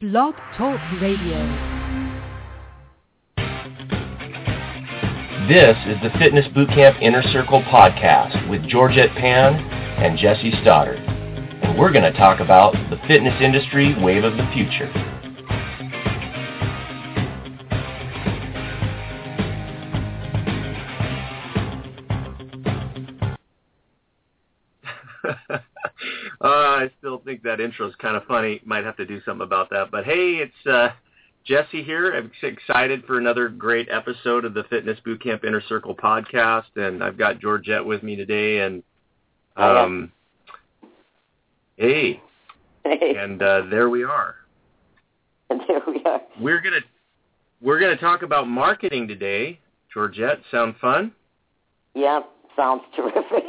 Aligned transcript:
Blog 0.00 0.36
Talk 0.56 0.78
Radio. 1.02 1.38
This 5.48 5.76
is 5.88 6.00
the 6.04 6.16
Fitness 6.20 6.46
Bootcamp 6.54 7.02
Inner 7.02 7.24
Circle 7.32 7.62
podcast 7.62 8.48
with 8.48 8.62
Georgette 8.68 9.10
Pann 9.16 9.54
and 9.56 10.16
Jesse 10.16 10.52
Stoddard. 10.62 11.00
And 11.00 11.76
we're 11.76 11.90
going 11.90 12.04
to 12.04 12.16
talk 12.16 12.38
about 12.38 12.74
the 12.90 12.96
fitness 13.08 13.34
industry 13.42 14.00
wave 14.00 14.22
of 14.22 14.36
the 14.36 14.48
future. 14.54 15.17
Think 27.28 27.42
that 27.42 27.60
intro 27.60 27.86
is 27.86 27.94
kind 27.96 28.16
of 28.16 28.24
funny. 28.24 28.60
Might 28.64 28.84
have 28.84 28.96
to 28.96 29.04
do 29.04 29.20
something 29.24 29.44
about 29.44 29.68
that. 29.70 29.90
But 29.90 30.04
hey, 30.04 30.36
it's 30.40 30.66
uh, 30.66 30.88
Jesse 31.44 31.82
here. 31.82 32.14
I'm 32.14 32.32
excited 32.42 33.04
for 33.04 33.18
another 33.18 33.48
great 33.50 33.88
episode 33.90 34.46
of 34.46 34.54
the 34.54 34.64
Fitness 34.64 34.98
Bootcamp 35.06 35.44
Inner 35.44 35.62
Circle 35.68 35.94
podcast, 35.94 36.76
and 36.76 37.04
I've 37.04 37.18
got 37.18 37.38
Georgette 37.38 37.84
with 37.84 38.02
me 38.02 38.16
today. 38.16 38.60
And 38.60 38.82
um, 39.56 40.10
hey, 41.76 42.22
Hey, 42.84 43.16
and 43.18 43.42
uh, 43.42 43.62
there 43.70 43.90
we 43.90 44.04
are. 44.04 44.36
there 45.50 45.82
we 45.86 46.02
are. 46.06 46.22
We're 46.40 46.62
gonna 46.62 46.80
we're 47.60 47.78
gonna 47.78 47.96
talk 47.98 48.22
about 48.22 48.48
marketing 48.48 49.06
today. 49.06 49.60
Georgette, 49.92 50.38
sound 50.50 50.76
fun? 50.80 51.12
Yeah, 51.94 52.20
sounds 52.58 52.82
terrific. 52.96 53.44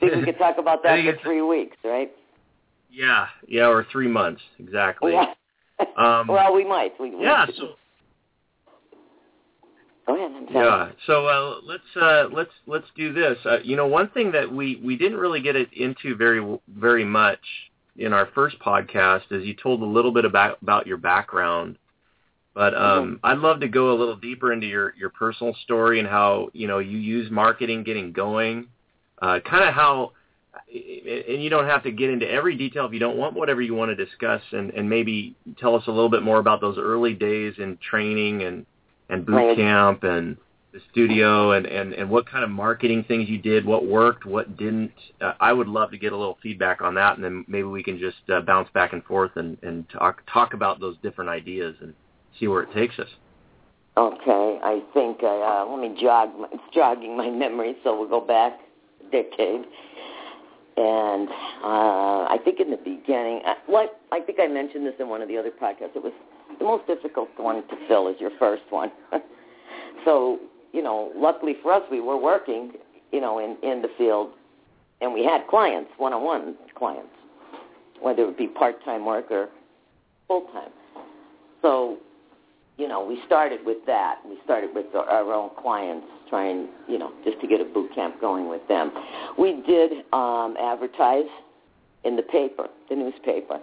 Think 0.00 0.14
we 0.14 0.24
could 0.24 0.38
talk 0.38 0.56
about 0.56 0.82
that 0.84 1.04
for 1.04 1.18
three 1.22 1.42
weeks, 1.42 1.76
right? 1.84 2.10
Yeah, 2.90 3.26
yeah, 3.46 3.68
or 3.68 3.86
three 3.92 4.08
months 4.08 4.40
exactly. 4.58 5.12
Yeah. 5.12 5.34
Um, 5.96 6.26
well, 6.28 6.54
we 6.54 6.64
might. 6.64 6.92
We, 6.98 7.14
we- 7.14 7.24
Yeah, 7.24 7.46
so 7.58 7.74
Go 10.06 10.16
ahead. 10.16 10.48
Yeah. 10.50 10.90
So 11.06 11.26
uh, 11.26 11.60
let's 11.64 11.82
uh, 12.00 12.28
let's 12.32 12.50
let's 12.66 12.86
do 12.96 13.12
this. 13.12 13.38
Uh, 13.44 13.58
you 13.62 13.76
know, 13.76 13.86
one 13.86 14.08
thing 14.10 14.32
that 14.32 14.50
we 14.50 14.80
we 14.82 14.96
didn't 14.96 15.18
really 15.18 15.40
get 15.40 15.56
it 15.56 15.72
into 15.72 16.16
very 16.16 16.58
very 16.68 17.04
much 17.04 17.38
in 17.96 18.12
our 18.12 18.26
first 18.34 18.58
podcast 18.58 19.22
is 19.30 19.44
you 19.44 19.54
told 19.54 19.82
a 19.82 19.86
little 19.86 20.12
bit 20.12 20.24
about 20.24 20.58
about 20.62 20.86
your 20.86 20.96
background, 20.96 21.78
but 22.54 22.74
um, 22.74 23.20
I'd 23.22 23.38
love 23.38 23.60
to 23.60 23.68
go 23.68 23.92
a 23.92 23.96
little 23.96 24.16
deeper 24.16 24.52
into 24.52 24.66
your 24.66 24.94
your 24.96 25.10
personal 25.10 25.54
story 25.64 25.98
and 25.98 26.08
how 26.08 26.50
you 26.52 26.66
know 26.66 26.78
you 26.78 26.98
use 26.98 27.30
marketing 27.30 27.84
getting 27.84 28.12
going, 28.12 28.68
uh, 29.20 29.40
kind 29.40 29.64
of 29.64 29.74
how. 29.74 30.12
And 30.52 31.42
you 31.42 31.48
don't 31.48 31.66
have 31.66 31.84
to 31.84 31.92
get 31.92 32.10
into 32.10 32.28
every 32.28 32.56
detail 32.56 32.84
if 32.84 32.92
you 32.92 32.98
don't 32.98 33.16
want. 33.16 33.34
Whatever 33.34 33.62
you 33.62 33.74
want 33.74 33.96
to 33.96 34.04
discuss, 34.04 34.42
and, 34.50 34.70
and 34.70 34.90
maybe 34.90 35.36
tell 35.58 35.76
us 35.76 35.84
a 35.86 35.90
little 35.90 36.08
bit 36.08 36.24
more 36.24 36.38
about 36.38 36.60
those 36.60 36.76
early 36.76 37.14
days 37.14 37.54
in 37.58 37.78
training 37.78 38.42
and 38.42 38.66
and 39.08 39.24
boot 39.24 39.56
camp 39.56 40.02
and 40.02 40.36
the 40.72 40.80
studio 40.92 41.52
and, 41.52 41.66
and, 41.66 41.92
and 41.94 42.08
what 42.08 42.28
kind 42.28 42.44
of 42.44 42.50
marketing 42.50 43.04
things 43.08 43.28
you 43.28 43.38
did, 43.38 43.64
what 43.64 43.86
worked, 43.86 44.24
what 44.24 44.56
didn't. 44.56 44.92
Uh, 45.20 45.32
I 45.40 45.52
would 45.52 45.66
love 45.66 45.90
to 45.90 45.98
get 45.98 46.12
a 46.12 46.16
little 46.16 46.38
feedback 46.42 46.80
on 46.80 46.94
that, 46.94 47.16
and 47.16 47.24
then 47.24 47.44
maybe 47.48 47.64
we 47.64 47.82
can 47.82 47.98
just 47.98 48.18
uh, 48.32 48.40
bounce 48.40 48.68
back 48.72 48.92
and 48.92 49.02
forth 49.04 49.32
and, 49.36 49.58
and 49.62 49.88
talk 49.88 50.22
talk 50.32 50.54
about 50.54 50.80
those 50.80 50.96
different 51.02 51.30
ideas 51.30 51.74
and 51.80 51.94
see 52.40 52.48
where 52.48 52.62
it 52.62 52.72
takes 52.72 52.98
us. 52.98 53.08
Okay, 53.96 54.58
I 54.62 54.82
think 54.94 55.22
uh, 55.22 55.66
let 55.68 55.78
me 55.78 55.96
jog. 56.00 56.30
It's 56.52 56.62
jogging 56.74 57.16
my 57.16 57.28
memory, 57.28 57.76
so 57.84 57.98
we'll 57.98 58.08
go 58.08 58.20
back 58.20 58.58
a 59.00 59.10
decade. 59.10 59.66
And 60.76 61.28
uh, 61.62 62.24
I 62.30 62.38
think 62.42 62.60
in 62.60 62.70
the 62.70 62.78
beginning, 62.78 63.42
uh, 63.46 63.54
what 63.66 64.00
I 64.12 64.20
think 64.20 64.38
I 64.40 64.46
mentioned 64.46 64.86
this 64.86 64.94
in 64.98 65.08
one 65.08 65.20
of 65.20 65.28
the 65.28 65.36
other 65.36 65.50
podcasts. 65.50 65.94
It 65.96 66.02
was 66.02 66.12
the 66.58 66.64
most 66.64 66.86
difficult 66.86 67.28
one 67.36 67.56
to 67.56 67.88
fill 67.88 68.08
is 68.08 68.16
your 68.20 68.30
first 68.38 68.62
one. 68.70 68.90
so 70.04 70.38
you 70.72 70.82
know, 70.82 71.12
luckily 71.16 71.56
for 71.62 71.72
us, 71.72 71.82
we 71.90 72.00
were 72.00 72.16
working, 72.16 72.72
you 73.12 73.20
know, 73.20 73.38
in 73.38 73.56
in 73.68 73.82
the 73.82 73.90
field, 73.98 74.30
and 75.00 75.12
we 75.12 75.24
had 75.24 75.46
clients, 75.48 75.90
one-on-one 75.98 76.54
clients, 76.76 77.12
whether 78.00 78.24
it 78.28 78.38
be 78.38 78.46
part-time 78.46 79.04
work 79.04 79.30
or 79.30 79.48
full-time. 80.28 80.70
So 81.60 81.98
you 82.80 82.88
know, 82.88 83.04
we 83.04 83.20
started 83.26 83.60
with 83.66 83.84
that. 83.86 84.20
We 84.26 84.38
started 84.42 84.74
with 84.74 84.86
our- 84.94 85.30
own 85.32 85.50
clients, 85.50 86.06
trying, 86.30 86.68
you 86.88 86.98
know, 86.98 87.12
just 87.24 87.38
to 87.40 87.46
get 87.46 87.60
a 87.60 87.64
boot 87.64 87.94
camp 87.94 88.18
going 88.20 88.48
with 88.48 88.66
them. 88.68 88.90
We 89.36 89.52
did 89.66 90.04
um, 90.14 90.56
advertise 90.58 91.28
in 92.04 92.16
the 92.16 92.22
paper, 92.22 92.68
the 92.88 92.96
newspaper. 92.96 93.60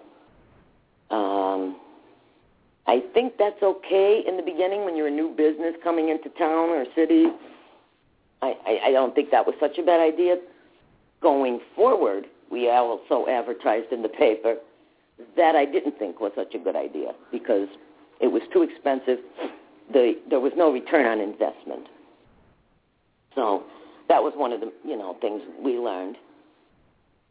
Um, 1.10 1.78
I 2.86 3.02
think 3.14 3.38
that's 3.40 3.62
okay 3.64 4.24
in 4.26 4.38
the 4.38 4.44
beginning 4.44 4.86
when 4.86 4.96
you're 4.96 5.08
a 5.08 5.12
new 5.12 5.30
business 5.36 5.76
coming 5.84 6.10
into 6.10 6.30
town 6.38 6.70
or 6.70 6.86
city. 6.96 7.28
I, 8.44 8.54
I, 8.66 8.80
I 8.86 8.92
don't 8.92 9.16
think 9.16 9.32
that 9.32 9.48
was 9.48 9.56
such 9.60 9.80
a 9.80 9.84
bad 9.84 10.00
idea. 10.00 10.38
Going 11.22 11.60
forward, 11.76 12.26
we 12.52 12.70
also 12.70 13.26
advertised 13.28 13.92
in 13.92 14.04
the 14.04 14.10
paper. 14.10 14.58
That 15.36 15.56
I 15.56 15.66
didn't 15.66 15.98
think 15.98 16.22
was 16.22 16.32
such 16.36 16.54
a 16.54 16.60
good 16.60 16.76
idea 16.76 17.14
because 17.32 17.68
it 18.20 18.28
was 18.28 18.42
too 18.54 18.64
expensive. 18.64 19.20
The, 19.94 20.14
there 20.30 20.40
was 20.40 20.52
no 20.56 20.72
return 20.72 21.06
on 21.06 21.20
investment. 21.20 21.88
So 23.36 23.64
that 24.10 24.22
was 24.22 24.34
one 24.36 24.52
of 24.52 24.60
the 24.60 24.72
you 24.84 24.98
know 24.98 25.18
things 25.22 25.42
we 25.64 25.78
learned. 25.78 26.18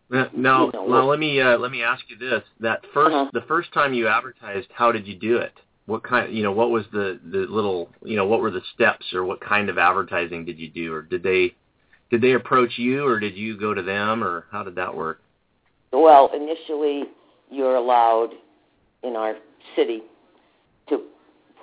Now, 0.08 0.28
now, 0.36 0.66
You 0.66 0.72
know, 0.72 0.86
now 0.86 1.10
let 1.10 1.19
me 1.19 1.41
uh, 1.41 1.58
let 1.58 1.70
me 1.70 1.82
ask 1.82 2.04
you 2.08 2.16
this: 2.16 2.42
that 2.60 2.82
1st 2.94 3.06
Uh-huh. 3.06 3.30
the 3.32 3.41
first 3.42 3.72
time 3.72 3.92
you 3.92 4.06
advertised, 4.06 4.69
how 4.72 4.92
did 4.92 5.06
you 5.06 5.16
do 5.16 5.38
it? 5.38 5.52
What 5.86 6.02
kind, 6.02 6.32
you 6.32 6.42
know, 6.42 6.52
what 6.52 6.70
was 6.70 6.84
the 6.92 7.18
the 7.24 7.38
little, 7.38 7.91
you 8.03 8.16
know, 8.16 8.26
what 8.26 8.41
were 8.41 8.50
the 8.50 8.62
steps, 8.74 9.12
or 9.12 9.24
what 9.24 9.41
kind 9.41 9.68
of 9.68 9.78
advertising 9.78 10.44
did 10.44 10.58
you 10.58 10.68
do, 10.68 10.92
or 10.92 11.03
did 11.03 11.22
they 11.22 11.54
did 12.10 12.20
they 12.20 12.32
approach 12.32 12.78
you, 12.78 13.04
or 13.04 13.18
did 13.18 13.36
you 13.36 13.58
go 13.58 13.74
to 13.74 13.82
them, 13.82 14.22
or 14.22 14.47
how 14.53 14.62
did 14.62 14.76
that 14.76 14.94
work? 14.94 15.20
Well, 15.92 16.30
initially 16.34 17.04
you're 17.50 17.76
allowed 17.76 18.30
in 19.03 19.16
our 19.16 19.34
city 19.74 20.03
to 20.88 21.02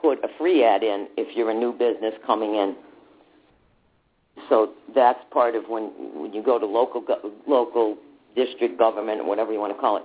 put 0.01 0.23
a 0.23 0.27
free 0.37 0.63
ad 0.63 0.83
in 0.83 1.07
if 1.17 1.35
you're 1.35 1.49
a 1.49 1.53
new 1.53 1.71
business 1.71 2.13
coming 2.25 2.55
in. 2.55 2.75
So 4.49 4.71
that's 4.93 5.19
part 5.31 5.55
of 5.55 5.65
when 5.67 5.91
when 6.15 6.33
you 6.33 6.43
go 6.43 6.59
to 6.59 6.65
local 6.65 7.03
local 7.47 7.97
district 8.35 8.77
government 8.77 9.21
or 9.21 9.27
whatever 9.27 9.53
you 9.53 9.59
want 9.59 9.73
to 9.73 9.79
call 9.79 9.97
it, 9.97 10.03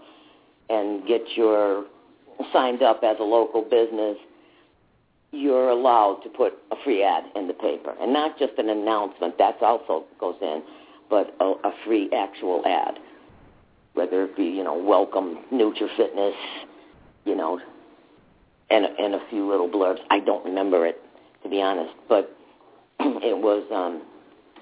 and 0.69 1.07
get 1.07 1.23
your 1.35 1.87
signed 2.53 2.83
up 2.83 3.01
as 3.03 3.17
a 3.21 3.25
local 3.25 3.63
business. 3.63 4.17
You're 5.31 5.69
allowed 5.69 6.21
to 6.23 6.31
put 6.31 6.55
a 6.71 6.77
free 6.85 7.03
ad 7.03 7.25
in 7.37 7.49
the 7.49 7.55
paper, 7.55 7.95
and 8.01 8.13
not 8.13 8.39
just 8.39 8.53
an 8.59 8.71
announcement. 8.71 9.37
That 9.37 9.61
also 9.61 10.05
goes 10.19 10.37
in, 10.41 10.63
but 11.11 11.35
a, 11.41 11.45
a 11.45 11.73
free 11.85 12.11
actual 12.15 12.63
ad 12.65 12.99
whether 13.99 14.23
it 14.23 14.37
be 14.37 14.45
you 14.45 14.63
know 14.63 14.75
welcome 14.75 15.39
NutriFitness, 15.53 16.37
you 17.25 17.35
know, 17.35 17.59
and 18.71 18.85
and 18.85 19.15
a 19.15 19.21
few 19.31 19.49
little 19.49 19.69
blurbs. 19.69 20.01
I 20.11 20.21
don't 20.21 20.45
remember 20.45 20.87
it 20.87 21.01
to 21.43 21.49
be 21.49 21.61
honest, 21.61 21.95
but 22.09 22.37
it 23.01 23.37
was 23.37 23.65
um, 23.73 24.03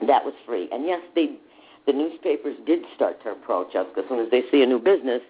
that 0.06 0.24
was 0.24 0.34
free. 0.46 0.68
And 0.72 0.84
yes, 0.84 1.00
they 1.14 1.36
the 1.86 1.92
newspapers 1.92 2.56
did 2.66 2.80
start 2.94 3.22
to 3.22 3.30
approach 3.30 3.74
us 3.74 3.86
as 3.96 4.04
soon 4.08 4.18
as 4.18 4.30
they 4.30 4.42
see 4.50 4.62
a 4.62 4.66
new 4.66 4.78
business, 4.78 5.22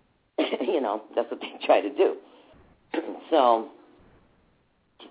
you 0.38 0.80
know 0.80 1.02
that's 1.14 1.30
what 1.30 1.40
they 1.40 1.52
try 1.64 1.80
to 1.80 1.90
do. 1.90 2.16
so 3.30 3.68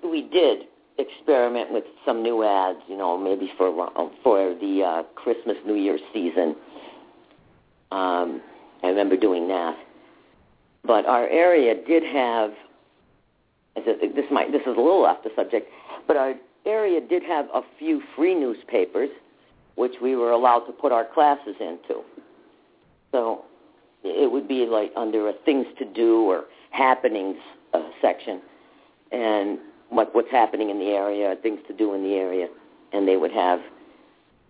we 0.03 0.22
did 0.22 0.63
experiment 0.97 1.72
with 1.72 1.86
some 2.06 2.22
new 2.22 2.44
ads, 2.44 2.80
you 2.88 2.97
know, 2.97 3.18
maybe 3.18 3.51
for 3.57 3.72
for 4.24 4.56
the 4.56 4.84
uh, 4.84 5.03
Christmas 5.16 5.57
New 5.66 5.75
Year 5.75 5.97
season. 6.13 6.56
Um, 7.91 8.41
I 8.84 8.88
remember 8.88 9.18
doing 9.18 9.47
that. 9.47 9.78
But 10.86 11.06
our 11.06 11.28
area 11.28 11.75
did 11.86 12.03
have, 12.03 12.51
this 13.86 14.26
might 14.31 14.52
this 14.52 14.62
is 14.62 14.68
a 14.68 14.81
little 14.81 15.06
off 15.06 15.24
the 15.24 15.31
subject, 15.36 15.70
but 16.08 16.18
our 16.18 16.34
area 16.66 17.02
did 17.02 17.24
have 17.24 17.46
a 17.54 17.62
few 17.78 18.02
free 18.16 18.36
newspapers, 18.36 19.10
which 19.76 19.94
we 20.02 20.16
were 20.16 20.31
allowed 20.31 20.62
to 20.62 20.72
put 20.72 20.92
our 20.92 21.06
classes 21.06 21.56
into. 21.60 22.02
So 23.12 23.46
it 24.04 24.31
would 24.31 24.48
be 24.48 24.66
like 24.66 24.92
under 24.96 25.30
a 25.30 25.34
things 25.46 25.66
to 25.78 25.86
do 25.86 26.22
or 26.22 26.46
happenings 26.72 27.38
uh, 27.74 27.90
section, 28.02 28.42
and 29.12 29.60
what 29.90 30.14
what's 30.14 30.31
happening 30.31 30.70
in 30.70 30.80
the 30.80 30.88
area, 30.88 31.36
things 31.42 31.60
to 31.68 31.74
do 31.74 31.94
in 31.94 32.04
the 32.04 32.14
area, 32.14 32.48
and 32.94 33.08
they 33.08 33.18
would 33.18 33.31
have 33.31 33.60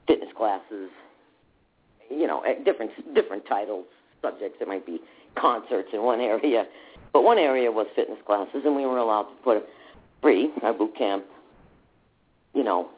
fitness 0.08 0.30
classes, 0.36 0.90
you 2.10 2.28
know, 2.28 2.44
different 2.66 2.92
different 3.14 3.46
titles, 3.48 3.86
subjects. 4.22 4.58
It 4.62 4.68
might 4.68 4.86
be 4.86 5.00
concerts 5.36 5.90
in 5.94 6.04
one 6.04 6.20
area, 6.22 6.66
but 7.13 7.23
one 7.23 7.38
area 7.38 7.71
was 7.71 7.88
fitness 7.95 8.19
classes, 8.25 8.61
and 8.65 8.75
we 8.75 8.85
were 8.85 8.97
allowed 8.97 9.23
to 9.23 9.35
put 9.44 9.65
free 10.21 10.51
our 10.63 10.73
boot 10.73 10.95
camp, 10.97 11.25
you 12.53 12.63
know, 12.63 12.89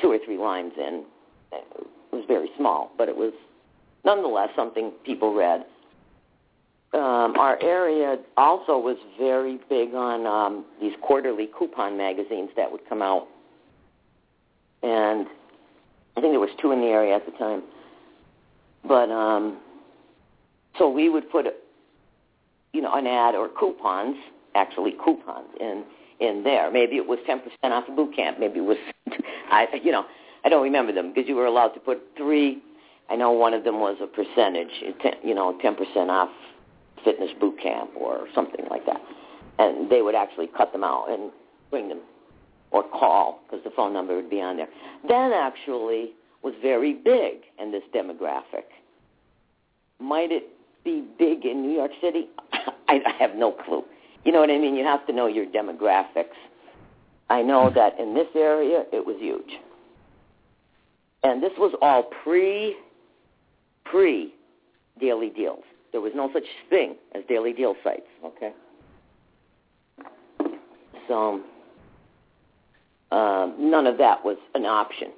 two 0.00 0.10
or 0.10 0.18
three 0.24 0.38
lines 0.38 0.72
in. 0.76 1.04
It 1.52 1.64
was 2.12 2.24
very 2.28 2.50
small, 2.56 2.90
but 2.98 3.08
it 3.08 3.16
was 3.16 3.32
nonetheless 4.04 4.50
something 4.56 4.92
people 5.04 5.34
read. 5.34 5.64
um, 6.96 7.36
our 7.36 7.58
area 7.62 8.16
also 8.36 8.78
was 8.78 8.96
very 9.18 9.58
big 9.68 9.94
on 9.94 10.26
um, 10.26 10.64
these 10.80 10.92
quarterly 11.02 11.48
coupon 11.58 11.96
magazines 11.96 12.50
that 12.56 12.70
would 12.70 12.86
come 12.88 13.02
out, 13.02 13.26
and 14.82 15.26
I 16.16 16.20
think 16.20 16.32
there 16.32 16.40
was 16.40 16.50
two 16.60 16.72
in 16.72 16.80
the 16.80 16.86
area 16.86 17.14
at 17.14 17.26
the 17.26 17.32
time. 17.32 17.62
But 18.86 19.10
um, 19.10 19.58
so 20.78 20.88
we 20.88 21.08
would 21.08 21.28
put, 21.30 21.46
you 22.76 22.82
know, 22.82 22.92
an 22.94 23.06
ad 23.06 23.34
or 23.34 23.48
coupons, 23.48 24.16
actually 24.54 24.94
coupons 25.02 25.48
in 25.58 25.82
in 26.20 26.44
there. 26.44 26.70
Maybe 26.70 26.96
it 26.96 27.06
was 27.06 27.18
ten 27.26 27.38
percent 27.40 27.72
off 27.72 27.84
a 27.88 27.92
boot 27.92 28.14
camp. 28.14 28.38
Maybe 28.38 28.58
it 28.58 28.64
was, 28.64 28.76
I 29.50 29.66
you 29.82 29.90
know, 29.90 30.04
I 30.44 30.50
don't 30.50 30.62
remember 30.62 30.92
them 30.92 31.12
because 31.12 31.26
you 31.28 31.34
were 31.34 31.46
allowed 31.46 31.68
to 31.70 31.80
put 31.80 32.02
three. 32.16 32.62
I 33.08 33.16
know 33.16 33.32
one 33.32 33.54
of 33.54 33.64
them 33.64 33.80
was 33.80 33.96
a 34.02 34.06
percentage, 34.06 34.82
you 35.24 35.34
know, 35.34 35.58
ten 35.62 35.74
percent 35.74 36.10
off 36.10 36.30
fitness 37.02 37.30
boot 37.40 37.58
camp 37.62 37.90
or 37.96 38.26
something 38.34 38.66
like 38.68 38.84
that, 38.84 39.00
and 39.58 39.90
they 39.90 40.02
would 40.02 40.14
actually 40.14 40.48
cut 40.48 40.72
them 40.72 40.84
out 40.84 41.06
and 41.08 41.30
bring 41.70 41.88
them 41.88 42.00
or 42.72 42.82
call 42.82 43.40
because 43.46 43.64
the 43.64 43.70
phone 43.70 43.94
number 43.94 44.14
would 44.14 44.28
be 44.28 44.40
on 44.42 44.58
there. 44.58 44.68
That 45.08 45.32
actually 45.32 46.12
was 46.42 46.52
very 46.60 46.92
big 46.92 47.38
in 47.58 47.72
this 47.72 47.82
demographic. 47.94 48.68
Might 49.98 50.30
it 50.30 50.48
be 50.84 51.04
big 51.18 51.44
in 51.44 51.62
New 51.62 51.72
York 51.72 51.90
City? 52.00 52.28
I 52.88 53.00
have 53.18 53.34
no 53.34 53.52
clue. 53.52 53.84
You 54.24 54.32
know 54.32 54.40
what 54.40 54.50
I 54.50 54.58
mean? 54.58 54.74
You 54.74 54.84
have 54.84 55.06
to 55.06 55.12
know 55.12 55.26
your 55.26 55.46
demographics. 55.46 56.36
I 57.28 57.42
know 57.42 57.70
that 57.74 57.98
in 57.98 58.14
this 58.14 58.28
area 58.34 58.84
it 58.92 59.04
was 59.04 59.16
huge. 59.18 59.58
And 61.22 61.42
this 61.42 61.52
was 61.58 61.74
all 61.82 62.04
pre 62.22 62.76
pre 63.84 64.32
daily 65.00 65.30
deals. 65.30 65.64
There 65.92 66.00
was 66.00 66.12
no 66.14 66.30
such 66.32 66.44
thing 66.68 66.96
as 67.14 67.22
daily 67.28 67.52
deal 67.52 67.74
sites, 67.82 68.06
okay? 68.24 68.52
So 71.08 71.40
um, 73.12 73.54
none 73.58 73.86
of 73.86 73.98
that 73.98 74.24
was 74.24 74.36
an 74.54 74.66
option. 74.66 75.08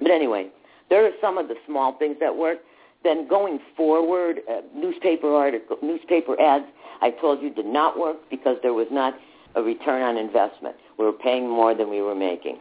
But 0.00 0.10
anyway, 0.10 0.48
there 0.90 1.04
are 1.06 1.12
some 1.20 1.38
of 1.38 1.48
the 1.48 1.54
small 1.66 1.96
things 1.98 2.16
that 2.20 2.36
work. 2.36 2.58
Then 3.04 3.26
going 3.28 3.58
forward, 3.76 4.40
uh, 4.48 4.60
newspaper 4.74 5.34
article, 5.34 5.76
newspaper 5.82 6.40
ads, 6.40 6.66
I 7.00 7.10
told 7.10 7.42
you 7.42 7.52
did 7.52 7.66
not 7.66 7.98
work 7.98 8.18
because 8.30 8.56
there 8.62 8.74
was 8.74 8.86
not 8.90 9.14
a 9.54 9.62
return 9.62 10.02
on 10.02 10.16
investment. 10.16 10.76
We 10.98 11.04
were 11.04 11.12
paying 11.12 11.48
more 11.48 11.74
than 11.74 11.90
we 11.90 12.00
were 12.00 12.14
making. 12.14 12.58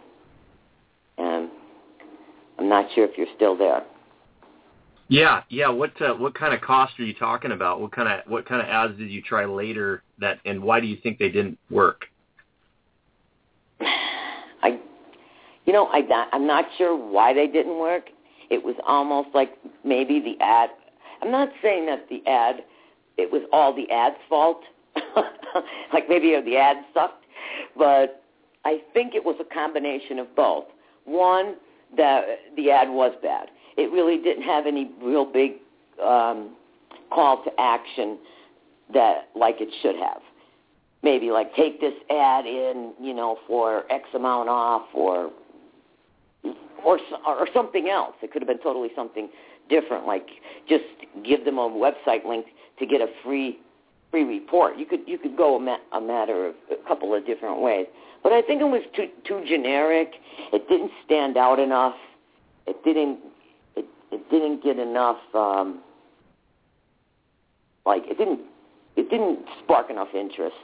And 1.17 1.49
I'm 2.57 2.67
not 2.67 2.87
sure 2.95 3.05
if 3.05 3.17
you're 3.17 3.27
still 3.35 3.55
there. 3.55 3.83
Yeah, 5.07 5.43
yeah. 5.49 5.67
What 5.67 6.01
uh, 6.01 6.13
what 6.13 6.33
kind 6.35 6.53
of 6.53 6.61
cost 6.61 6.97
are 6.97 7.03
you 7.03 7.13
talking 7.13 7.51
about? 7.51 7.81
What 7.81 7.91
kind 7.91 8.07
of 8.07 8.31
what 8.31 8.47
kind 8.47 8.61
of 8.61 8.67
ads 8.69 8.97
did 8.97 9.11
you 9.11 9.21
try 9.21 9.43
later 9.43 10.03
that, 10.19 10.39
and 10.45 10.63
why 10.63 10.79
do 10.79 10.87
you 10.87 10.95
think 11.03 11.19
they 11.19 11.27
didn't 11.27 11.59
work? 11.69 12.05
I, 13.81 14.79
you 15.65 15.73
know, 15.73 15.87
I 15.87 16.01
I'm 16.31 16.47
not 16.47 16.63
sure 16.77 16.95
why 16.95 17.33
they 17.33 17.47
didn't 17.47 17.77
work. 17.77 18.05
It 18.51 18.63
was 18.63 18.75
almost 18.85 19.29
like 19.33 19.57
maybe 19.83 20.19
the 20.19 20.35
ad. 20.43 20.69
I'm 21.21 21.31
not 21.31 21.49
saying 21.61 21.85
that 21.85 22.09
the 22.09 22.21
ad, 22.29 22.63
it 23.17 23.31
was 23.31 23.41
all 23.51 23.73
the 23.73 23.89
ad's 23.89 24.17
fault. 24.27 24.61
like 25.93 26.09
maybe 26.09 26.37
the 26.43 26.57
ad 26.57 26.77
sucked, 26.93 27.23
but 27.77 28.21
I 28.65 28.81
think 28.93 29.15
it 29.15 29.23
was 29.23 29.37
a 29.39 29.53
combination 29.53 30.19
of 30.19 30.35
both. 30.35 30.65
One, 31.05 31.55
that 31.95 32.25
the 32.57 32.71
ad 32.71 32.89
was 32.89 33.13
bad. 33.23 33.47
It 33.77 33.89
really 33.91 34.17
didn't 34.17 34.43
have 34.43 34.67
any 34.67 34.91
real 35.01 35.25
big 35.25 35.53
um, 36.03 36.55
call 37.09 37.41
to 37.45 37.51
action 37.57 38.17
that 38.93 39.29
like 39.33 39.61
it 39.61 39.69
should 39.81 39.95
have 39.95 40.21
maybe 41.03 41.31
like 41.31 41.55
take 41.55 41.79
this 41.79 41.93
ad 42.09 42.45
in, 42.45 42.93
you 42.99 43.13
know, 43.13 43.37
for 43.47 43.91
X 43.91 44.03
amount 44.13 44.49
off 44.49 44.87
or 44.93 45.31
or 46.85 46.99
or 47.25 47.47
something 47.53 47.89
else. 47.89 48.15
It 48.21 48.31
could 48.31 48.41
have 48.41 48.47
been 48.47 48.61
totally 48.61 48.89
something 48.95 49.29
different, 49.69 50.05
like 50.05 50.27
just 50.67 50.83
give 51.23 51.45
them 51.45 51.57
a 51.57 51.69
website 51.69 52.25
link 52.25 52.47
to 52.79 52.85
get 52.85 53.01
a 53.01 53.07
free 53.23 53.59
free 54.09 54.23
report. 54.23 54.77
You 54.77 54.85
could 54.85 55.01
you 55.07 55.17
could 55.17 55.37
go 55.37 55.55
a, 55.55 55.59
ma- 55.59 55.77
a 55.93 56.01
matter 56.01 56.47
of 56.47 56.55
a 56.71 56.87
couple 56.87 57.13
of 57.15 57.25
different 57.25 57.61
ways, 57.61 57.87
but 58.23 58.31
I 58.31 58.41
think 58.41 58.61
it 58.61 58.65
was 58.65 58.83
too 58.95 59.09
too 59.27 59.43
generic. 59.47 60.13
It 60.53 60.67
didn't 60.67 60.91
stand 61.05 61.37
out 61.37 61.59
enough. 61.59 61.95
It 62.67 62.83
didn't 62.83 63.19
it 63.75 63.85
it 64.11 64.29
didn't 64.29 64.63
get 64.63 64.79
enough. 64.79 65.19
um 65.33 65.81
like 67.85 68.03
it 68.05 68.17
didn't 68.17 68.41
it 68.95 69.09
didn't 69.09 69.39
spark 69.63 69.89
enough 69.89 70.09
interest 70.13 70.55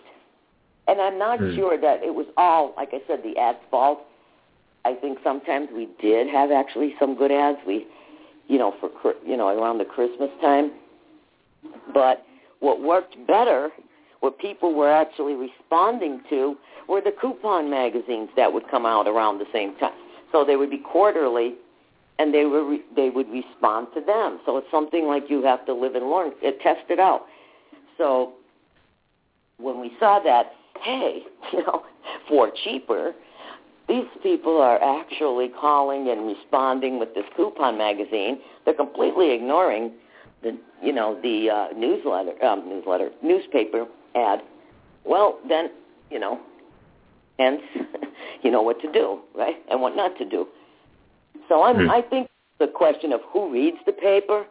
and 0.88 1.02
I'm 1.02 1.19
not 1.19 1.40
hmm. 1.40 1.56
sure 1.56 1.80
that 1.80 2.04
it 2.04 2.14
was 2.14 2.25
all, 2.38 2.74
like 2.78 2.90
I 2.94 3.02
said, 3.08 3.19
the 3.24 3.38
ad's 3.38 3.60
fault. 3.69 4.00
I 4.88 4.95
think 4.95 5.18
sometimes 5.22 5.68
we 5.75 5.89
did 6.01 6.28
have 6.28 6.50
actually 6.50 6.95
some 6.98 7.18
good 7.18 7.30
ads. 7.31 7.57
We, 7.68 7.86
you 8.48 8.57
know, 8.57 8.74
for 8.80 9.13
you 9.25 9.36
know 9.36 9.50
around 9.50 9.80
the 9.80 9.86
Christmas 9.86 10.30
time. 10.39 10.72
But 11.94 12.24
what 12.62 12.81
worked 12.81 13.18
better, 13.28 13.69
what 14.22 14.39
people 14.39 14.74
were 14.74 14.89
actually 14.89 15.34
responding 15.34 16.22
to, 16.30 16.56
were 16.88 17.01
the 17.01 17.12
coupon 17.19 17.69
magazines 17.69 18.30
that 18.38 18.54
would 18.54 18.69
come 18.72 18.86
out 18.86 19.07
around 19.07 19.39
the 19.39 19.48
same 19.51 19.75
time. 19.75 19.92
So 20.31 20.45
they 20.45 20.56
would 20.56 20.69
be 20.69 20.78
quarterly, 20.78 21.56
and 22.18 22.33
they 22.33 22.45
were 22.45 22.63
re- 22.66 22.86
they 22.95 23.10
would 23.10 23.30
respond 23.30 23.88
to 23.94 24.00
them. 24.00 24.40
So 24.45 24.56
it's 24.56 24.72
something 24.72 25.06
like 25.06 25.24
you 25.30 25.44
have 25.44 25.66
to 25.66 25.74
live 25.74 25.95
and 25.95 26.10
learn, 26.10 26.31
it, 26.42 26.62
test 26.62 26.90
it 26.90 27.00
out. 27.00 27.25
So 27.98 28.36
when 29.57 29.81
we 29.81 29.92
saw 30.00 30.22
that, 30.24 30.54
hey, 30.81 31.24
you 31.51 31.66
know, 31.66 31.83
for 32.30 32.51
cheaper, 32.63 33.13
these 33.88 34.06
people 34.22 34.57
are 34.62 34.81
actually 34.81 35.50
calling 35.50 36.10
and 36.10 36.28
responding 36.28 37.00
with 37.00 37.13
this 37.16 37.25
coupon 37.36 37.78
magazine. 37.78 38.39
They're 38.66 38.74
completely 38.74 39.34
ignoring 39.34 39.94
the, 40.44 40.57
you 40.81 40.92
know, 40.92 41.19
the 41.22 41.50
uh, 41.50 41.68
newsletter, 41.78 42.44
um, 42.44 42.68
newsletter, 42.68 43.12
newspaper 43.24 43.86
ad. 44.16 44.42
Well, 45.06 45.39
then, 45.48 45.72
you 46.12 46.19
know, 46.19 46.39
hence, 47.39 47.62
you 48.44 48.51
know 48.51 48.62
what 48.62 48.81
to 48.81 48.92
do, 48.92 49.19
right, 49.36 49.56
and 49.72 49.81
what 49.81 49.95
not 49.95 50.18
to 50.18 50.25
do. 50.25 50.48
So 51.48 51.63
I'm, 51.63 51.86
hmm. 51.86 51.90
I 51.90 52.01
think 52.01 52.30
the 52.60 52.68
question 52.68 53.13
of 53.13 53.22
who 53.31 53.51
reads 53.51 53.78
the 53.86 53.94
paper 53.94 54.45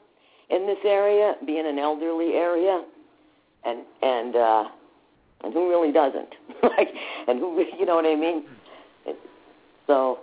in 0.48 0.66
this 0.66 0.78
area, 0.84 1.34
being 1.44 1.66
an 1.66 1.78
elderly 1.78 2.34
area, 2.34 2.84
and 3.64 3.80
and 4.02 4.36
uh, 4.36 4.64
and 5.44 5.52
who 5.52 5.68
really 5.68 5.92
doesn't? 5.92 6.34
like, 6.62 6.88
and 7.28 7.38
who, 7.38 7.64
you 7.78 7.84
know 7.84 7.96
what 7.96 8.06
I 8.06 8.14
mean? 8.14 8.44
So 9.86 10.20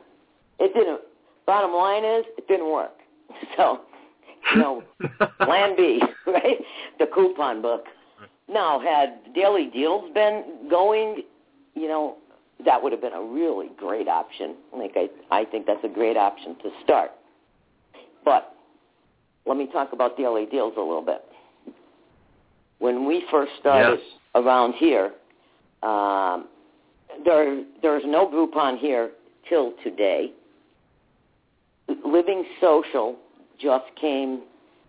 it 0.60 0.74
didn't. 0.74 1.02
Bottom 1.46 1.74
line 1.74 2.06
is, 2.06 2.26
it 2.38 2.48
didn't 2.48 2.72
work. 2.72 2.92
So, 3.58 3.82
you 4.54 4.60
know, 4.60 4.84
Plan 5.42 5.76
B, 5.76 6.02
right? 6.28 6.58
The 7.00 7.06
coupon 7.08 7.62
book. 7.62 7.86
Now, 8.50 8.80
had 8.80 9.34
daily 9.34 9.70
deals 9.74 10.14
been 10.14 10.68
going, 10.70 11.24
you 11.76 11.88
know, 11.88 12.18
that 12.66 12.82
would 12.82 12.92
have 12.92 13.02
been 13.02 13.14
a 13.14 13.22
really 13.24 13.70
great 13.78 14.08
option. 14.08 14.56
Like 14.76 14.94
I, 14.96 15.10
I 15.32 15.46
think 15.46 15.66
that's 15.66 15.84
a 15.84 15.88
great 15.88 16.18
option 16.18 16.56
to 16.64 16.72
start. 16.84 17.12
But 18.26 18.56
let 19.46 19.58
me 19.58 19.68
talk 19.72 19.94
about 19.94 20.18
daily 20.18 20.46
deals 20.46 20.74
a 20.78 20.82
little 20.82 21.02
bit. 21.02 21.24
When 22.80 23.06
we 23.06 23.26
first 23.32 23.54
started, 23.60 24.00
yes 24.00 24.20
around 24.36 24.74
here. 24.74 25.14
Um, 25.82 26.48
there, 27.26 27.64
there's 27.82 28.04
no 28.06 28.28
Groupon 28.28 28.80
here 28.80 29.12
till 29.48 29.74
today. 29.84 30.32
Living 32.06 32.46
Social 32.62 33.18
just 33.60 33.86
came. 34.00 34.42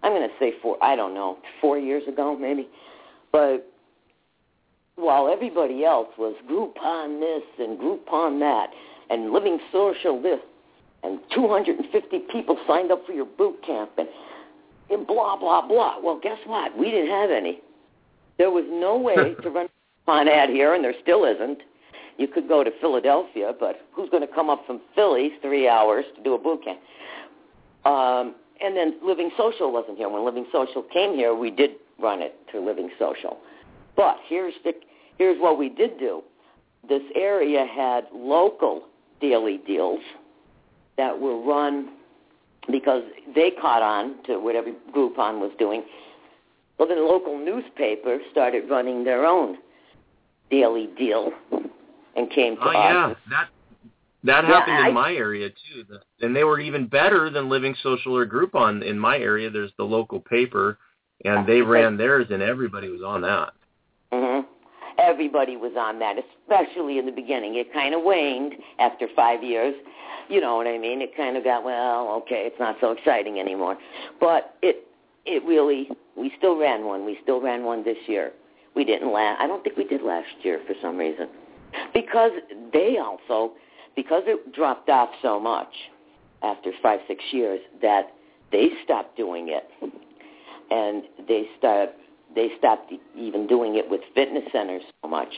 I'm 0.02 0.12
going 0.12 0.28
to 0.28 0.34
say 0.38 0.52
four. 0.62 0.76
I 0.82 0.96
don't 0.96 1.14
know, 1.14 1.38
four 1.61 1.78
years 1.78 2.02
ago 2.08 2.37
maybe. 2.37 2.68
But 3.32 3.70
while 4.96 5.28
everybody 5.28 5.84
else 5.84 6.08
was 6.18 6.34
Groupon 6.49 7.20
this 7.20 7.42
and 7.58 7.78
Groupon 7.78 8.38
that, 8.40 8.70
and 9.11 9.32
Living 9.32 9.58
Social 9.73 10.20
this, 10.20 10.40
and 11.02 11.18
250 11.34 12.18
people 12.32 12.58
signed 12.66 12.90
up 12.90 13.04
for 13.06 13.12
your 13.12 13.26
boot 13.26 13.56
camp, 13.66 13.90
and, 13.99 14.08
and 14.90 15.06
blah 15.06 15.37
blah 15.37 15.66
blah. 15.66 16.00
Well, 16.02 16.18
guess 16.23 16.38
what? 16.46 16.76
We 16.78 16.90
didn't 16.90 17.11
have 17.11 17.30
any. 17.30 17.61
There 18.38 18.50
was 18.50 18.64
no 18.68 18.96
way 18.96 19.34
to 19.42 19.50
run 19.50 19.68
an 20.06 20.28
ad 20.28 20.50
here, 20.50 20.75
and 20.75 20.84
there 20.84 20.94
still 21.02 21.25
isn't. 21.25 21.58
You 22.16 22.28
could 22.28 22.49
go 22.49 22.62
to 22.62 22.71
Philadelphia, 22.80 23.52
but 23.59 23.80
who's 23.92 24.09
going 24.11 24.26
to 24.26 24.33
come 24.33 24.49
up 24.49 24.66
from 24.66 24.80
Philly 24.94 25.33
three 25.42 25.68
hours 25.68 26.04
to 26.16 26.23
do 26.23 26.35
a 26.35 26.38
boot 26.38 26.64
camp? 26.64 26.78
Um, 27.85 28.35
and 28.61 28.76
then 28.76 28.94
Living 29.04 29.30
Social 29.37 29.73
wasn't 29.73 29.99
here. 29.99 30.09
When 30.09 30.25
Living 30.25 30.47
Social 30.52 30.83
came 30.83 31.14
here, 31.14 31.35
we 31.35 31.50
did 31.50 31.73
run 31.99 32.23
it 32.23 32.35
through 32.50 32.64
Living 32.64 32.90
Social. 32.99 33.38
But 33.97 34.16
here's 34.26 34.54
the 34.64 34.73
here's 35.18 35.40
what 35.40 35.59
we 35.59 35.68
did 35.68 35.99
do. 35.99 36.23
This 36.88 37.02
area 37.14 37.66
had 37.66 38.04
local 38.12 38.85
daily 39.21 39.61
deals 39.66 40.00
that 40.97 41.18
were 41.18 41.40
run 41.40 41.90
because 42.71 43.02
they 43.35 43.50
caught 43.50 43.83
on 43.83 44.23
to 44.25 44.38
what 44.38 44.56
every 44.56 44.75
Groupon 44.94 45.40
was 45.40 45.52
doing 45.59 45.83
Well, 46.78 46.88
then 46.88 46.99
the 46.99 47.04
local 47.04 47.38
newspaper 47.38 48.18
started 48.30 48.71
running 48.71 49.04
their 49.04 49.25
own 49.26 49.59
daily 50.50 50.88
deal 50.97 51.33
and 52.16 52.30
came 52.30 52.56
to 52.56 52.62
oh, 52.62 52.68
us. 52.68 52.75
yeah, 52.75 53.14
that 53.30 53.49
that 54.25 54.44
Yeah, 54.44 54.54
happened 54.54 54.76
I- 54.78 54.88
in 54.88 54.94
my 54.94 55.12
area 55.14 55.50
too. 55.50 55.85
The- 55.88 56.02
And 56.25 56.35
they 56.35 56.44
were 56.44 56.59
even 56.61 56.87
better 56.87 57.28
than 57.30 57.49
Living 57.49 57.75
Social 57.83 58.16
or 58.16 58.25
Groupon 58.26 58.83
in 58.83 58.99
my 58.99 59.18
area. 59.18 59.50
There's 59.50 59.73
the 59.76 59.85
local 59.85 60.21
paper, 60.21 60.78
and 61.25 61.47
they 61.47 61.61
ran 61.61 61.97
theirs, 61.97 62.26
and 62.30 62.42
everybody 62.42 62.88
was 62.88 63.02
on 63.02 63.21
that. 63.23 63.52
hmm 64.12 64.40
Everybody 64.97 65.56
was 65.56 65.73
on 65.76 65.99
that, 65.99 66.16
especially 66.18 66.99
in 66.99 67.04
the 67.04 67.12
beginning. 67.12 67.56
It 67.56 67.73
kind 67.73 67.94
of 67.94 68.02
waned 68.02 68.54
after 68.78 69.09
five 69.16 69.42
years. 69.42 69.75
You 70.28 70.40
know 70.40 70.56
what 70.56 70.66
I 70.68 70.78
mean? 70.78 71.02
It 71.02 71.14
kind 71.16 71.37
of 71.37 71.42
got 71.44 71.64
well, 71.64 72.09
okay, 72.23 72.47
it's 72.47 72.59
not 72.61 72.76
so 72.80 72.92
exciting 72.92 73.38
anymore. 73.40 73.76
But 74.21 74.54
it 74.62 74.87
it 75.26 75.42
really 75.44 75.90
we 76.16 76.33
still 76.38 76.56
ran 76.56 76.87
one. 76.87 77.04
We 77.04 77.18
still 77.23 77.40
ran 77.40 77.64
one 77.64 77.83
this 77.85 77.99
year. 78.06 78.33
We 78.75 78.85
didn't 78.85 79.12
last. 79.12 79.40
I 79.42 79.47
don't 79.47 79.62
think 79.64 79.76
we 79.76 79.85
did 79.85 80.00
last 80.02 80.28
year 80.42 80.61
for 80.66 80.75
some 80.80 80.97
reason 80.97 81.28
because 81.93 82.33
they 82.73 82.99
also 82.99 83.52
because 83.97 84.23
it 84.26 84.52
dropped 84.52 84.88
off 84.88 85.11
so 85.23 85.38
much 85.38 85.73
after 86.43 86.73
five 86.83 87.00
six 87.07 87.23
years 87.33 87.61
that 87.81 88.12
they 88.52 88.69
stopped 88.85 89.16
doing 89.16 89.49
it 89.49 89.64
and 90.71 91.04
they 91.28 91.49
start 91.59 91.90
they 92.35 92.50
stopped 92.59 92.93
even 93.16 93.47
doing 93.47 93.76
it 93.76 93.88
with 93.88 94.00
fitness 94.14 94.45
centers 94.52 94.83
so 95.02 95.09
much. 95.09 95.28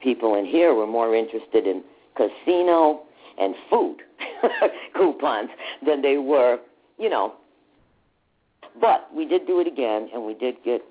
People 0.00 0.36
in 0.36 0.44
here 0.44 0.74
were 0.74 0.86
more 0.86 1.14
interested 1.16 1.66
in 1.66 1.82
casino 2.16 3.02
and 3.38 3.54
food 3.68 3.96
coupons 4.94 5.50
than 5.84 6.02
they 6.02 6.16
were, 6.16 6.58
you 6.98 7.10
know. 7.10 7.34
But 8.80 9.08
we 9.14 9.26
did 9.26 9.46
do 9.46 9.60
it 9.60 9.66
again, 9.66 10.08
and 10.12 10.24
we 10.24 10.34
did 10.34 10.56
get. 10.64 10.82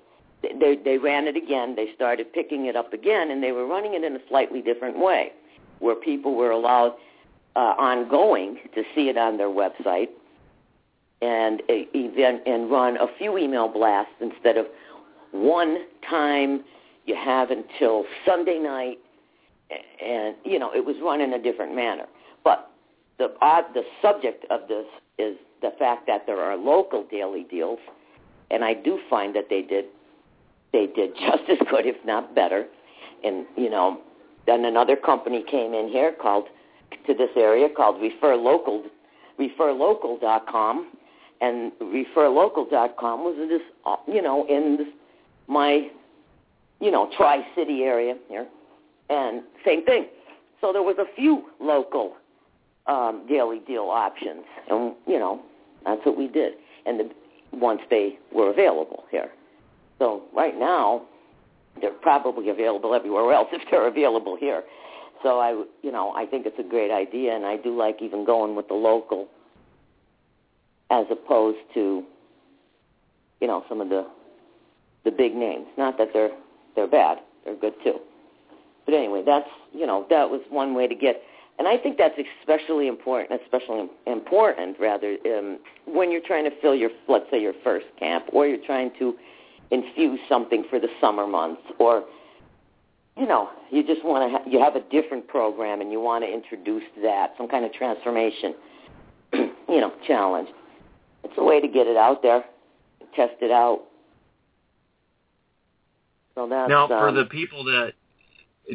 They 0.58 0.76
they 0.76 0.98
ran 0.98 1.26
it 1.26 1.36
again. 1.36 1.74
They 1.76 1.88
started 1.94 2.32
picking 2.32 2.66
it 2.66 2.76
up 2.76 2.92
again, 2.92 3.30
and 3.30 3.42
they 3.42 3.52
were 3.52 3.66
running 3.66 3.94
it 3.94 4.04
in 4.04 4.14
a 4.16 4.20
slightly 4.28 4.60
different 4.60 4.98
way, 4.98 5.32
where 5.78 5.94
people 5.94 6.34
were 6.34 6.50
allowed 6.50 6.94
uh, 7.54 7.74
ongoing 7.78 8.58
to 8.74 8.82
see 8.94 9.08
it 9.08 9.16
on 9.16 9.36
their 9.38 9.48
website 9.48 10.08
and 11.22 11.62
uh, 11.70 11.74
event 11.94 12.42
and 12.46 12.70
run 12.70 12.96
a 12.98 13.06
few 13.18 13.38
email 13.38 13.68
blasts 13.68 14.12
instead 14.20 14.56
of 14.56 14.66
one 15.32 15.78
time 16.08 16.62
you 17.06 17.14
have 17.14 17.50
until 17.50 18.04
Sunday 18.24 18.58
night, 18.58 18.98
and 20.04 20.34
you 20.44 20.58
know 20.58 20.72
it 20.74 20.84
was 20.84 20.96
run 21.02 21.20
in 21.20 21.32
a 21.32 21.42
different 21.42 21.74
manner. 21.74 22.06
But 22.44 22.70
the 23.18 23.32
odd, 23.40 23.64
the 23.74 23.82
subject 24.02 24.44
of 24.50 24.68
this 24.68 24.86
is 25.18 25.36
the 25.62 25.72
fact 25.78 26.06
that 26.06 26.26
there 26.26 26.40
are 26.40 26.56
local 26.56 27.04
daily 27.10 27.44
deals, 27.44 27.78
and 28.50 28.64
I 28.64 28.74
do 28.74 29.00
find 29.08 29.34
that 29.34 29.48
they 29.48 29.62
did 29.62 29.86
they 30.72 30.86
did 30.94 31.14
just 31.20 31.48
as 31.48 31.58
good, 31.70 31.86
if 31.86 31.96
not 32.04 32.34
better. 32.34 32.66
And 33.24 33.46
you 33.56 33.70
know, 33.70 34.00
then 34.46 34.64
another 34.64 34.96
company 34.96 35.44
came 35.48 35.74
in 35.74 35.88
here 35.88 36.12
called 36.20 36.46
to 37.06 37.14
this 37.14 37.30
area 37.36 37.68
called 37.68 38.00
Refer 38.00 38.36
Local, 38.36 38.84
ReferLocal.com, 39.38 40.92
and 41.40 41.72
ReferLocal.com 41.80 43.24
was 43.24 43.36
in 43.40 43.48
this, 43.48 43.62
you 44.06 44.22
know, 44.22 44.46
in 44.48 44.76
this, 44.78 44.86
my, 45.48 45.88
you 46.80 46.90
know, 46.90 47.10
Tri-City 47.16 47.82
area 47.82 48.16
here, 48.28 48.46
and 49.10 49.42
same 49.64 49.84
thing. 49.84 50.06
So 50.60 50.72
there 50.72 50.82
was 50.82 50.96
a 50.98 51.14
few 51.14 51.44
local 51.60 52.14
um, 52.86 53.26
daily 53.28 53.60
deal 53.60 53.84
options, 53.84 54.44
and 54.68 54.94
you 55.06 55.18
know, 55.18 55.42
that's 55.84 56.04
what 56.04 56.16
we 56.16 56.28
did. 56.28 56.54
And 56.86 57.00
the, 57.00 57.10
once 57.52 57.80
they 57.90 58.18
were 58.32 58.50
available 58.50 59.04
here, 59.10 59.30
so 59.98 60.22
right 60.34 60.58
now 60.58 61.02
they're 61.80 61.90
probably 61.90 62.48
available 62.48 62.94
everywhere 62.94 63.32
else 63.32 63.48
if 63.52 63.62
they're 63.70 63.88
available 63.88 64.36
here. 64.38 64.62
So 65.22 65.40
I, 65.40 65.64
you 65.82 65.92
know, 65.92 66.12
I 66.12 66.26
think 66.26 66.46
it's 66.46 66.58
a 66.58 66.68
great 66.68 66.90
idea, 66.90 67.34
and 67.34 67.44
I 67.44 67.56
do 67.56 67.76
like 67.76 68.02
even 68.02 68.24
going 68.24 68.54
with 68.54 68.68
the 68.68 68.74
local 68.74 69.28
as 70.90 71.06
opposed 71.10 71.58
to, 71.74 72.04
you 73.40 73.46
know, 73.46 73.64
some 73.68 73.80
of 73.80 73.88
the 73.88 74.06
the 75.04 75.10
big 75.10 75.34
names. 75.34 75.66
Not 75.78 75.98
that 75.98 76.08
they're 76.12 76.30
they're 76.74 76.86
bad; 76.86 77.18
they're 77.44 77.56
good 77.56 77.74
too. 77.82 77.98
But 78.84 78.94
anyway, 78.94 79.22
that's 79.24 79.48
you 79.72 79.86
know 79.86 80.06
that 80.10 80.28
was 80.30 80.42
one 80.50 80.74
way 80.74 80.86
to 80.86 80.94
get, 80.94 81.22
and 81.58 81.66
I 81.66 81.78
think 81.78 81.96
that's 81.96 82.14
especially 82.40 82.86
important, 82.86 83.40
especially 83.42 83.88
important 84.06 84.78
rather 84.78 85.16
um, 85.26 85.58
when 85.86 86.12
you're 86.12 86.24
trying 86.24 86.44
to 86.44 86.52
fill 86.60 86.74
your 86.74 86.90
let's 87.08 87.26
say 87.30 87.40
your 87.40 87.54
first 87.64 87.86
camp, 87.98 88.26
or 88.32 88.46
you're 88.46 88.64
trying 88.64 88.92
to 88.98 89.14
infuse 89.70 90.20
something 90.28 90.64
for 90.70 90.78
the 90.78 90.88
summer 91.00 91.26
months, 91.26 91.62
or 91.78 92.04
you 93.16 93.26
know 93.26 93.48
you 93.70 93.84
just 93.86 94.04
want 94.04 94.30
to 94.30 94.38
ha- 94.38 94.44
you 94.48 94.60
have 94.60 94.76
a 94.76 94.88
different 94.90 95.26
program 95.28 95.80
and 95.80 95.90
you 95.90 96.00
want 96.00 96.24
to 96.24 96.32
introduce 96.32 96.84
that 97.02 97.34
some 97.36 97.48
kind 97.48 97.64
of 97.64 97.72
transformation, 97.72 98.54
you 99.32 99.80
know, 99.80 99.92
challenge. 100.06 100.48
It's 101.24 101.34
a 101.36 101.44
way 101.44 101.60
to 101.60 101.68
get 101.68 101.86
it 101.86 101.96
out 101.96 102.22
there, 102.22 102.44
test 103.14 103.34
it 103.40 103.50
out. 103.50 103.82
So 106.34 106.46
that's 106.48 106.68
Now, 106.68 106.86
for 106.86 107.08
um, 107.08 107.14
the 107.16 107.24
people 107.24 107.64
that 107.64 107.94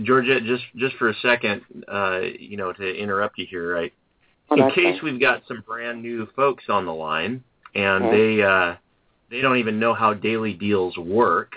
Georgia, 0.03 0.41
just 0.41 0.63
just 0.75 0.95
for 0.97 1.09
a 1.09 1.15
second, 1.21 1.61
uh, 1.87 2.21
you 2.39 2.57
know, 2.57 2.73
to 2.73 2.95
interrupt 2.95 3.37
you 3.37 3.45
here, 3.49 3.73
right? 3.73 3.93
oh, 4.51 4.55
in 4.67 4.71
case 4.71 4.99
fine. 4.99 5.13
we've 5.13 5.21
got 5.21 5.43
some 5.47 5.63
brand 5.65 6.01
new 6.01 6.27
folks 6.35 6.65
on 6.69 6.85
the 6.85 6.93
line 6.93 7.43
and 7.75 8.05
Mhm. 8.05 8.11
they 8.11 8.43
uh, 8.43 8.75
they 9.31 9.41
don't 9.41 9.57
even 9.57 9.79
know 9.79 9.93
how 9.93 10.13
daily 10.13 10.53
deals 10.53 10.97
work. 10.97 11.53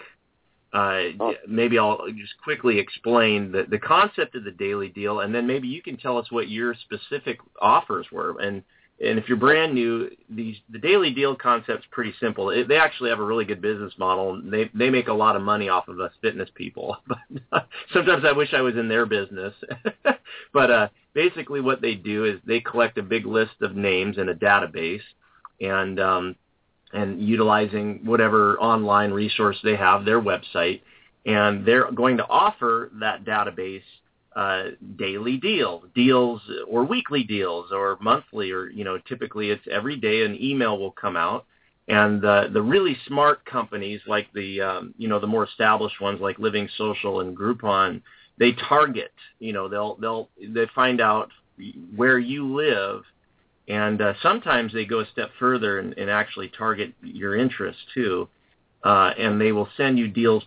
Uh, 0.72 1.02
Oh. 1.20 1.34
Maybe 1.46 1.78
I'll 1.78 2.06
just 2.16 2.34
quickly 2.42 2.78
explain 2.78 3.52
the, 3.52 3.64
the 3.68 3.78
concept 3.78 4.34
of 4.34 4.44
the 4.44 4.50
daily 4.50 4.88
deal, 4.88 5.20
and 5.20 5.34
then 5.34 5.46
maybe 5.46 5.68
you 5.68 5.82
can 5.82 5.96
tell 5.96 6.16
us 6.16 6.30
what 6.30 6.48
your 6.48 6.74
specific 6.74 7.38
offers 7.60 8.06
were. 8.10 8.40
And 8.40 8.62
and 9.00 9.18
if 9.18 9.28
you're 9.28 9.36
brand 9.36 9.74
new, 9.74 10.08
these 10.30 10.56
the 10.70 10.78
daily 10.78 11.12
deal 11.12 11.34
concept's 11.34 11.86
pretty 11.90 12.14
simple. 12.20 12.50
It, 12.50 12.68
they 12.68 12.76
actually 12.76 13.10
have 13.10 13.18
a 13.18 13.24
really 13.24 13.44
good 13.44 13.60
business 13.60 13.92
model. 13.98 14.34
And 14.34 14.52
they 14.52 14.70
they 14.72 14.88
make 14.88 15.08
a 15.08 15.12
lot 15.12 15.36
of 15.36 15.42
money 15.42 15.68
off 15.68 15.88
of 15.88 16.00
us 16.00 16.12
fitness 16.22 16.48
people. 16.54 16.96
But 17.50 17.68
sometimes 17.92 18.24
I 18.24 18.32
wish 18.32 18.54
I 18.54 18.60
was 18.60 18.76
in 18.76 18.88
their 18.88 19.06
business. 19.06 19.54
but 20.52 20.70
uh, 20.70 20.88
basically, 21.12 21.60
what 21.60 21.80
they 21.80 21.94
do 21.94 22.24
is 22.24 22.40
they 22.46 22.60
collect 22.60 22.98
a 22.98 23.02
big 23.02 23.26
list 23.26 23.60
of 23.60 23.74
names 23.76 24.18
in 24.18 24.28
a 24.28 24.34
database, 24.34 25.02
and 25.60 25.98
um, 25.98 26.36
and 26.94 27.20
utilizing 27.20 28.00
whatever 28.04 28.58
online 28.58 29.10
resource 29.10 29.58
they 29.62 29.76
have, 29.76 30.04
their 30.04 30.20
website, 30.20 30.80
and 31.26 31.66
they're 31.66 31.90
going 31.92 32.16
to 32.16 32.26
offer 32.28 32.90
that 33.00 33.24
database 33.24 33.82
uh, 34.36 34.70
daily 34.96 35.36
deals, 35.36 35.84
deals 35.94 36.40
or 36.68 36.84
weekly 36.84 37.22
deals 37.22 37.70
or 37.72 37.98
monthly 38.00 38.50
or, 38.50 38.68
you 38.68 38.84
know, 38.84 38.98
typically 39.06 39.50
it's 39.50 39.62
every 39.70 39.96
day 39.96 40.24
an 40.24 40.36
email 40.40 40.78
will 40.78 40.90
come 40.90 41.16
out. 41.16 41.46
And 41.86 42.20
the, 42.20 42.48
the 42.52 42.62
really 42.62 42.96
smart 43.06 43.44
companies 43.44 44.00
like 44.06 44.26
the, 44.32 44.60
um, 44.60 44.94
you 44.96 45.06
know, 45.06 45.20
the 45.20 45.26
more 45.26 45.44
established 45.44 46.00
ones 46.00 46.20
like 46.20 46.38
Living 46.38 46.68
Social 46.76 47.20
and 47.20 47.36
Groupon, 47.36 48.00
they 48.38 48.52
target, 48.68 49.12
you 49.38 49.52
know, 49.52 49.68
they'll, 49.68 49.96
they'll, 49.96 50.28
they 50.48 50.66
find 50.74 51.00
out 51.00 51.30
where 51.94 52.18
you 52.18 52.56
live 52.56 53.02
and 53.68 54.00
uh, 54.00 54.14
sometimes 54.22 54.72
they 54.72 54.84
go 54.84 55.00
a 55.00 55.06
step 55.06 55.30
further 55.38 55.78
and, 55.78 55.96
and 55.96 56.10
actually 56.10 56.48
target 56.48 56.92
your 57.02 57.36
interests 57.36 57.82
too. 57.94 58.28
Uh, 58.84 59.14
and 59.18 59.40
they 59.40 59.50
will 59.50 59.68
send 59.78 59.98
you 59.98 60.08
deals 60.08 60.44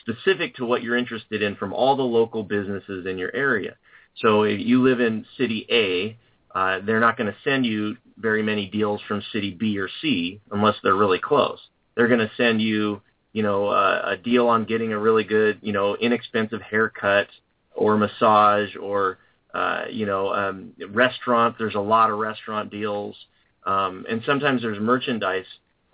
specific 0.00 0.56
to 0.56 0.64
what 0.64 0.82
you're 0.82 0.96
interested 0.96 1.42
in 1.42 1.54
from 1.56 1.74
all 1.74 1.94
the 1.94 2.02
local 2.02 2.42
businesses 2.42 3.04
in 3.04 3.18
your 3.18 3.34
area. 3.36 3.76
So 4.22 4.44
if 4.44 4.58
you 4.60 4.82
live 4.82 4.98
in 5.00 5.26
city 5.36 5.66
A, 5.70 6.16
uh, 6.58 6.80
they're 6.86 7.00
not 7.00 7.18
going 7.18 7.30
to 7.30 7.36
send 7.44 7.66
you 7.66 7.98
very 8.16 8.42
many 8.42 8.66
deals 8.66 9.02
from 9.06 9.22
city 9.30 9.50
B 9.50 9.78
or 9.78 9.90
C 10.00 10.40
unless 10.50 10.76
they're 10.82 10.96
really 10.96 11.18
close. 11.18 11.58
They're 11.94 12.08
going 12.08 12.20
to 12.20 12.30
send 12.38 12.62
you, 12.62 13.02
you 13.34 13.42
know, 13.42 13.66
uh, 13.66 14.02
a 14.06 14.16
deal 14.16 14.48
on 14.48 14.64
getting 14.64 14.94
a 14.94 14.98
really 14.98 15.24
good, 15.24 15.58
you 15.60 15.74
know, 15.74 15.96
inexpensive 15.96 16.62
haircut 16.62 17.28
or 17.74 17.98
massage 17.98 18.74
or, 18.76 19.18
uh, 19.56 19.84
you 19.90 20.06
know, 20.06 20.32
um, 20.32 20.72
restaurant. 20.90 21.56
There's 21.58 21.74
a 21.74 21.80
lot 21.80 22.10
of 22.10 22.18
restaurant 22.18 22.70
deals. 22.70 23.16
Um, 23.64 24.04
and 24.08 24.22
sometimes 24.24 24.62
there's 24.62 24.78
merchandise 24.78 25.46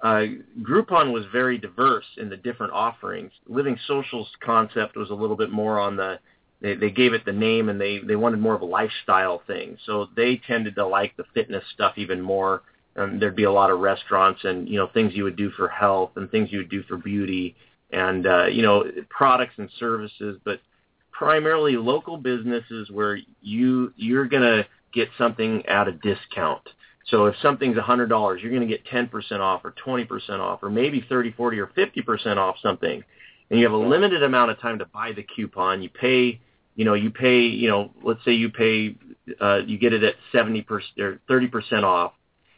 uh, 0.02 0.24
Groupon 0.62 1.12
was 1.12 1.24
very 1.32 1.58
diverse 1.58 2.04
in 2.16 2.28
the 2.28 2.36
different 2.36 2.72
offerings. 2.72 3.30
Living 3.46 3.78
Social's 3.86 4.28
concept 4.44 4.96
was 4.96 5.10
a 5.10 5.14
little 5.14 5.36
bit 5.36 5.50
more 5.50 5.78
on 5.78 5.96
the 5.96 6.18
they, 6.60 6.74
they 6.74 6.90
gave 6.90 7.12
it 7.12 7.24
the 7.24 7.32
name 7.32 7.68
and 7.68 7.80
they 7.80 8.00
they 8.00 8.16
wanted 8.16 8.40
more 8.40 8.54
of 8.54 8.62
a 8.62 8.66
lifestyle 8.66 9.42
thing. 9.46 9.78
So 9.86 10.08
they 10.16 10.40
tended 10.46 10.74
to 10.74 10.86
like 10.86 11.16
the 11.16 11.24
fitness 11.34 11.62
stuff 11.72 11.94
even 11.96 12.20
more. 12.20 12.62
And 12.96 13.22
there'd 13.22 13.36
be 13.36 13.44
a 13.44 13.52
lot 13.52 13.70
of 13.70 13.78
restaurants 13.78 14.40
and 14.44 14.68
you 14.68 14.76
know 14.76 14.88
things 14.88 15.14
you 15.14 15.22
would 15.24 15.36
do 15.36 15.50
for 15.50 15.68
health 15.68 16.10
and 16.16 16.28
things 16.30 16.50
you 16.50 16.58
would 16.58 16.70
do 16.70 16.82
for 16.82 16.96
beauty 16.96 17.54
and 17.92 18.26
uh, 18.26 18.46
you 18.46 18.62
know 18.62 18.84
products 19.08 19.54
and 19.56 19.70
services, 19.78 20.38
but 20.44 20.60
primarily 21.22 21.76
local 21.76 22.16
businesses 22.16 22.90
where 22.90 23.18
you 23.40 23.92
you're 23.96 24.26
gonna 24.26 24.66
get 24.92 25.08
something 25.16 25.64
at 25.66 25.88
a 25.88 25.92
discount. 25.92 26.68
So 27.06 27.26
if 27.26 27.34
something's 27.42 27.76
$100, 27.76 28.42
you're 28.42 28.50
going 28.50 28.66
to 28.66 28.66
get 28.66 28.86
10% 28.86 29.40
off 29.40 29.64
or 29.64 29.74
20% 29.84 30.30
off 30.38 30.62
or 30.62 30.70
maybe 30.70 31.04
30, 31.08 31.32
40 31.32 31.58
or 31.58 31.66
50% 31.66 32.36
off 32.36 32.56
something. 32.62 33.02
And 33.50 33.58
you 33.58 33.66
have 33.66 33.72
a 33.74 33.76
limited 33.76 34.22
amount 34.22 34.50
of 34.50 34.60
time 34.60 34.78
to 34.78 34.86
buy 34.86 35.12
the 35.12 35.22
coupon. 35.22 35.82
You 35.82 35.90
pay, 35.90 36.40
you 36.76 36.84
know, 36.84 36.94
you 36.94 37.10
pay, 37.10 37.40
you 37.40 37.68
know, 37.68 37.90
let's 38.02 38.24
say 38.24 38.32
you 38.32 38.50
pay, 38.50 38.96
uh, 39.40 39.60
you 39.66 39.78
get 39.78 39.92
it 39.92 40.04
at 40.04 40.14
70% 40.32 40.64
or 40.98 41.20
30% 41.28 41.82
off. 41.82 42.12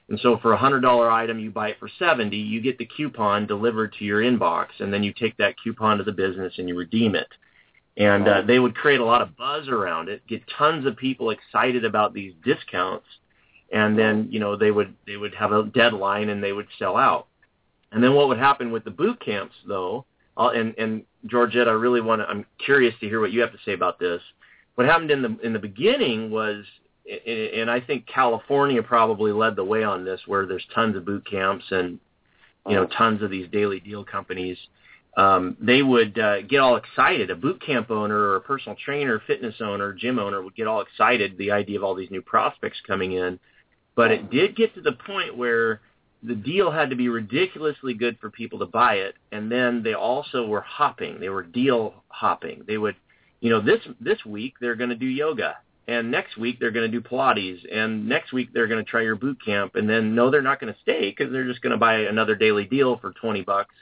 And 0.08 0.20
so 0.20 0.36
for 0.38 0.52
a 0.52 0.58
$100 0.58 1.10
item, 1.10 1.38
you 1.38 1.50
buy 1.50 1.70
it 1.70 1.78
for 1.80 1.88
70, 1.98 2.36
you 2.36 2.60
get 2.60 2.76
the 2.76 2.86
coupon 2.86 3.46
delivered 3.46 3.94
to 3.94 4.04
your 4.04 4.20
inbox 4.20 4.66
and 4.78 4.92
then 4.92 5.02
you 5.02 5.14
take 5.14 5.38
that 5.38 5.54
coupon 5.62 5.98
to 5.98 6.04
the 6.04 6.12
business 6.12 6.52
and 6.58 6.68
you 6.68 6.76
redeem 6.76 7.14
it. 7.14 7.28
And 7.96 8.26
uh, 8.26 8.42
they 8.42 8.58
would 8.58 8.74
create 8.74 9.00
a 9.00 9.04
lot 9.04 9.22
of 9.22 9.36
buzz 9.36 9.68
around 9.68 10.08
it, 10.08 10.26
get 10.26 10.42
tons 10.58 10.84
of 10.84 10.96
people 10.96 11.30
excited 11.30 11.84
about 11.84 12.12
these 12.12 12.32
discounts 12.44 13.06
and 13.74 13.98
then 13.98 14.28
you 14.30 14.40
know 14.40 14.56
they 14.56 14.70
would 14.70 14.94
they 15.06 15.16
would 15.16 15.34
have 15.34 15.52
a 15.52 15.64
deadline 15.64 16.28
and 16.28 16.42
they 16.42 16.52
would 16.52 16.68
sell 16.78 16.96
out. 16.96 17.26
And 17.92 18.02
then 18.02 18.14
what 18.14 18.28
would 18.28 18.38
happen 18.38 18.72
with 18.72 18.84
the 18.84 18.90
boot 18.90 19.20
camps 19.20 19.54
though? 19.66 20.06
Uh, 20.36 20.50
and 20.50 20.74
and 20.78 21.02
Georgette, 21.26 21.68
I 21.68 21.72
really 21.72 22.00
want 22.00 22.22
to. 22.22 22.26
I'm 22.26 22.46
curious 22.64 22.94
to 23.00 23.08
hear 23.08 23.20
what 23.20 23.32
you 23.32 23.40
have 23.40 23.52
to 23.52 23.58
say 23.64 23.72
about 23.72 23.98
this. 23.98 24.22
What 24.76 24.86
happened 24.86 25.10
in 25.10 25.22
the 25.22 25.36
in 25.42 25.52
the 25.52 25.58
beginning 25.58 26.30
was, 26.30 26.64
and 27.26 27.70
I 27.70 27.80
think 27.80 28.06
California 28.06 28.82
probably 28.82 29.32
led 29.32 29.56
the 29.56 29.64
way 29.64 29.82
on 29.82 30.04
this, 30.04 30.20
where 30.26 30.46
there's 30.46 30.64
tons 30.74 30.96
of 30.96 31.04
boot 31.04 31.28
camps 31.28 31.64
and 31.70 31.98
you 32.68 32.74
know 32.76 32.86
tons 32.86 33.22
of 33.22 33.30
these 33.30 33.48
daily 33.50 33.80
deal 33.80 34.04
companies. 34.04 34.58
Um, 35.16 35.56
they 35.60 35.82
would 35.82 36.18
uh, 36.18 36.42
get 36.42 36.58
all 36.58 36.76
excited. 36.76 37.30
A 37.30 37.36
boot 37.36 37.62
camp 37.64 37.90
owner 37.90 38.18
or 38.18 38.36
a 38.36 38.40
personal 38.40 38.76
trainer, 38.84 39.22
fitness 39.26 39.54
owner, 39.60 39.92
gym 39.92 40.18
owner 40.18 40.42
would 40.42 40.56
get 40.56 40.66
all 40.66 40.80
excited 40.80 41.38
the 41.38 41.52
idea 41.52 41.78
of 41.78 41.84
all 41.84 41.94
these 41.94 42.10
new 42.10 42.22
prospects 42.22 42.78
coming 42.86 43.12
in 43.12 43.38
but 43.94 44.10
it 44.10 44.30
did 44.30 44.56
get 44.56 44.74
to 44.74 44.80
the 44.80 44.92
point 44.92 45.36
where 45.36 45.80
the 46.22 46.34
deal 46.34 46.70
had 46.70 46.90
to 46.90 46.96
be 46.96 47.08
ridiculously 47.08 47.94
good 47.94 48.18
for 48.20 48.30
people 48.30 48.58
to 48.58 48.66
buy 48.66 48.94
it, 48.94 49.14
and 49.30 49.50
then 49.50 49.82
they 49.82 49.94
also 49.94 50.46
were 50.46 50.62
hopping. 50.62 51.20
They 51.20 51.28
were 51.28 51.42
deal 51.42 52.02
hopping. 52.08 52.64
They 52.66 52.78
would, 52.78 52.96
you 53.40 53.50
know, 53.50 53.60
this 53.60 53.80
this 54.00 54.24
week 54.24 54.54
they're 54.60 54.74
going 54.74 54.90
to 54.90 54.96
do 54.96 55.06
yoga, 55.06 55.56
and 55.86 56.10
next 56.10 56.36
week 56.36 56.58
they're 56.58 56.70
going 56.70 56.90
to 56.90 57.00
do 57.00 57.06
Pilates, 57.06 57.60
and 57.70 58.08
next 58.08 58.32
week 58.32 58.48
they're 58.52 58.66
going 58.66 58.82
to 58.82 58.90
try 58.90 59.02
your 59.02 59.16
boot 59.16 59.38
camp, 59.44 59.76
and 59.76 59.88
then 59.88 60.14
no, 60.14 60.30
they're 60.30 60.42
not 60.42 60.60
going 60.60 60.72
to 60.72 60.80
stay 60.80 61.10
because 61.10 61.30
they're 61.30 61.46
just 61.46 61.60
going 61.60 61.72
to 61.72 61.78
buy 61.78 61.98
another 61.98 62.34
daily 62.34 62.64
deal 62.64 62.96
for 62.98 63.12
twenty 63.12 63.42
bucks, 63.42 63.74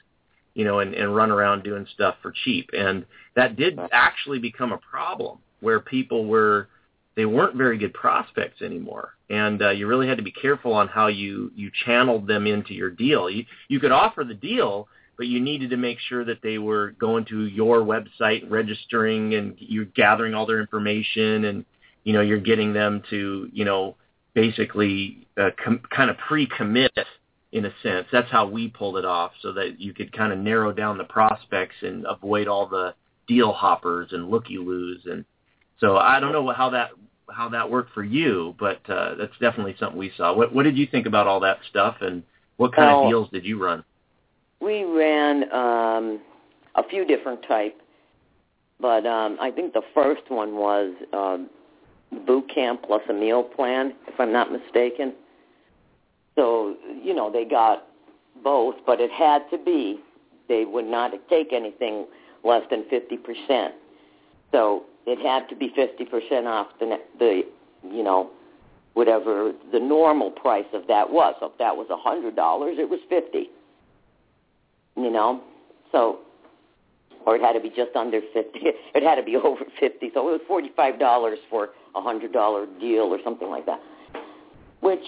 you 0.55 0.65
know, 0.65 0.81
and, 0.81 0.95
and 0.95 1.15
run 1.15 1.31
around 1.31 1.65
doing 1.65 1.87
stuff 1.95 2.17
for 2.23 2.33
cheap. 2.45 2.71
And 2.73 3.05
that 3.37 3.57
did 3.57 3.79
actually 3.93 4.39
become 4.39 4.73
a 4.73 4.79
problem 4.79 5.39
where 5.61 5.81
people 5.81 6.27
were 6.27 6.69
they 7.15 7.27
weren't 7.27 7.57
very 7.57 7.77
good 7.77 7.93
prospects 7.93 8.63
anymore 8.63 9.13
and 9.33 9.63
uh, 9.63 9.71
you 9.71 9.87
really 9.87 10.07
had 10.07 10.19
to 10.19 10.23
be 10.23 10.31
careful 10.31 10.75
on 10.75 10.89
how 10.89 11.07
you 11.07 11.51
you 11.57 11.71
channeled 11.87 12.27
them 12.27 12.47
into 12.47 12.75
your 12.75 12.91
deal. 12.91 13.31
You 13.31 13.47
you 13.69 13.81
could 13.81 13.91
offer 13.91 14.25
the 14.25 14.35
deal, 14.35 14.89
but 15.17 15.27
you 15.27 15.41
needed 15.41 15.71
to 15.71 15.79
make 15.79 15.99
sure 16.01 16.23
that 16.27 16.43
they 16.43 16.59
were 16.59 16.91
going 17.01 17.25
to 17.27 17.47
your 17.47 17.79
website, 17.79 18.49
registering, 18.51 19.35
and 19.35 19.55
you're 19.59 19.87
gathering 19.87 20.35
all 20.35 20.45
their 20.45 20.61
information, 20.61 21.47
and 21.47 21.65
you 22.05 22.13
know 22.13 22.21
you're 22.21 22.39
getting 22.39 22.75
them 22.75 23.03
to 23.09 23.49
you 23.55 23.65
know 23.65 23.97
basically 24.35 25.27
uh, 25.39 25.49
com- 25.65 25.81
kind 25.91 26.11
of 26.11 26.19
pre-commit 26.29 26.93
in 27.53 27.67
a 27.67 27.73
sense. 27.83 28.07
That's 28.11 28.31
how 28.31 28.49
we 28.49 28.69
pulled 28.69 28.97
it 28.97 29.05
off, 29.05 29.33
so 29.41 29.53
that 29.53 29.81
you 29.81 29.93
could 29.93 30.13
kind 30.13 30.33
of 30.33 30.39
narrow 30.39 30.73
down 30.73 30.99
the 30.99 31.05
prospects 31.05 31.77
and 31.83 32.07
avoid 32.09 32.49
all 32.49 32.67
the 32.67 32.95
deal 33.29 33.53
hoppers 33.53 34.09
and 34.13 34.29
looky 34.29 34.59
loos 34.59 35.03
and 35.07 35.25
so 35.83 35.97
I 35.97 36.21
don't 36.21 36.33
know 36.33 36.53
how 36.53 36.71
that 36.71 36.91
how 37.29 37.49
that 37.49 37.69
worked 37.69 37.93
for 37.93 38.05
you, 38.05 38.55
but 38.59 38.79
uh, 38.89 39.17
that's 39.17 39.37
definitely 39.41 39.75
something 39.81 39.99
we 39.99 40.13
saw. 40.17 40.35
What, 40.35 40.55
what 40.55 40.65
did 40.65 40.77
you 40.77 40.87
think 40.87 41.07
about 41.07 41.27
all 41.27 41.41
that 41.41 41.59
stuff, 41.71 41.97
and 42.01 42.23
what 42.57 42.75
kind 42.75 42.89
well, 42.89 43.05
of 43.05 43.11
deals 43.11 43.29
did 43.31 43.45
you 43.45 43.63
run? 43.63 43.83
We 44.61 44.85
ran 44.85 45.53
um, 45.53 46.21
a 46.77 46.87
few 46.89 47.05
different 47.05 47.43
type, 47.49 47.81
but 48.81 49.07
um, 49.07 49.39
I 49.41 49.51
think 49.51 49.73
the 49.73 49.83
first 49.95 50.23
one 50.29 50.57
was 50.57 50.95
um, 51.13 51.51
boot 52.27 52.49
camp 52.55 52.83
plus 52.87 53.03
a 53.09 53.13
meal 53.13 53.43
plan, 53.43 53.95
if 54.07 54.21
I'm 54.21 54.33
not 54.33 54.53
mistaken. 54.53 55.15
So 56.37 56.77
you 57.03 57.15
know 57.15 57.31
they 57.31 57.45
got 57.45 57.87
both, 58.43 58.77
but 58.87 59.01
it 59.01 59.11
had 59.11 59.49
to 59.51 59.59
be 59.59 60.01
they 60.49 60.65
would 60.65 60.87
not 60.87 61.13
take 61.29 61.53
anything 61.53 62.07
less 62.45 62.63
than 62.71 62.85
fifty 62.89 63.17
percent. 63.17 63.75
So 64.53 64.85
it 65.07 65.19
had 65.19 65.49
to 65.49 65.57
be 65.57 65.71
50% 65.71 66.47
off 66.47 66.69
the, 66.79 66.99
the 67.19 67.43
you 67.91 68.03
know, 68.03 68.31
whatever 68.95 69.53
the 69.73 69.81
normal 69.81 70.31
price 70.31 70.67
of 70.73 70.87
that 70.89 71.11
was. 71.11 71.35
So 71.41 71.47
if 71.47 71.59
that 71.59 71.77
was 71.77 71.89
a 71.91 71.97
$100, 71.97 72.79
it 72.79 72.89
was 72.89 73.01
50 73.09 73.51
You 74.97 75.11
know? 75.11 75.43
So, 75.91 76.21
or 77.27 77.37
it 77.37 77.43
had 77.43 77.53
to 77.53 77.61
be 77.61 77.71
just 77.71 77.97
under 77.97 78.21
50 78.33 78.61
It 78.95 79.03
had 79.03 79.17
to 79.17 79.23
be 79.23 79.37
over 79.45 79.65
50 79.81 80.11
So 80.15 80.29
it 80.29 80.41
was 80.49 80.71
$45 80.79 81.35
for 81.51 81.71
a 81.95 82.01
$100 82.01 82.81
deal 82.81 83.03
or 83.03 83.19
something 83.25 83.49
like 83.49 83.67
that. 83.67 83.81
Which, 84.81 85.05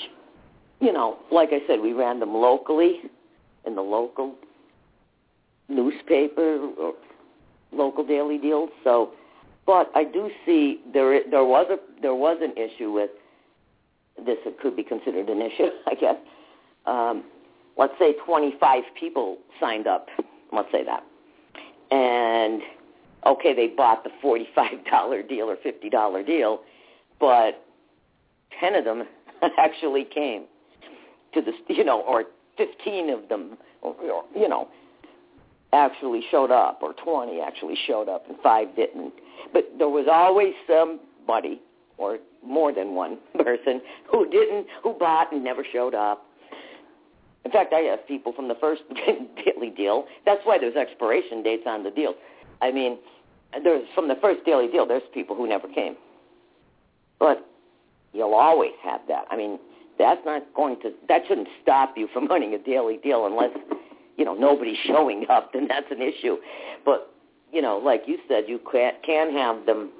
you 0.85 0.92
know, 0.92 1.18
like 1.33 1.51
I 1.53 1.66
said, 1.66 1.81
we 1.81 1.92
ran 1.92 2.20
them 2.20 2.35
locally 2.35 3.01
in 3.66 3.75
the 3.75 3.83
local 3.83 4.35
newspaper 5.68 6.59
or 6.79 6.94
local 7.73 8.05
daily 8.05 8.38
deals. 8.38 8.70
So 8.85 9.12
but 9.66 9.90
I 9.94 10.05
do 10.05 10.31
see 10.44 10.81
there 10.92 11.20
there 11.31 11.44
was 11.44 11.66
a 11.70 11.79
there 12.03 12.14
was 12.14 12.38
an 12.42 12.53
issue 12.57 12.92
with 12.92 13.11
this. 14.18 14.37
It 14.44 14.61
could 14.61 14.77
be 14.77 14.83
considered 14.83 15.29
an 15.29 15.40
issue, 15.40 15.70
I 15.87 15.94
guess. 15.94 16.16
Um, 16.87 17.25
let's 17.79 17.94
say 17.99 18.14
25 18.27 18.83
people 18.99 19.38
signed 19.59 19.87
up. 19.87 20.09
Let's 20.53 20.70
say 20.70 20.85
that, 20.85 21.03
and 21.90 22.61
okay, 23.27 23.55
they 23.55 23.68
bought 23.68 24.05
the 24.05 24.11
$45 24.23 25.29
deal 25.29 25.51
or 25.51 25.57
$50 25.57 26.27
deal, 26.27 26.61
but 27.18 27.64
10 28.61 28.75
of 28.75 28.85
them 28.85 29.05
actually 29.59 30.05
came 30.05 30.44
to 31.35 31.42
the 31.42 31.53
you 31.75 31.85
know, 31.85 32.03
or 32.03 32.25
15 32.57 33.11
of 33.11 33.29
them, 33.29 33.59
or, 33.83 33.94
or 33.94 34.25
you 34.35 34.49
know, 34.49 34.68
actually 35.73 36.23
showed 36.31 36.51
up, 36.51 36.81
or 36.83 36.94
20 37.05 37.40
actually 37.40 37.77
showed 37.87 38.09
up, 38.09 38.29
and 38.29 38.38
five 38.42 38.75
didn't. 38.77 39.12
But 39.53 39.64
there 39.79 39.88
was 39.88 40.07
always 40.11 40.55
somebody, 40.66 41.61
or 41.99 42.18
more 42.44 42.73
than 42.73 42.94
one 42.94 43.18
person, 43.42 43.81
who 44.11 44.29
didn't, 44.31 44.66
who 44.83 44.94
bought 44.94 45.33
and 45.33 45.42
never 45.42 45.64
showed 45.70 45.94
up. 45.94 46.25
In 47.44 47.51
fact, 47.51 47.75
I 47.75 47.81
have 47.81 48.07
people 48.09 48.33
from 48.33 48.49
the 48.49 48.55
first 48.55 48.83
daily 49.44 49.70
deal. 49.70 50.07
That's 50.25 50.40
why 50.44 50.59
there's 50.59 50.77
expiration 50.77 51.42
dates 51.42 51.64
on 51.66 51.83
the 51.83 51.90
deal. 51.90 52.14
I 52.62 52.70
mean, 52.70 52.99
there's 53.62 53.87
from 53.94 54.09
the 54.09 54.16
first 54.20 54.44
daily 54.47 54.68
deal. 54.68 54.87
There's 54.87 55.03
people 55.12 55.37
who 55.37 55.47
never 55.47 55.68
came, 55.68 55.97
but 57.18 57.47
you'll 58.12 58.35
always 58.35 58.73
have 58.83 59.03
that. 59.09 59.27
I 59.31 59.37
mean, 59.37 59.59
that's 59.99 60.21
not 60.25 60.43
going 60.55 60.81
to. 60.83 60.93
That 61.09 61.23
shouldn't 61.29 61.49
stop 61.63 61.95
you 61.97 62.09
from 62.13 62.27
running 62.31 62.55
a 62.55 62.59
daily 62.59 62.99
deal 62.99 63.27
unless 63.27 63.51
you 64.17 64.25
know 64.25 64.35
nobody's 64.35 64.79
showing 64.87 65.27
up, 65.31 65.53
then 65.53 65.69
that's 65.69 65.87
an 65.91 66.03
issue. 66.03 66.37
But 66.85 67.13
you 67.53 67.63
know, 67.63 67.79
like 67.79 68.03
you 68.07 68.19
said, 68.29 68.45
you 68.49 68.61
can 68.73 69.33
have 69.33 69.67
them 69.67 69.91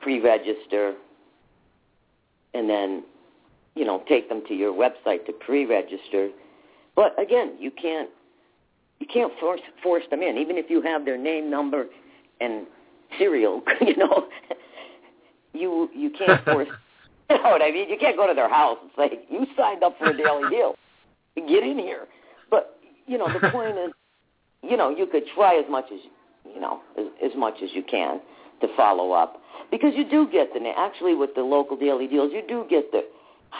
pre-register, 0.00 0.94
and 2.54 2.68
then 2.68 3.04
you 3.74 3.84
know 3.84 4.02
take 4.08 4.28
them 4.28 4.42
to 4.48 4.54
your 4.54 4.72
website 4.72 5.26
to 5.26 5.32
pre-register. 5.32 6.30
But 6.94 7.20
again, 7.20 7.56
you 7.58 7.70
can't 7.70 8.10
you 8.98 9.06
can't 9.06 9.32
force 9.38 9.60
force 9.82 10.04
them 10.10 10.22
in, 10.22 10.38
even 10.38 10.56
if 10.56 10.70
you 10.70 10.80
have 10.82 11.04
their 11.04 11.18
name, 11.18 11.50
number, 11.50 11.86
and 12.40 12.66
serial. 13.18 13.62
You 13.80 13.96
know, 13.96 14.26
you 15.52 15.88
you 15.94 16.10
can't 16.10 16.44
force. 16.44 16.68
you 17.30 17.42
know 17.42 17.50
what 17.50 17.62
I 17.62 17.70
mean? 17.70 17.88
You 17.88 17.96
can't 17.98 18.16
go 18.16 18.26
to 18.26 18.34
their 18.34 18.48
house 18.48 18.78
and 18.82 18.90
say 18.96 19.18
you 19.28 19.46
signed 19.56 19.82
up 19.82 19.98
for 19.98 20.10
a 20.10 20.16
daily 20.16 20.48
deal. 20.50 20.76
Get 21.36 21.64
in 21.64 21.78
here. 21.78 22.06
But 22.50 22.78
you 23.06 23.18
know, 23.18 23.26
the 23.28 23.50
point 23.50 23.76
is, 23.76 23.92
you 24.62 24.76
know, 24.76 24.90
you 24.90 25.06
could 25.06 25.24
try 25.34 25.58
as 25.58 25.64
much 25.70 25.86
as, 25.92 26.00
you 26.44 26.60
know, 26.60 26.80
as, 26.98 27.06
as 27.22 27.36
much 27.36 27.54
as 27.62 27.70
you 27.74 27.82
can 27.82 28.20
to 28.60 28.68
follow 28.76 29.12
up 29.12 29.40
because 29.70 29.92
you 29.94 30.08
do 30.08 30.28
get 30.30 30.52
the 30.52 30.60
actually 30.76 31.14
with 31.14 31.34
the 31.34 31.42
local 31.42 31.76
daily 31.76 32.06
deals, 32.06 32.32
you 32.32 32.42
do 32.46 32.66
get 32.68 32.90
the. 32.92 33.04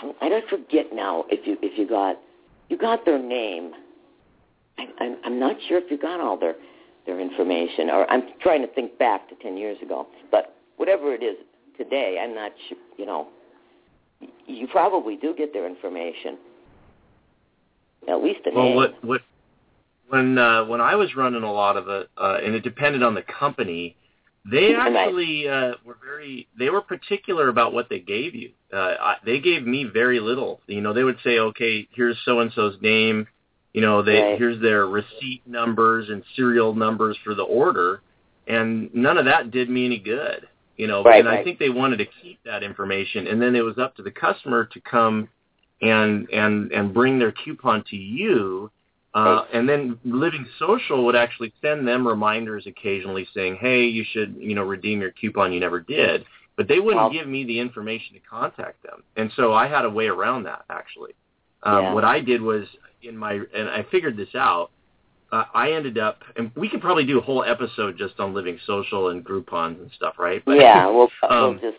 Um, 0.03 0.15
I 0.21 0.29
don't 0.29 0.49
forget 0.49 0.87
now 0.93 1.25
if 1.31 1.47
you 1.47 1.57
if 1.63 1.79
you 1.79 1.89
got 1.89 2.17
you 2.69 2.79
got 2.79 3.05
their 3.05 3.19
name. 3.19 3.73
I, 4.79 4.87
I'm 5.01 5.17
I'm 5.25 5.41
not 5.41 5.57
sure 5.69 5.79
if 5.79 5.91
you 5.91 5.99
got 5.99 6.21
all 6.21 6.39
their 6.39 6.55
their 7.07 7.21
information, 7.21 7.91
or 7.91 8.11
I'm 8.11 8.23
trying 8.41 8.63
to 8.63 8.69
think 8.69 8.99
back 8.99 9.29
to 9.29 9.35
ten 9.37 9.57
years 9.57 9.79
ago. 9.83 10.07
But 10.31 10.57
whatever 10.77 11.15
it 11.15 11.23
is 11.23 11.37
today, 11.77 12.19
I'm 12.23 12.35
not 12.35 12.53
sure. 12.69 12.79
You 12.99 13.07
know, 13.07 13.29
you 14.47 14.67
probably 14.69 15.17
do 15.17 15.35
get 15.37 15.53
their 15.53 15.67
information. 15.67 16.39
At 18.09 18.23
least 18.23 18.41
a 18.47 18.55
well, 18.55 18.65
name. 18.65 18.77
what 18.77 19.05
what 19.05 19.21
when 20.09 20.39
uh, 20.39 20.65
when 20.65 20.81
I 20.81 20.95
was 20.95 21.15
running 21.17 21.43
a 21.43 21.53
lot 21.53 21.77
of 21.77 21.89
it, 21.89 22.09
uh, 22.17 22.39
and 22.45 22.55
it 22.55 22.63
depended 22.63 23.03
on 23.03 23.15
the 23.15 23.23
company, 23.23 23.97
They 24.51 24.75
actually 24.79 25.49
uh, 25.49 25.75
were 25.85 25.99
very. 26.05 26.49
They 26.59 26.71
were 26.71 26.81
particular 26.81 27.49
about 27.49 27.73
what 27.73 27.89
they 27.89 28.01
gave 28.01 28.35
you. 28.35 28.51
Uh, 28.73 28.95
I, 29.01 29.17
they 29.25 29.41
gave 29.41 29.67
me 29.67 29.85
very 29.85 30.21
little. 30.21 30.61
You 30.67 30.81
know, 30.81 30.93
they 30.93 31.05
would 31.05 31.19
say, 31.25 31.39
"Okay, 31.39 31.89
here's 31.93 32.17
so 32.25 32.41
and 32.41 32.53
so's 32.53 32.77
name. 32.81 33.27
You 33.73 33.81
know, 33.83 34.03
they 34.03 34.21
Right. 34.21 34.39
here's 34.39 34.61
their 34.63 34.87
receipt 34.87 35.43
numbers 35.47 36.09
and 36.09 36.23
serial 36.37 36.75
numbers 36.75 37.17
for 37.25 37.35
the 37.35 37.43
order," 37.43 38.01
and 38.47 38.95
none 38.95 39.19
of 39.19 39.25
that 39.25 39.51
did 39.51 39.69
me 39.69 39.87
any 39.87 39.99
good. 39.99 40.49
You 40.77 40.87
know, 40.87 41.03
Right, 41.03 41.21
and 41.21 41.29
I 41.29 41.43
think 41.43 41.59
they 41.59 41.71
wanted 41.71 41.99
to 41.99 42.07
keep 42.07 42.39
that 42.45 42.63
information, 42.63 43.27
and 43.27 43.41
then 43.41 43.57
it 43.57 43.63
was 43.65 43.79
up 43.79 43.97
to 43.97 44.03
the 44.03 44.11
customer 44.11 44.67
to 44.67 44.81
come 44.81 45.29
and 45.81 46.29
and 46.31 46.71
and 46.73 46.93
bring 46.93 47.19
their 47.19 47.33
coupon 47.33 47.83
to 47.91 47.97
you. 47.97 48.71
Uh, 49.15 49.19
Right. 49.19 49.47
and 49.55 49.67
then 49.69 49.99
Living 50.05 50.47
Social 50.59 51.07
would 51.07 51.17
actually 51.17 51.53
send 51.63 51.89
them 51.89 52.07
reminders 52.07 52.67
occasionally 52.67 53.27
saying, 53.33 53.57
"Hey, 53.57 53.85
you 53.87 54.05
should, 54.05 54.37
you 54.39 54.55
know, 54.55 54.63
redeem 54.65 55.01
your 55.01 55.13
coupon 55.13 55.53
you 55.53 55.61
never 55.61 55.81
did." 55.81 56.27
But 56.57 56.69
they 56.69 56.81
wouldn't 56.81 57.13
give 57.13 57.27
me 57.27 57.45
the 57.45 57.59
information 57.59 58.15
to 58.15 58.21
contact 58.21 58.83
them, 58.83 59.03
and 59.17 59.33
so 59.33 59.55
I 59.55 59.67
had 59.67 59.85
a 59.87 59.91
way 59.91 60.09
around 60.09 60.43
that 60.45 60.65
actually. 60.69 61.13
Um, 61.63 61.83
Yeah. 61.83 61.95
What 61.95 62.05
I 62.05 62.21
did 62.21 62.43
was 62.43 62.67
in 63.03 63.17
my, 63.17 63.41
and 63.55 63.69
I 63.69 63.83
figured 63.85 64.17
this 64.17 64.35
out. 64.35 64.71
Uh, 65.33 65.45
I 65.55 65.73
ended 65.73 65.99
up, 65.99 66.23
and 66.37 66.53
we 66.55 66.69
could 66.69 66.81
probably 66.81 67.05
do 67.05 67.19
a 67.19 67.23
whole 67.23 67.43
episode 67.45 67.99
just 67.99 68.21
on 68.21 68.33
Living 68.33 68.59
Social 68.67 69.09
and 69.09 69.25
Groupons 69.25 69.81
and 69.81 69.91
stuff, 69.97 70.15
right? 70.19 70.43
But- 70.45 70.57
Yeah, 70.57 70.87
we'll, 70.91 71.09
we'll 71.23 71.33
Um, 71.33 71.59
just 71.61 71.79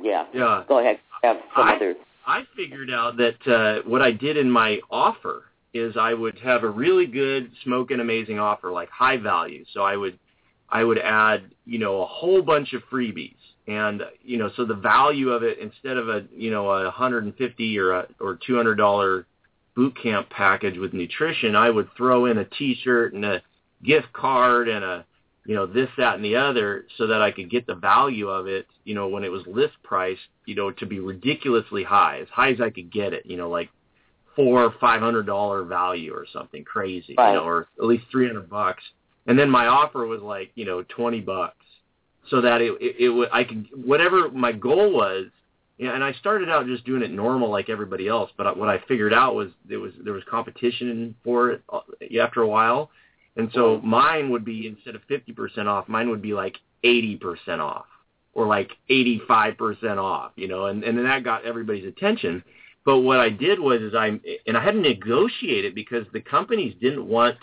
yeah. 0.00 0.26
yeah. 0.34 0.62
Go 0.68 0.78
ahead. 0.80 0.98
Have 1.22 1.38
some 1.56 1.68
I- 1.68 1.76
other. 1.76 1.94
I 2.26 2.44
figured 2.56 2.90
out 2.90 3.16
that 3.18 3.46
uh, 3.46 3.82
what 3.88 4.00
I 4.00 4.10
did 4.10 4.36
in 4.38 4.50
my 4.50 4.80
offer 4.90 5.44
is 5.74 5.94
I 5.98 6.14
would 6.14 6.38
have 6.38 6.64
a 6.64 6.68
really 6.70 7.04
good 7.06 7.50
smoking 7.64 8.00
amazing 8.00 8.38
offer, 8.38 8.70
like 8.72 8.88
high 8.88 9.18
value. 9.18 9.64
So 9.74 9.82
I 9.82 9.96
would 9.96 10.18
I 10.70 10.84
would 10.84 10.98
add 10.98 11.42
you 11.66 11.78
know 11.78 12.00
a 12.00 12.06
whole 12.06 12.40
bunch 12.40 12.72
of 12.72 12.82
freebies, 12.90 13.36
and 13.66 14.02
you 14.22 14.38
know 14.38 14.50
so 14.56 14.64
the 14.64 14.72
value 14.74 15.30
of 15.30 15.42
it 15.42 15.58
instead 15.58 15.98
of 15.98 16.08
a 16.08 16.24
you 16.34 16.50
know 16.50 16.70
a 16.70 16.90
hundred 16.90 17.24
and 17.24 17.36
fifty 17.36 17.78
or 17.78 17.92
a 17.92 18.06
or 18.20 18.38
two 18.46 18.56
hundred 18.56 18.76
dollar 18.76 19.26
boot 19.74 19.96
camp 20.00 20.30
package 20.30 20.78
with 20.78 20.92
nutrition, 20.94 21.56
I 21.56 21.70
would 21.70 21.88
throw 21.96 22.26
in 22.26 22.38
a 22.38 22.44
T-shirt 22.44 23.14
and 23.14 23.24
a 23.24 23.42
gift 23.84 24.12
card 24.12 24.68
and 24.68 24.84
a 24.84 25.04
you 25.46 25.54
know 25.54 25.66
this 25.66 25.88
that 25.98 26.14
and 26.14 26.24
the 26.24 26.36
other 26.36 26.86
so 26.96 27.06
that 27.06 27.20
I 27.20 27.30
could 27.30 27.50
get 27.50 27.66
the 27.66 27.74
value 27.74 28.28
of 28.28 28.46
it 28.46 28.66
you 28.84 28.94
know 28.94 29.08
when 29.08 29.24
it 29.24 29.30
was 29.30 29.42
list 29.46 29.74
price 29.82 30.16
you 30.46 30.54
know 30.54 30.70
to 30.70 30.86
be 30.86 31.00
ridiculously 31.00 31.84
high 31.84 32.20
as 32.22 32.28
high 32.30 32.50
as 32.50 32.62
I 32.62 32.70
could 32.70 32.90
get 32.90 33.12
it 33.12 33.26
you 33.26 33.36
know 33.36 33.50
like 33.50 33.68
four 34.36 34.64
or 34.64 34.74
five 34.80 35.02
hundred 35.02 35.26
dollar 35.26 35.64
value 35.64 36.14
or 36.14 36.24
something 36.32 36.64
crazy 36.64 37.14
Right. 37.18 37.32
you 37.32 37.36
know 37.36 37.44
or 37.44 37.68
at 37.78 37.84
least 37.84 38.04
three 38.10 38.26
hundred 38.26 38.48
bucks 38.48 38.82
and 39.26 39.38
then 39.38 39.50
my 39.50 39.66
offer 39.66 40.06
was 40.06 40.22
like 40.22 40.50
you 40.54 40.64
know 40.64 40.82
twenty 40.84 41.20
bucks 41.20 41.56
so 42.30 42.40
that 42.40 42.62
it 42.62 42.72
it, 42.80 42.96
it 43.00 43.08
would 43.10 43.28
I 43.30 43.44
could 43.44 43.66
whatever 43.84 44.30
my 44.30 44.52
goal 44.52 44.92
was 44.94 45.26
yeah, 45.78 45.94
and 45.94 46.04
I 46.04 46.12
started 46.14 46.48
out 46.48 46.66
just 46.66 46.84
doing 46.84 47.02
it 47.02 47.10
normal 47.10 47.50
like 47.50 47.68
everybody 47.68 48.06
else, 48.06 48.30
but 48.36 48.56
what 48.56 48.68
I 48.68 48.78
figured 48.86 49.12
out 49.12 49.34
was 49.34 49.48
there 49.68 49.80
was 49.80 49.92
there 50.02 50.12
was 50.12 50.22
competition 50.30 51.16
for 51.24 51.50
it 51.50 51.62
uh, 51.72 51.80
after 52.20 52.42
a 52.42 52.48
while, 52.48 52.90
and 53.36 53.50
so 53.52 53.80
mine 53.82 54.30
would 54.30 54.44
be 54.44 54.68
instead 54.68 54.94
of 54.94 55.02
fifty 55.08 55.32
percent 55.32 55.66
off, 55.66 55.88
mine 55.88 56.10
would 56.10 56.22
be 56.22 56.32
like 56.32 56.58
eighty 56.84 57.16
percent 57.16 57.60
off 57.60 57.86
or 58.34 58.46
like 58.46 58.70
eighty 58.88 59.20
five 59.26 59.56
percent 59.58 59.98
off, 59.98 60.32
you 60.36 60.46
know, 60.46 60.66
and 60.66 60.84
and 60.84 60.96
then 60.96 61.04
that 61.04 61.24
got 61.24 61.44
everybody's 61.44 61.86
attention. 61.86 62.44
But 62.84 63.00
what 63.00 63.18
I 63.18 63.30
did 63.30 63.58
was 63.58 63.80
is 63.80 63.94
I 63.94 64.20
and 64.46 64.56
I 64.56 64.62
had 64.62 64.74
to 64.74 64.80
negotiate 64.80 65.64
it 65.64 65.74
because 65.74 66.06
the 66.12 66.20
companies 66.20 66.76
didn't 66.80 67.06
want 67.06 67.36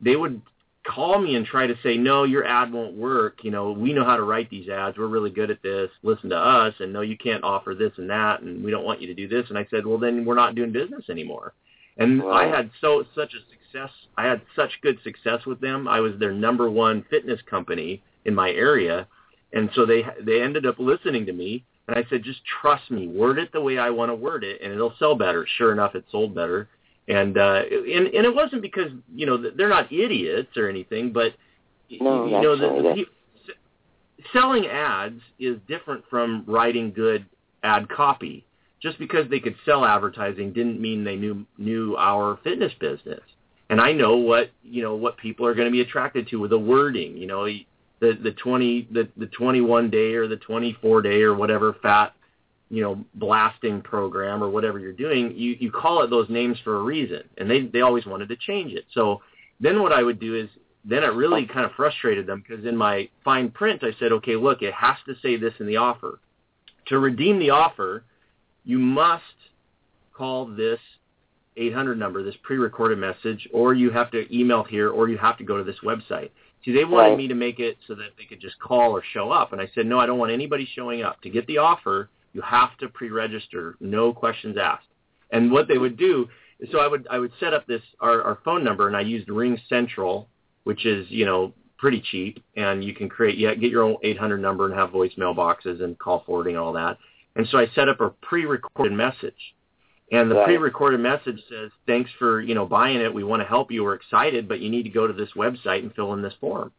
they 0.00 0.14
would 0.14 0.40
call 0.88 1.20
me 1.20 1.36
and 1.36 1.44
try 1.44 1.66
to 1.66 1.74
say, 1.82 1.96
no, 1.96 2.24
your 2.24 2.44
ad 2.44 2.72
won't 2.72 2.96
work. 2.96 3.38
You 3.42 3.50
know, 3.50 3.72
we 3.72 3.92
know 3.92 4.04
how 4.04 4.16
to 4.16 4.22
write 4.22 4.50
these 4.50 4.68
ads. 4.68 4.96
We're 4.96 5.06
really 5.06 5.30
good 5.30 5.50
at 5.50 5.62
this. 5.62 5.90
Listen 6.02 6.30
to 6.30 6.36
us. 6.36 6.74
And 6.80 6.92
no, 6.92 7.02
you 7.02 7.16
can't 7.16 7.44
offer 7.44 7.74
this 7.74 7.92
and 7.98 8.08
that. 8.10 8.40
And 8.40 8.64
we 8.64 8.70
don't 8.70 8.84
want 8.84 9.00
you 9.00 9.06
to 9.06 9.14
do 9.14 9.28
this. 9.28 9.48
And 9.48 9.58
I 9.58 9.66
said, 9.70 9.86
well, 9.86 9.98
then 9.98 10.24
we're 10.24 10.34
not 10.34 10.54
doing 10.54 10.72
business 10.72 11.04
anymore. 11.10 11.54
And 11.98 12.22
I 12.22 12.46
had 12.46 12.70
so 12.80 13.04
such 13.14 13.34
a 13.34 13.38
success. 13.50 13.90
I 14.16 14.24
had 14.24 14.40
such 14.54 14.70
good 14.82 14.98
success 15.02 15.44
with 15.46 15.60
them. 15.60 15.88
I 15.88 16.00
was 16.00 16.12
their 16.18 16.32
number 16.32 16.70
one 16.70 17.04
fitness 17.10 17.40
company 17.50 18.02
in 18.24 18.34
my 18.34 18.50
area, 18.50 19.06
and 19.52 19.68
so 19.74 19.84
they 19.84 20.04
they 20.24 20.40
ended 20.40 20.64
up 20.64 20.76
listening 20.78 21.26
to 21.26 21.32
me. 21.32 21.64
And 21.88 21.96
I 21.96 22.08
said, 22.08 22.22
just 22.22 22.40
trust 22.60 22.90
me. 22.90 23.08
Word 23.08 23.38
it 23.38 23.50
the 23.50 23.60
way 23.60 23.78
I 23.78 23.90
want 23.90 24.10
to 24.10 24.14
word 24.14 24.44
it, 24.44 24.60
and 24.62 24.72
it'll 24.72 24.94
sell 24.98 25.14
better. 25.14 25.46
Sure 25.56 25.72
enough, 25.72 25.94
it 25.94 26.04
sold 26.12 26.34
better 26.34 26.68
and 27.08 27.38
uh 27.38 27.62
and 27.70 28.06
and 28.06 28.26
it 28.26 28.34
wasn't 28.34 28.62
because 28.62 28.90
you 29.14 29.26
know 29.26 29.50
they're 29.56 29.68
not 29.68 29.90
idiots 29.92 30.56
or 30.56 30.68
anything 30.68 31.12
but 31.12 31.34
No, 31.90 32.26
you 32.26 32.40
know 32.42 32.56
the, 32.56 32.82
the 32.82 33.04
selling 34.32 34.66
ads 34.66 35.20
is 35.38 35.58
different 35.66 36.04
from 36.10 36.44
writing 36.46 36.92
good 36.92 37.26
ad 37.62 37.88
copy. 37.88 38.44
Just 38.80 38.98
because 38.98 39.28
they 39.28 39.40
could 39.40 39.56
sell 39.64 39.84
advertising 39.84 40.52
didn't 40.52 40.80
mean 40.80 41.02
they 41.02 41.16
knew 41.16 41.44
knew 41.56 41.96
our 41.96 42.38
fitness 42.44 42.72
business. 42.78 43.20
And 43.70 43.80
i 43.80 43.92
know 43.92 44.16
what 44.16 44.50
you 44.62 44.82
know 44.82 44.94
what 44.94 45.16
people 45.18 45.44
are 45.46 45.54
going 45.54 45.66
to 45.66 45.72
be 45.72 45.82
attracted 45.82 46.28
to 46.28 46.36
with 46.36 46.50
the 46.50 46.58
wording 46.58 47.16
you 47.16 47.26
know 47.26 47.44
the 47.44 48.12
the 48.22 48.32
20 48.42 48.88
the 48.90 49.08
the 49.16 49.26
21 49.26 49.90
day 49.90 50.14
or 50.14 50.26
the 50.26 50.36
24 50.36 51.02
day 51.02 51.20
or 51.20 51.34
whatever 51.34 51.76
fat 51.82 52.14
you 52.70 52.82
know 52.82 53.04
blasting 53.14 53.80
program 53.80 54.42
or 54.42 54.50
whatever 54.50 54.78
you're 54.78 54.92
doing 54.92 55.32
you 55.34 55.56
you 55.58 55.70
call 55.70 56.02
it 56.02 56.10
those 56.10 56.28
names 56.28 56.58
for 56.62 56.76
a 56.76 56.82
reason 56.82 57.22
and 57.38 57.50
they 57.50 57.62
they 57.62 57.80
always 57.80 58.06
wanted 58.06 58.28
to 58.28 58.36
change 58.36 58.72
it. 58.72 58.84
So 58.92 59.20
then 59.60 59.82
what 59.82 59.92
i 59.92 60.02
would 60.02 60.20
do 60.20 60.34
is 60.34 60.48
then 60.84 61.02
it 61.02 61.12
really 61.14 61.46
kind 61.46 61.66
of 61.66 61.72
frustrated 61.72 62.26
them 62.26 62.44
because 62.46 62.64
in 62.64 62.76
my 62.76 63.08
fine 63.24 63.50
print 63.50 63.82
i 63.82 63.90
said 63.98 64.12
okay 64.12 64.36
look 64.36 64.62
it 64.62 64.74
has 64.74 64.96
to 65.06 65.14
say 65.22 65.36
this 65.36 65.54
in 65.60 65.66
the 65.66 65.76
offer. 65.76 66.20
To 66.86 66.98
redeem 66.98 67.38
the 67.38 67.50
offer 67.50 68.04
you 68.64 68.78
must 68.78 69.22
call 70.14 70.46
this 70.46 70.80
800 71.56 71.98
number 71.98 72.22
this 72.22 72.36
pre-recorded 72.42 72.98
message 72.98 73.48
or 73.52 73.74
you 73.74 73.90
have 73.90 74.10
to 74.12 74.36
email 74.36 74.62
here 74.62 74.90
or 74.90 75.08
you 75.08 75.18
have 75.18 75.38
to 75.38 75.44
go 75.44 75.56
to 75.56 75.64
this 75.64 75.78
website. 75.84 76.30
See, 76.64 76.72
they 76.72 76.84
wanted 76.84 77.16
me 77.16 77.28
to 77.28 77.34
make 77.34 77.60
it 77.60 77.78
so 77.86 77.94
that 77.94 78.10
they 78.18 78.24
could 78.24 78.40
just 78.40 78.58
call 78.58 78.90
or 78.92 79.02
show 79.12 79.30
up, 79.30 79.52
and 79.52 79.60
I 79.60 79.70
said, 79.74 79.86
no, 79.86 79.98
I 79.98 80.06
don't 80.06 80.18
want 80.18 80.32
anybody 80.32 80.68
showing 80.74 81.02
up. 81.02 81.20
To 81.22 81.30
get 81.30 81.46
the 81.46 81.58
offer, 81.58 82.10
you 82.38 82.42
have 82.42 82.76
to 82.78 82.88
pre-register, 82.88 83.74
no 83.80 84.12
questions 84.12 84.56
asked. 84.56 84.86
And 85.32 85.50
what 85.50 85.66
they 85.66 85.76
would 85.76 85.96
do, 85.96 86.28
so 86.70 86.78
I 86.78 86.86
would 86.86 87.06
I 87.10 87.18
would 87.18 87.32
set 87.40 87.52
up 87.52 87.66
this 87.66 87.82
our, 88.00 88.22
our 88.22 88.38
phone 88.44 88.62
number, 88.62 88.86
and 88.86 88.96
I 88.96 89.00
used 89.00 89.28
RingCentral, 89.28 90.26
which 90.64 90.86
is 90.86 91.10
you 91.10 91.26
know 91.26 91.52
pretty 91.78 92.00
cheap, 92.10 92.42
and 92.56 92.82
you 92.84 92.94
can 92.94 93.08
create 93.08 93.38
yeah 93.38 93.54
get 93.54 93.70
your 93.70 93.82
own 93.82 93.96
800 94.02 94.38
number 94.38 94.66
and 94.66 94.74
have 94.74 94.90
voicemail 94.90 95.34
boxes 95.34 95.80
and 95.80 95.98
call 95.98 96.22
forwarding 96.24 96.54
and 96.54 96.64
all 96.64 96.72
that. 96.74 96.96
And 97.36 97.46
so 97.48 97.58
I 97.58 97.66
set 97.74 97.88
up 97.88 98.00
a 98.00 98.10
pre-recorded 98.10 98.92
message. 98.92 99.54
And 100.10 100.30
the 100.30 100.36
Right. 100.36 100.46
pre-recorded 100.46 101.00
message 101.00 101.40
says, 101.50 101.70
"Thanks 101.86 102.10
for 102.18 102.40
you 102.40 102.54
know 102.54 102.64
buying 102.64 103.00
it. 103.00 103.12
We 103.12 103.24
want 103.24 103.42
to 103.42 103.48
help 103.48 103.70
you. 103.70 103.84
We're 103.84 103.94
excited, 103.94 104.48
but 104.48 104.60
you 104.60 104.70
need 104.70 104.84
to 104.84 104.90
go 105.00 105.06
to 105.06 105.12
this 105.12 105.32
website 105.32 105.80
and 105.80 105.94
fill 105.94 106.14
in 106.14 106.22
this 106.22 106.34
form." 106.40 106.72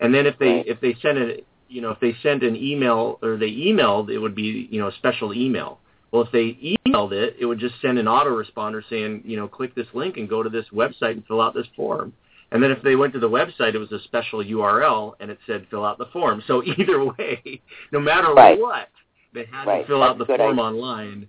And 0.00 0.12
then 0.12 0.26
if 0.26 0.36
they 0.38 0.56
Right. 0.56 0.66
if 0.66 0.80
they 0.80 0.94
send 0.94 1.16
it, 1.18 1.46
you 1.68 1.80
know, 1.80 1.90
if 1.90 2.00
they 2.00 2.14
sent 2.22 2.42
an 2.42 2.56
email 2.56 3.18
or 3.22 3.36
they 3.36 3.50
emailed, 3.50 4.10
it 4.10 4.18
would 4.18 4.34
be 4.34 4.68
you 4.70 4.80
know 4.80 4.88
a 4.88 4.92
special 4.94 5.34
email. 5.34 5.78
Well, 6.12 6.22
if 6.22 6.32
they 6.32 6.76
emailed 6.86 7.12
it, 7.12 7.36
it 7.38 7.46
would 7.46 7.58
just 7.58 7.74
send 7.82 7.98
an 7.98 8.06
autoresponder 8.06 8.82
saying, 8.88 9.22
you 9.24 9.36
know, 9.36 9.48
click 9.48 9.74
this 9.74 9.88
link 9.92 10.16
and 10.16 10.28
go 10.28 10.42
to 10.42 10.48
this 10.48 10.66
website 10.72 11.12
and 11.12 11.26
fill 11.26 11.40
out 11.40 11.52
this 11.54 11.66
form. 11.74 12.12
And 12.52 12.62
then 12.62 12.70
if 12.70 12.80
they 12.82 12.94
went 12.94 13.12
to 13.14 13.18
the 13.18 13.28
website, 13.28 13.74
it 13.74 13.78
was 13.78 13.90
a 13.92 14.00
special 14.04 14.42
URL 14.42 15.14
and 15.20 15.30
it 15.30 15.38
said 15.46 15.66
fill 15.68 15.84
out 15.84 15.98
the 15.98 16.06
form. 16.06 16.42
So 16.46 16.62
either 16.78 17.04
way, 17.04 17.60
no 17.92 18.00
matter 18.00 18.32
Right. 18.32 18.58
what, 18.58 18.88
they 19.34 19.44
had 19.50 19.66
Right. 19.66 19.80
to 19.82 19.86
fill 19.86 20.00
That's 20.00 20.12
out 20.12 20.18
the 20.18 20.26
form 20.26 20.60
idea. 20.60 20.64
online 20.64 21.28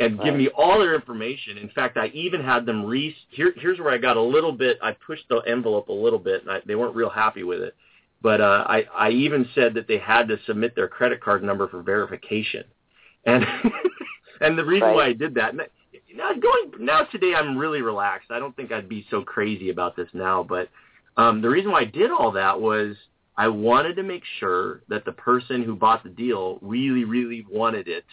and 0.00 0.20
give 0.20 0.34
me 0.34 0.48
all 0.48 0.78
their 0.78 0.94
information. 0.94 1.58
In 1.58 1.68
fact, 1.70 1.96
I 1.96 2.06
even 2.08 2.40
had 2.42 2.66
them 2.66 2.84
re. 2.84 3.14
Here, 3.30 3.52
here's 3.56 3.78
where 3.78 3.92
I 3.92 3.98
got 3.98 4.16
a 4.16 4.20
little 4.22 4.52
bit. 4.52 4.78
I 4.82 4.92
pushed 4.92 5.28
the 5.28 5.38
envelope 5.46 5.88
a 5.88 5.92
little 5.92 6.18
bit, 6.18 6.42
and 6.42 6.50
I, 6.50 6.60
they 6.66 6.74
weren't 6.74 6.96
real 6.96 7.10
happy 7.10 7.44
with 7.44 7.60
it. 7.60 7.74
But 8.24 8.40
uh, 8.40 8.64
I, 8.66 8.84
I 8.96 9.10
even 9.10 9.46
said 9.54 9.74
that 9.74 9.86
they 9.86 9.98
had 9.98 10.28
to 10.28 10.38
submit 10.46 10.74
their 10.74 10.88
credit 10.88 11.20
card 11.22 11.44
number 11.44 11.68
for 11.68 11.82
verification, 11.82 12.64
and 13.26 13.44
and 14.40 14.58
the 14.58 14.64
reason 14.64 14.88
Right. 14.88 14.94
why 14.94 15.06
I 15.08 15.12
did 15.12 15.34
that. 15.34 15.54
Now 15.54 16.32
going 16.32 16.72
now 16.82 17.04
today, 17.04 17.34
I'm 17.34 17.56
really 17.58 17.82
relaxed. 17.82 18.30
I 18.30 18.38
don't 18.38 18.56
think 18.56 18.72
I'd 18.72 18.88
be 18.88 19.06
so 19.10 19.20
crazy 19.20 19.68
about 19.68 19.94
this 19.94 20.08
now, 20.14 20.42
but 20.42 20.70
um, 21.18 21.42
the 21.42 21.50
reason 21.50 21.70
why 21.70 21.80
I 21.82 21.84
did 21.84 22.10
all 22.10 22.32
that 22.32 22.58
was 22.58 22.96
I 23.36 23.46
wanted 23.48 23.94
to 23.96 24.02
make 24.02 24.22
sure 24.40 24.80
that 24.88 25.04
the 25.04 25.12
person 25.12 25.62
who 25.62 25.76
bought 25.76 26.02
the 26.02 26.08
deal 26.08 26.58
really, 26.62 27.04
really 27.04 27.44
wanted 27.50 27.88
it 27.88 28.06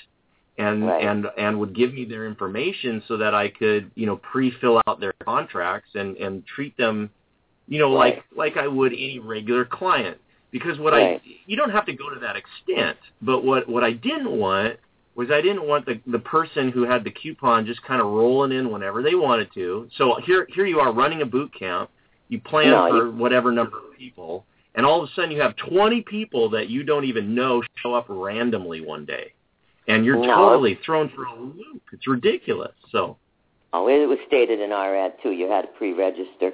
and 0.58 0.88
Right. 0.88 1.06
and 1.06 1.26
and 1.38 1.58
would 1.58 1.74
give 1.74 1.93
me 1.93 2.04
their 2.04 2.28
information 2.28 3.02
so 3.08 3.15
that 3.15 3.34
I 3.34 3.47
could 3.47 3.89
you 3.95 4.08
know 4.08 4.17
pre-fill 4.17 4.82
out 4.88 5.00
their 5.00 5.13
contracts 5.24 5.91
and 5.95 6.17
and 6.17 6.45
treat 6.45 6.76
them 6.76 7.12
you 7.67 7.80
know 7.80 7.95
Right. 7.95 8.15
like 8.36 8.56
like 8.56 8.58
I 8.63 8.67
would 8.67 8.91
any 8.93 9.19
regular 9.19 9.65
client 9.65 10.17
because 10.52 10.78
what 10.80 10.93
Right. 10.93 11.21
I 11.24 11.36
you 11.45 11.56
don't 11.56 11.71
have 11.71 11.86
to 11.86 11.93
go 11.93 12.10
to 12.10 12.19
that 12.19 12.36
extent 12.36 12.97
but 13.21 13.43
what 13.43 13.67
what 13.69 13.84
I 13.84 13.91
didn't 13.91 14.32
want 14.32 14.78
was 15.15 15.30
I 15.32 15.41
didn't 15.41 15.67
want 15.67 15.86
the 15.86 16.00
the 16.08 16.19
person 16.19 16.69
who 16.69 16.84
had 16.84 17.04
the 17.04 17.12
coupon 17.12 17.65
just 17.65 17.82
kind 17.84 18.02
of 18.02 18.08
rolling 18.08 18.52
in 18.52 18.71
whenever 18.71 19.02
they 19.04 19.15
wanted 19.15 19.54
to 19.54 19.88
so 19.97 20.15
here 20.26 20.47
here 20.54 20.65
you 20.65 20.80
are 20.80 20.91
running 20.91 21.21
a 21.21 21.26
boot 21.26 21.52
camp 21.58 21.89
you 22.30 22.39
plan 22.39 22.71
No, 22.71 22.89
for 22.89 23.06
you- 23.06 23.12
whatever 23.12 23.52
number 23.52 23.78
of 23.78 23.97
people 23.97 24.45
and 24.76 24.86
all 24.86 25.04
of 25.04 25.10
a 25.10 25.13
sudden 25.13 25.32
you 25.32 25.41
have 25.41 25.56
20 25.58 26.02
people 26.02 26.50
that 26.50 26.69
you 26.69 26.84
don't 26.84 27.04
even 27.06 27.36
know 27.36 27.62
show 27.76 27.93
up 27.93 28.06
randomly 28.08 28.80
one 28.80 29.04
day, 29.04 29.34
and 29.89 30.06
you're 30.06 30.15
No. 30.15 30.34
totally 30.34 30.76
thrown 30.76 31.10
for 31.10 31.26
a 31.26 31.36
loop. 31.36 31.82
It's 31.91 32.08
ridiculous. 32.08 32.71
So 32.89 33.17
Oh, 33.74 33.88
it 33.89 34.08
was 34.08 34.17
stated 34.28 34.62
in 34.62 34.71
our 34.71 34.95
ad 34.95 35.21
too. 35.21 35.32
You 35.32 35.50
had 35.50 35.63
to 35.63 35.67
pre-register. 35.78 36.54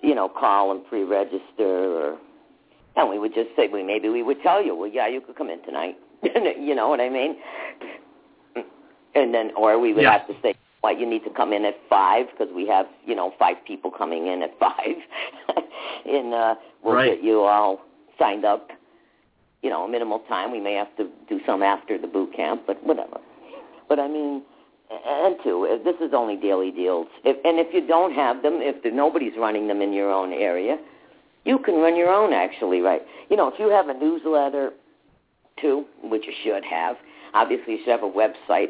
You 0.00 0.14
know, 0.14 0.28
call 0.28 0.70
and 0.72 0.84
pre-register, 0.86 1.40
or 1.66 2.18
and 2.96 3.08
we 3.08 3.18
would 3.18 3.34
just 3.34 3.50
say, 3.56 3.68
well, 3.68 3.84
maybe 3.84 4.08
we 4.08 4.22
would 4.22 4.42
tell 4.42 4.62
you, 4.62 4.74
well, 4.74 4.88
yeah, 4.90 5.06
you 5.08 5.20
could 5.20 5.36
come 5.36 5.50
in 5.50 5.62
tonight. 5.64 5.96
you 6.22 6.74
know 6.74 6.88
what 6.88 7.00
I 7.00 7.08
mean? 7.08 7.36
And 9.14 9.32
then, 9.34 9.50
or 9.56 9.78
we 9.78 9.92
would 9.92 10.02
Yeah. 10.02 10.12
have 10.18 10.26
to 10.28 10.34
say, 10.42 10.54
what 10.80 10.98
you 11.00 11.06
need 11.06 11.24
to 11.24 11.30
come 11.30 11.52
in 11.52 11.64
at 11.64 11.74
five 11.90 12.26
because 12.30 12.52
we 12.54 12.66
have, 12.68 12.86
you 13.04 13.14
know, 13.14 13.32
five 13.38 13.56
people 13.66 13.90
coming 13.90 14.28
in 14.28 14.42
at 14.42 14.56
five, 14.60 14.96
and 16.06 16.32
uh, 16.32 16.54
we'll 16.82 16.94
Right. 16.94 17.16
get 17.16 17.24
you 17.24 17.40
all 17.42 17.80
signed 18.18 18.44
up. 18.44 18.70
You 19.62 19.70
know, 19.70 19.88
minimal 19.88 20.20
time. 20.28 20.52
We 20.52 20.60
may 20.60 20.74
have 20.74 20.94
to 20.98 21.08
do 21.28 21.40
some 21.44 21.64
after 21.64 21.98
the 21.98 22.06
boot 22.06 22.32
camp, 22.32 22.62
but 22.64 22.82
whatever. 22.84 23.18
But 23.88 23.98
I 23.98 24.06
mean, 24.06 24.42
and 24.90 25.36
two, 25.44 25.80
this 25.84 25.96
is 26.00 26.14
only 26.14 26.36
daily 26.36 26.70
deals. 26.70 27.08
If, 27.24 27.36
and 27.44 27.58
if 27.58 27.74
you 27.74 27.86
don't 27.86 28.12
have 28.14 28.42
them, 28.42 28.54
if 28.60 28.82
there, 28.82 28.92
nobody's 28.92 29.34
running 29.38 29.68
them 29.68 29.82
in 29.82 29.92
your 29.92 30.10
own 30.10 30.32
area, 30.32 30.78
you 31.44 31.58
can 31.58 31.76
run 31.76 31.96
your 31.96 32.10
own. 32.10 32.32
Actually, 32.32 32.80
right? 32.80 33.02
You 33.30 33.36
know, 33.36 33.48
if 33.48 33.58
you 33.58 33.68
have 33.70 33.88
a 33.88 33.94
newsletter 33.94 34.72
too, 35.60 35.84
which 36.02 36.24
you 36.26 36.32
should 36.42 36.64
have. 36.64 36.96
Obviously, 37.34 37.74
you 37.74 37.78
should 37.84 37.90
have 37.90 38.02
a 38.02 38.10
website. 38.10 38.68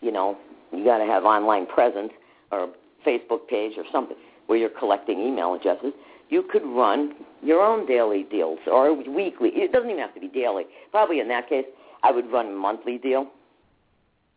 You 0.00 0.12
know, 0.12 0.36
you 0.72 0.84
got 0.84 0.98
to 0.98 1.04
have 1.04 1.24
online 1.24 1.66
presence 1.66 2.12
or 2.50 2.64
a 2.64 2.68
Facebook 3.06 3.48
page 3.48 3.72
or 3.76 3.84
something 3.92 4.16
where 4.46 4.58
you're 4.58 4.70
collecting 4.70 5.20
email 5.20 5.54
addresses. 5.54 5.92
You 6.28 6.42
could 6.42 6.64
run 6.64 7.14
your 7.42 7.60
own 7.60 7.86
daily 7.86 8.24
deals 8.24 8.58
or 8.66 8.94
weekly. 8.94 9.50
It 9.52 9.72
doesn't 9.72 9.90
even 9.90 10.00
have 10.00 10.14
to 10.14 10.20
be 10.20 10.28
daily. 10.28 10.64
Probably 10.90 11.20
in 11.20 11.28
that 11.28 11.48
case, 11.48 11.66
I 12.02 12.10
would 12.10 12.30
run 12.30 12.46
a 12.46 12.52
monthly 12.52 12.98
deal 12.98 13.28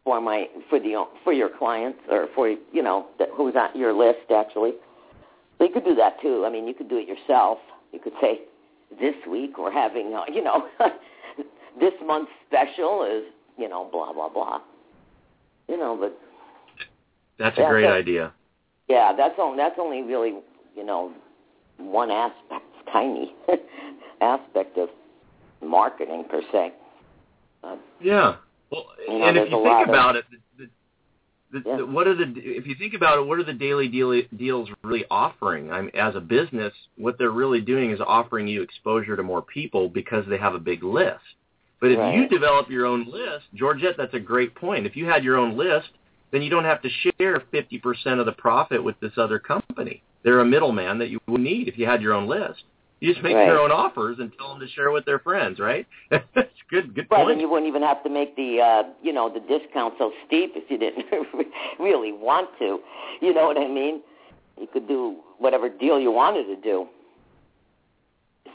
for 0.05 0.21
my 0.21 0.47
for 0.69 0.79
the 0.79 1.03
for 1.25 1.33
your 1.33 1.49
clients 1.49 1.99
or 2.09 2.27
for 2.33 2.47
you 2.47 2.81
know 2.81 3.07
who's 3.35 3.55
on 3.55 3.77
your 3.77 3.91
list 3.91 4.31
actually. 4.33 4.73
So 5.57 5.65
you 5.65 5.71
could 5.73 5.83
do 5.83 5.95
that 5.95 6.21
too. 6.21 6.45
I 6.45 6.49
mean, 6.49 6.67
you 6.67 6.73
could 6.73 6.89
do 6.89 6.97
it 6.97 7.07
yourself. 7.07 7.57
You 7.91 7.99
could 7.99 8.13
say, 8.21 8.41
this 8.99 9.15
week 9.29 9.57
we're 9.57 9.71
having, 9.71 10.13
uh, 10.13 10.23
you 10.31 10.43
know, 10.43 10.67
this 11.79 11.93
month's 12.05 12.31
special 12.47 13.03
is, 13.05 13.23
you 13.57 13.67
know, 13.69 13.89
blah 13.91 14.13
blah 14.13 14.29
blah. 14.29 14.61
You 15.67 15.77
know, 15.77 15.97
but 15.99 16.17
that's 17.39 17.57
a 17.57 17.65
great 17.67 17.85
so- 17.85 17.93
idea. 17.93 18.33
yeah, 18.87 19.11
that's 19.15 19.35
only 19.39 19.57
that's 19.57 19.75
only 19.79 20.01
really, 20.03 20.35
you 20.75 20.85
know, 20.85 21.11
one 21.77 22.11
aspect, 22.11 22.65
tiny 22.93 23.33
aspect 24.21 24.77
of 24.77 24.89
marketing 25.63 26.25
per 26.29 26.41
se. 26.51 26.73
Uh, 27.63 27.77
Yeah. 27.99 28.35
Well, 28.75 28.85
You 29.07 29.19
know, 29.19 29.25
and 29.25 29.37
if 29.37 29.49
you 29.49 29.63
think 29.63 29.83
of- 29.83 29.89
about 29.89 30.15
it, 30.17 30.25
the, 31.51 31.61
Yeah. 31.65 31.77
the, 31.77 31.85
what 31.85 32.07
are 32.07 32.15
the 32.15 32.33
if 32.35 32.67
you 32.67 32.75
think 32.75 32.93
about 32.93 33.17
it, 33.17 33.25
what 33.25 33.39
are 33.39 33.43
the 33.43 33.53
daily 33.53 33.87
deal, 33.87 34.21
deals 34.35 34.69
really 34.83 35.05
offering? 35.09 35.71
I 35.71 35.81
mean, 35.81 35.91
as 35.93 36.15
a 36.15 36.19
business, 36.19 36.73
what 36.97 37.17
they're 37.17 37.31
really 37.31 37.61
doing 37.61 37.91
is 37.91 38.01
offering 38.05 38.47
you 38.47 38.61
exposure 38.61 39.15
to 39.15 39.23
more 39.23 39.41
people 39.41 39.87
because 39.87 40.25
they 40.27 40.37
have 40.37 40.53
a 40.53 40.59
big 40.59 40.83
list. 40.83 41.23
But 41.79 41.91
if 41.91 42.15
you 42.15 42.27
develop 42.27 42.69
your 42.69 42.85
own 42.85 43.05
list, 43.05 43.45
Georgette, 43.53 43.95
that's 43.97 44.13
a 44.13 44.19
great 44.19 44.55
point. 44.55 44.85
If 44.85 44.95
you 44.95 45.05
had 45.05 45.23
your 45.23 45.37
own 45.37 45.55
list, 45.55 45.89
then 46.31 46.41
you 46.41 46.49
don't 46.49 46.63
have 46.63 46.81
to 46.81 46.89
share 46.89 47.39
50% 47.53 48.19
of 48.19 48.25
the 48.25 48.31
profit 48.31 48.83
with 48.83 48.99
this 48.99 49.11
other 49.17 49.39
company. 49.39 50.01
They're 50.23 50.39
a 50.39 50.45
middleman 50.45 50.97
that 50.97 51.09
you 51.09 51.19
would 51.27 51.41
need 51.41 51.67
if 51.67 51.77
you 51.77 51.85
had 51.85 52.01
your 52.01 52.13
own 52.13 52.27
list. 52.27 52.63
You 53.01 53.11
just 53.11 53.23
make 53.23 53.35
Right. 53.35 53.47
your 53.47 53.59
own 53.59 53.71
offers 53.71 54.19
and 54.19 54.31
tell 54.37 54.49
them 54.49 54.59
to 54.61 54.67
share 54.69 54.89
with 54.91 55.05
their 55.05 55.19
friends, 55.19 55.59
right? 55.59 55.85
that's 56.09 56.49
good. 56.69 56.93
Good 56.95 57.07
Right, 57.11 57.19
point. 57.21 57.31
and 57.33 57.41
you 57.41 57.49
wouldn't 57.49 57.67
even 57.67 57.81
have 57.81 58.01
to 58.03 58.09
make 58.09 58.35
the 58.35 58.61
uh, 58.61 58.83
you 59.01 59.11
know 59.11 59.29
the 59.29 59.41
discount 59.41 59.95
so 59.97 60.11
steep 60.25 60.53
if 60.55 60.69
you 60.71 60.77
didn't 60.77 61.05
really 61.79 62.11
want 62.13 62.49
to. 62.59 62.79
You 63.21 63.33
know 63.33 63.45
what 63.45 63.57
I 63.57 63.67
mean? 63.67 64.01
You 64.59 64.67
could 64.67 64.87
do 64.87 65.17
whatever 65.37 65.67
deal 65.69 65.99
you 65.99 66.11
wanted 66.11 66.45
to 66.45 66.55
do. 66.55 66.87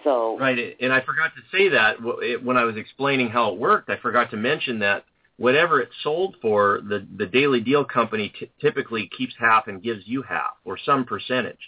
So 0.05 0.39
Right, 0.39 0.77
and 0.81 0.93
I 0.93 1.01
forgot 1.03 1.33
to 1.37 1.43
say 1.57 1.69
that 1.69 1.97
when 2.43 2.57
I 2.57 2.65
was 2.65 2.77
explaining 2.77 3.29
how 3.29 3.53
it 3.53 3.59
worked. 3.59 3.91
I 3.91 3.99
forgot 3.99 4.31
to 4.31 4.37
mention 4.39 4.79
that 4.79 5.05
whatever 5.37 5.81
it's 5.81 5.93
sold 6.03 6.37
for, 6.41 6.81
the 6.89 7.07
the 7.19 7.27
daily 7.27 7.61
deal 7.61 7.85
company 7.85 8.33
t- 8.39 8.51
typically 8.61 9.11
keeps 9.17 9.35
half 9.39 9.67
and 9.69 9.83
gives 9.83 10.03
you 10.07 10.23
half 10.23 10.53
or 10.65 10.79
some 10.79 11.05
percentage. 11.05 11.59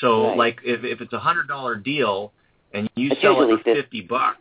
So, 0.00 0.28
Right. 0.28 0.36
like 0.36 0.60
if 0.64 0.84
if 0.84 1.00
it's 1.00 1.12
a 1.12 1.18
hundred 1.18 1.48
dollar 1.48 1.76
deal 1.76 2.32
and 2.72 2.88
you 2.96 3.10
It's 3.12 3.20
sell 3.20 3.42
it 3.42 3.48
for 3.58 3.62
fif- 3.62 3.76
fifty 3.76 4.00
bucks, 4.00 4.38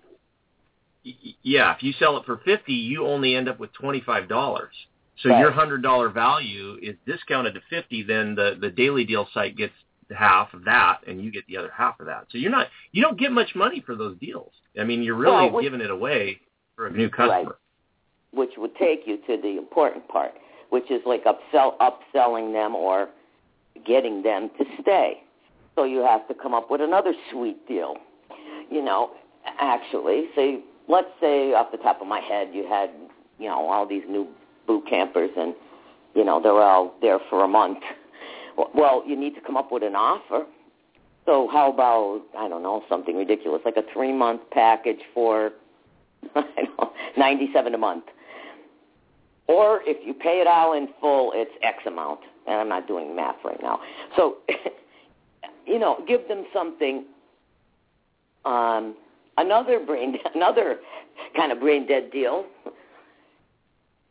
y- 1.05 1.13
y- 1.25 1.33
yeah, 1.43 1.75
if 1.75 1.83
you 1.83 1.91
sell 1.93 2.17
it 2.17 2.25
for 2.25 2.37
fifty, 2.37 2.73
you 2.73 3.05
only 3.05 3.35
end 3.35 3.49
up 3.49 3.59
with 3.59 3.71
twenty 3.73 3.99
five 4.01 4.27
dollars. 4.27 4.73
So 5.17 5.29
Right. 5.29 5.39
your 5.39 5.51
hundred 5.51 5.81
dollar 5.83 6.09
value 6.09 6.77
is 6.81 6.95
discounted 7.05 7.53
to 7.55 7.61
fifty. 7.69 8.01
Then 8.03 8.35
the 8.35 8.57
the 8.59 8.69
daily 8.69 9.03
deal 9.03 9.27
site 9.33 9.55
gets 9.57 9.73
half 10.15 10.53
of 10.53 10.63
that, 10.65 10.99
and 11.07 11.21
you 11.23 11.31
get 11.31 11.45
the 11.47 11.57
other 11.57 11.71
half 11.75 11.99
of 11.99 12.05
that. 12.05 12.25
So 12.31 12.37
you're 12.37 12.51
not 12.51 12.69
you 12.91 13.01
don't 13.01 13.17
get 13.17 13.31
much 13.31 13.53
money 13.55 13.81
for 13.81 13.95
those 13.95 14.17
deals. 14.17 14.53
I 14.79 14.83
mean, 14.85 15.03
you're 15.03 15.15
really 15.15 15.31
Well, 15.33 15.51
we- 15.51 15.63
giving 15.63 15.81
it 15.81 15.89
away 15.91 16.39
for 16.77 16.87
a 16.87 16.91
new 16.91 17.09
customer. 17.09 17.57
which 18.31 18.57
would 18.57 18.73
take 18.77 19.05
you 19.05 19.17
to 19.27 19.35
the 19.35 19.57
important 19.57 20.07
part, 20.07 20.33
which 20.69 20.89
is 20.89 21.01
like 21.05 21.25
upsell 21.25 21.77
upselling 21.79 22.53
them 22.53 22.73
or 22.75 23.09
getting 23.85 24.21
them 24.21 24.49
to 24.57 24.65
stay. 24.81 25.21
So 25.75 25.83
you 25.83 25.99
have 25.99 26.27
to 26.27 26.33
come 26.33 26.53
up 26.53 26.69
with 26.69 26.81
another 26.81 27.13
sweet 27.31 27.67
deal. 27.67 27.95
You 28.69 28.83
know, 28.83 29.11
actually, 29.59 30.25
say 30.35 30.59
let's 30.87 31.07
say 31.19 31.53
off 31.53 31.71
the 31.71 31.77
top 31.77 32.01
of 32.01 32.07
my 32.07 32.19
head 32.19 32.49
you 32.53 32.65
had, 32.67 32.89
you 33.39 33.47
know, 33.47 33.67
all 33.67 33.87
these 33.87 34.03
new 34.09 34.27
boot 34.67 34.85
campers 34.89 35.31
and 35.37 35.53
you 36.13 36.25
know, 36.25 36.41
they're 36.41 36.61
all 36.61 36.93
there 37.01 37.19
for 37.29 37.43
a 37.43 37.47
month. 37.47 37.79
Well, 38.75 39.03
you 39.07 39.15
need 39.15 39.33
to 39.35 39.41
come 39.41 39.55
up 39.55 39.71
with 39.71 39.81
an 39.81 39.95
offer. 39.95 40.45
So 41.25 41.47
how 41.51 41.71
about 41.71 42.21
I 42.37 42.47
don't 42.49 42.63
know, 42.63 42.83
something 42.89 43.15
ridiculous 43.15 43.61
like 43.65 43.77
a 43.77 43.97
3-month 43.97 44.41
package 44.51 44.99
for 45.13 45.51
I 46.35 46.63
know, 46.77 46.91
97 47.17 47.73
a 47.73 47.77
month. 47.77 48.05
Or 49.47 49.81
if 49.83 49.97
you 50.05 50.13
pay 50.13 50.39
it 50.41 50.47
all 50.47 50.73
in 50.73 50.87
full, 50.99 51.31
it's 51.35 51.51
X 51.61 51.79
amount. 51.85 52.21
And 52.47 52.55
I'm 52.55 52.69
not 52.69 52.87
doing 52.87 53.15
math 53.15 53.35
right 53.43 53.61
now. 53.61 53.79
So, 54.15 54.37
you 55.71 55.79
know, 55.79 56.03
give 56.07 56.27
them 56.27 56.45
something. 56.53 57.05
Um, 58.43 58.95
another 59.37 59.79
brain, 59.79 60.15
another 60.35 60.79
kind 61.35 61.51
of 61.51 61.59
brain 61.59 61.87
dead 61.87 62.11
deal 62.11 62.45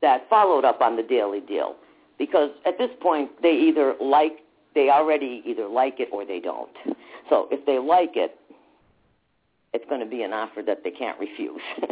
that 0.00 0.28
followed 0.30 0.64
up 0.64 0.80
on 0.80 0.96
the 0.96 1.02
daily 1.02 1.40
deal, 1.40 1.76
because 2.18 2.50
at 2.64 2.78
this 2.78 2.90
point 3.00 3.30
they 3.42 3.52
either 3.52 3.94
like, 4.00 4.38
they 4.74 4.88
already 4.88 5.42
either 5.44 5.66
like 5.66 6.00
it 6.00 6.08
or 6.12 6.24
they 6.24 6.40
don't. 6.40 6.70
So 7.28 7.48
if 7.50 7.64
they 7.66 7.78
like 7.78 8.12
it, 8.14 8.36
it's 9.74 9.84
going 9.88 10.00
to 10.00 10.06
be 10.06 10.22
an 10.22 10.32
offer 10.32 10.62
that 10.62 10.82
they 10.82 10.90
can't 10.90 11.18
refuse. 11.20 11.60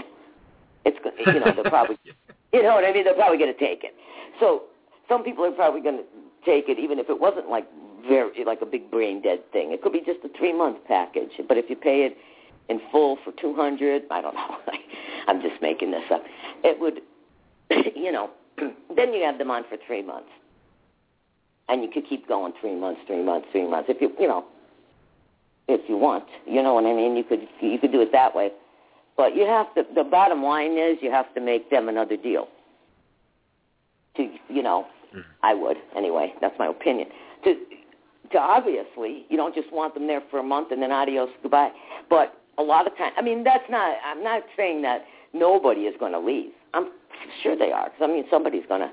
it's 0.84 0.98
you 1.26 1.40
know 1.40 1.52
they're 1.54 1.70
probably 1.70 1.98
you 2.52 2.62
know 2.62 2.74
what 2.74 2.84
I 2.84 2.92
mean. 2.92 3.04
They're 3.04 3.14
probably 3.14 3.38
going 3.38 3.52
to 3.52 3.58
take 3.58 3.84
it. 3.84 3.94
So 4.40 4.62
some 5.08 5.22
people 5.22 5.44
are 5.44 5.52
probably 5.52 5.80
going 5.80 5.98
to 5.98 6.04
take 6.44 6.68
it, 6.68 6.78
even 6.78 6.98
if 6.98 7.10
it 7.10 7.20
wasn't 7.20 7.50
like 7.50 7.66
very 8.06 8.44
like 8.44 8.60
a 8.62 8.66
big 8.66 8.90
brain 8.90 9.22
dead 9.22 9.40
thing. 9.52 9.72
It 9.72 9.82
could 9.82 9.92
be 9.92 10.00
just 10.00 10.20
a 10.24 10.28
three 10.38 10.52
month 10.52 10.78
package. 10.86 11.30
But 11.46 11.56
if 11.56 11.68
you 11.68 11.76
pay 11.76 12.04
it 12.04 12.16
in 12.68 12.80
full 12.90 13.18
for 13.24 13.32
two 13.32 13.54
hundred, 13.54 14.02
I 14.10 14.20
don't 14.20 14.34
know. 14.34 14.56
I'm 15.28 15.40
just 15.40 15.60
making 15.60 15.90
this 15.90 16.04
up. 16.10 16.22
It 16.64 16.78
would, 16.80 17.00
you 17.96 18.12
know, 18.12 18.30
then 18.96 19.12
you 19.12 19.22
have 19.24 19.38
them 19.38 19.50
on 19.50 19.64
for 19.68 19.76
three 19.86 20.02
months, 20.02 20.30
and 21.68 21.82
you 21.82 21.90
could 21.90 22.08
keep 22.08 22.28
going 22.28 22.52
three 22.60 22.74
months, 22.74 23.00
three 23.06 23.22
months, 23.22 23.48
three 23.52 23.68
months. 23.68 23.88
If 23.90 24.00
you, 24.00 24.12
you 24.18 24.28
know, 24.28 24.44
if 25.68 25.88
you 25.88 25.96
want, 25.96 26.24
you 26.46 26.62
know 26.62 26.74
what 26.74 26.84
I 26.86 26.94
mean. 26.94 27.16
You 27.16 27.24
could 27.24 27.46
you 27.60 27.78
could 27.78 27.92
do 27.92 28.00
it 28.00 28.12
that 28.12 28.34
way. 28.34 28.50
But 29.16 29.36
you 29.36 29.44
have 29.46 29.72
to. 29.74 29.84
The 29.94 30.04
bottom 30.04 30.42
line 30.42 30.78
is 30.78 30.98
you 31.02 31.10
have 31.10 31.32
to 31.34 31.40
make 31.40 31.70
them 31.70 31.88
another 31.88 32.16
deal. 32.16 32.48
To 34.16 34.30
you 34.48 34.62
know, 34.62 34.86
mm-hmm. 35.14 35.20
I 35.42 35.54
would 35.54 35.76
anyway. 35.96 36.34
That's 36.40 36.58
my 36.58 36.68
opinion. 36.68 37.08
To 38.32 38.38
obviously 38.38 39.24
you 39.28 39.36
don't 39.36 39.54
just 39.54 39.72
want 39.72 39.94
them 39.94 40.06
there 40.06 40.22
for 40.30 40.38
a 40.38 40.42
month 40.42 40.70
and 40.70 40.82
then 40.82 40.92
adios 40.92 41.30
goodbye. 41.42 41.70
But 42.10 42.34
a 42.58 42.62
lot 42.62 42.86
of 42.86 42.96
time, 42.96 43.12
I 43.16 43.22
mean, 43.22 43.44
that's 43.44 43.68
not. 43.70 43.96
I'm 44.04 44.22
not 44.22 44.42
saying 44.56 44.82
that 44.82 45.04
nobody 45.32 45.82
is 45.82 45.94
going 45.98 46.12
to 46.12 46.18
leave. 46.18 46.50
I'm 46.74 46.90
sure 47.42 47.56
they 47.56 47.72
are. 47.72 47.90
Because 47.90 48.02
I 48.02 48.06
mean, 48.06 48.24
somebody's 48.30 48.66
going 48.68 48.80
to 48.80 48.90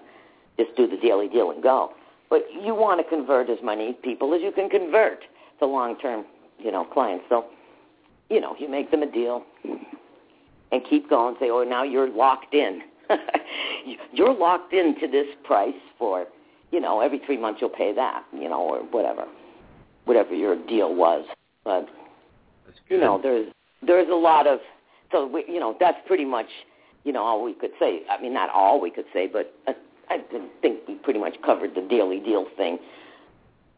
just 0.58 0.76
do 0.78 0.88
the 0.88 0.98
daily 0.98 1.28
deal 1.28 1.52
and 1.52 1.62
go. 1.62 1.91
But 2.30 2.45
you 2.52 2.74
want 2.74 3.02
to 3.02 3.10
convert 3.10 3.50
as 3.50 3.60
many 3.63 3.93
people 3.93 4.34
as 4.34 4.41
you 4.41 4.52
can 4.52 4.69
convert 4.69 5.19
to 5.60 5.65
long-term, 5.65 6.26
you 6.60 6.71
know, 6.71 6.84
clients. 6.86 7.26
So, 7.30 7.45
you 8.30 8.41
know, 8.41 8.56
you 8.60 8.69
make 8.69 8.91
them 8.91 9.04
a 9.04 9.12
deal 9.12 9.43
and 10.71 10.82
keep 10.89 11.10
going. 11.10 11.36
Say, 11.39 11.50
oh, 11.50 11.63
now 11.63 11.84
you're 11.84 12.10
locked 12.10 12.54
in. 12.54 12.82
you're 14.13 14.34
locked 14.34 14.74
into 14.74 15.08
this 15.08 15.28
price 15.43 15.76
for, 16.00 16.26
you 16.71 16.80
know, 16.80 17.01
every 17.01 17.21
three 17.25 17.38
months 17.38 17.60
you'll 17.62 17.69
pay 17.69 17.93
that, 17.93 18.25
you 18.34 18.49
know, 18.49 18.62
or 18.62 18.80
whatever, 18.80 19.25
whatever 20.06 20.34
your 20.34 20.56
deal 20.67 20.93
was. 20.93 21.25
But 21.63 21.88
you 22.89 22.99
know, 22.99 23.19
there's 23.21 23.51
there's 23.86 24.10
a 24.10 24.15
lot 24.15 24.47
of 24.47 24.60
so 25.12 25.28
we, 25.28 25.45
you 25.47 25.60
know 25.60 25.75
that's 25.80 25.97
pretty 26.08 26.25
much 26.25 26.47
you 27.04 27.13
know 27.13 27.23
all 27.23 27.43
we 27.43 27.54
could 27.54 27.71
say. 27.80 28.01
I 28.10 28.21
mean, 28.21 28.34
not 28.34 28.49
all 28.49 28.80
we 28.82 28.91
could 28.91 29.06
say, 29.13 29.28
but 29.28 29.54
I, 29.67 29.75
I 30.10 30.19
think 30.62 30.80
we 30.88 30.95
pretty 30.95 31.19
much 31.19 31.36
covered 31.45 31.75
the 31.75 31.82
daily 31.82 32.19
deal 32.19 32.45
thing. 32.58 32.80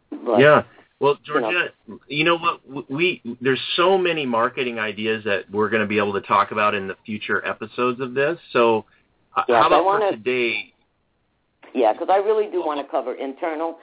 But, 0.09 0.39
yeah. 0.39 0.63
Well, 0.99 1.15
Georgette, 1.23 1.75
you 2.07 2.23
know, 2.23 2.39
what? 2.39 2.89
We 2.89 3.21
there's 3.39 3.61
so 3.75 3.99
many 3.99 4.25
marketing 4.25 4.79
ideas 4.79 5.23
that 5.25 5.43
we're 5.51 5.69
going 5.69 5.83
to 5.83 5.87
be 5.87 5.99
able 5.99 6.13
to 6.13 6.21
talk 6.21 6.51
about 6.51 6.73
in 6.73 6.87
the 6.87 6.95
future 7.05 7.45
episodes 7.45 8.01
of 8.01 8.15
this. 8.15 8.39
So, 8.51 8.85
yeah, 9.47 9.61
how 9.61 9.67
about 9.67 9.85
wanna, 9.85 10.11
for 10.11 10.17
today? 10.17 10.73
Yeah, 11.73 11.93
because 11.93 12.09
I 12.09 12.17
really 12.17 12.49
do 12.49 12.65
want 12.65 12.79
to 12.85 12.89
cover 12.89 13.13
internal 13.13 13.77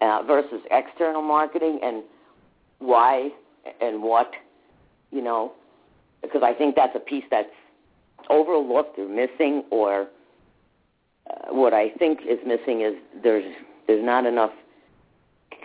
uh, 0.00 0.22
versus 0.26 0.60
external 0.70 1.22
marketing 1.22 1.80
and 1.82 2.02
why 2.78 3.30
and 3.80 4.02
what, 4.02 4.30
you 5.10 5.22
know, 5.22 5.52
because 6.22 6.42
I 6.42 6.52
think 6.52 6.76
that's 6.76 6.94
a 6.94 7.00
piece 7.00 7.24
that's 7.30 7.48
overlooked 8.30 8.98
or 8.98 9.08
missing, 9.08 9.64
or 9.70 10.08
uh, 11.30 11.52
what 11.52 11.72
I 11.72 11.90
think 11.90 12.20
is 12.28 12.38
missing 12.46 12.82
is 12.82 12.94
there's 13.22 13.44
there's 13.86 14.04
not 14.04 14.26
enough 14.26 14.52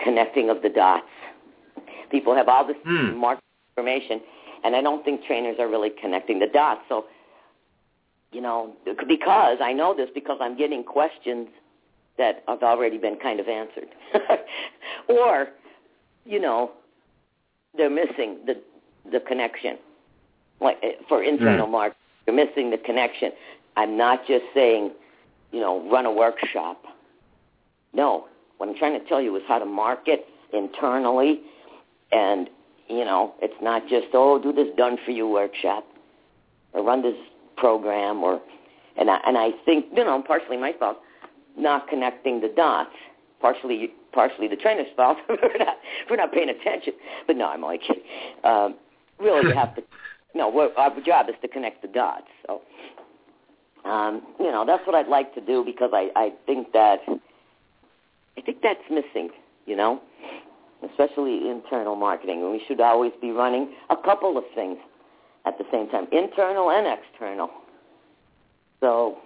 connecting 0.04 0.50
of 0.50 0.62
the 0.62 0.70
dots. 0.70 1.06
People 2.12 2.36
have 2.36 2.48
all 2.48 2.66
this 2.66 2.78
hmm. 2.84 3.18
market 3.18 3.44
information, 3.78 4.22
and 4.64 4.76
I 4.76 4.82
don't 4.82 5.04
think 5.06 5.24
trainers 5.26 5.58
are 5.60 5.70
really 5.70 5.92
connecting 6.02 6.40
the 6.40 6.48
dots. 6.48 6.82
So, 6.90 7.06
you 8.32 8.42
know, 8.42 8.74
because 9.08 9.58
I 9.62 9.74
know 9.74 9.96
this 9.96 10.10
because 10.14 10.38
I'm 10.40 10.58
getting 10.58 10.84
questions 10.84 11.48
that 12.18 12.44
have 12.48 12.64
already 12.64 12.98
been 12.98 13.18
kind 13.18 13.40
of 13.40 13.48
answered, 13.48 13.88
or, 15.08 15.48
you 16.26 16.40
know, 16.40 16.72
they're 17.76 17.90
missing 17.90 18.38
the 18.46 18.62
the 19.12 19.20
connection. 19.20 19.78
Like 20.60 20.78
eh, 20.84 20.94
for 21.08 21.24
internal 21.24 21.68
mm. 21.68 21.72
market, 21.72 21.98
they're 22.26 22.36
missing 22.36 22.70
the 22.70 22.78
connection. 22.78 23.32
I'm 23.78 23.98
not 23.98 24.28
just 24.28 24.44
saying, 24.54 24.92
you 25.52 25.60
know, 25.60 25.90
run 25.90 26.06
a 26.06 26.12
workshop. 26.12 26.84
No, 27.94 28.28
what 28.58 28.70
I'm 28.70 28.76
trying 28.76 29.00
to 29.00 29.06
tell 29.08 29.22
you 29.22 29.36
is 29.36 29.44
how 29.48 29.58
to 29.58 29.66
market 29.66 30.26
internally, 30.54 31.42
and 32.12 32.50
you 32.88 33.06
know, 33.06 33.34
it's 33.42 33.62
not 33.62 33.88
just 33.88 34.08
oh, 34.14 34.40
do 34.42 34.52
this 34.52 34.68
done 34.78 34.98
for 35.04 35.12
you 35.12 35.28
workshop, 35.28 35.86
or 36.74 36.84
run 36.84 37.02
this 37.02 37.16
program, 37.60 38.24
or 38.24 38.42
and 38.98 39.10
I 39.10 39.20
and 39.26 39.38
I 39.38 39.52
think 39.66 39.86
you 39.96 40.04
know, 40.04 40.22
partially 40.26 40.58
my 40.58 40.74
fault, 40.80 40.98
not 41.58 41.88
connecting 41.88 42.42
the 42.42 42.50
dots, 42.56 42.92
partially 43.42 43.92
partially 44.12 44.48
the 44.48 44.56
trainer's 44.56 44.88
fault 44.96 45.18
for 45.28 45.38
not 45.58 45.78
for 46.08 46.18
not 46.18 46.32
paying 46.32 46.50
attention. 46.50 46.94
But 47.28 47.38
no, 47.38 47.46
I'm 47.46 47.64
kidding. 47.80 48.04
Um, 48.44 48.76
really, 49.20 49.48
you 49.50 49.56
have 49.56 49.76
to. 49.76 49.84
No, 50.36 50.72
our 50.78 51.02
job 51.02 51.28
is 51.30 51.36
to 51.42 51.48
connect 51.48 51.82
the 51.82 51.88
dots. 51.88 52.28
So, 52.46 52.62
um, 53.84 54.22
you 54.40 54.52
know, 54.52 54.64
that's 54.66 54.86
what 54.86 54.96
I'd 54.96 55.08
like 55.08 55.34
to 55.36 55.42
do 55.42 55.64
because 55.66 55.92
I 55.94 56.10
I 56.16 56.34
think 56.46 56.72
that 56.74 57.00
I 58.38 58.42
think 58.42 58.62
that's 58.62 58.80
missing, 58.90 59.30
you 59.66 59.76
know, 59.76 60.02
especially 60.90 61.50
internal 61.50 61.96
marketing. 61.96 62.52
We 62.52 62.62
should 62.68 62.80
always 62.80 63.12
be 63.22 63.32
running 63.32 63.74
a 63.90 63.98
couple 63.98 64.38
of 64.38 64.44
things 64.56 64.78
at 65.46 65.58
the 65.58 65.66
same 65.72 65.90
time, 65.90 66.08
internal 66.12 66.72
and 66.72 66.88
external. 66.88 67.50
So, 68.80 69.18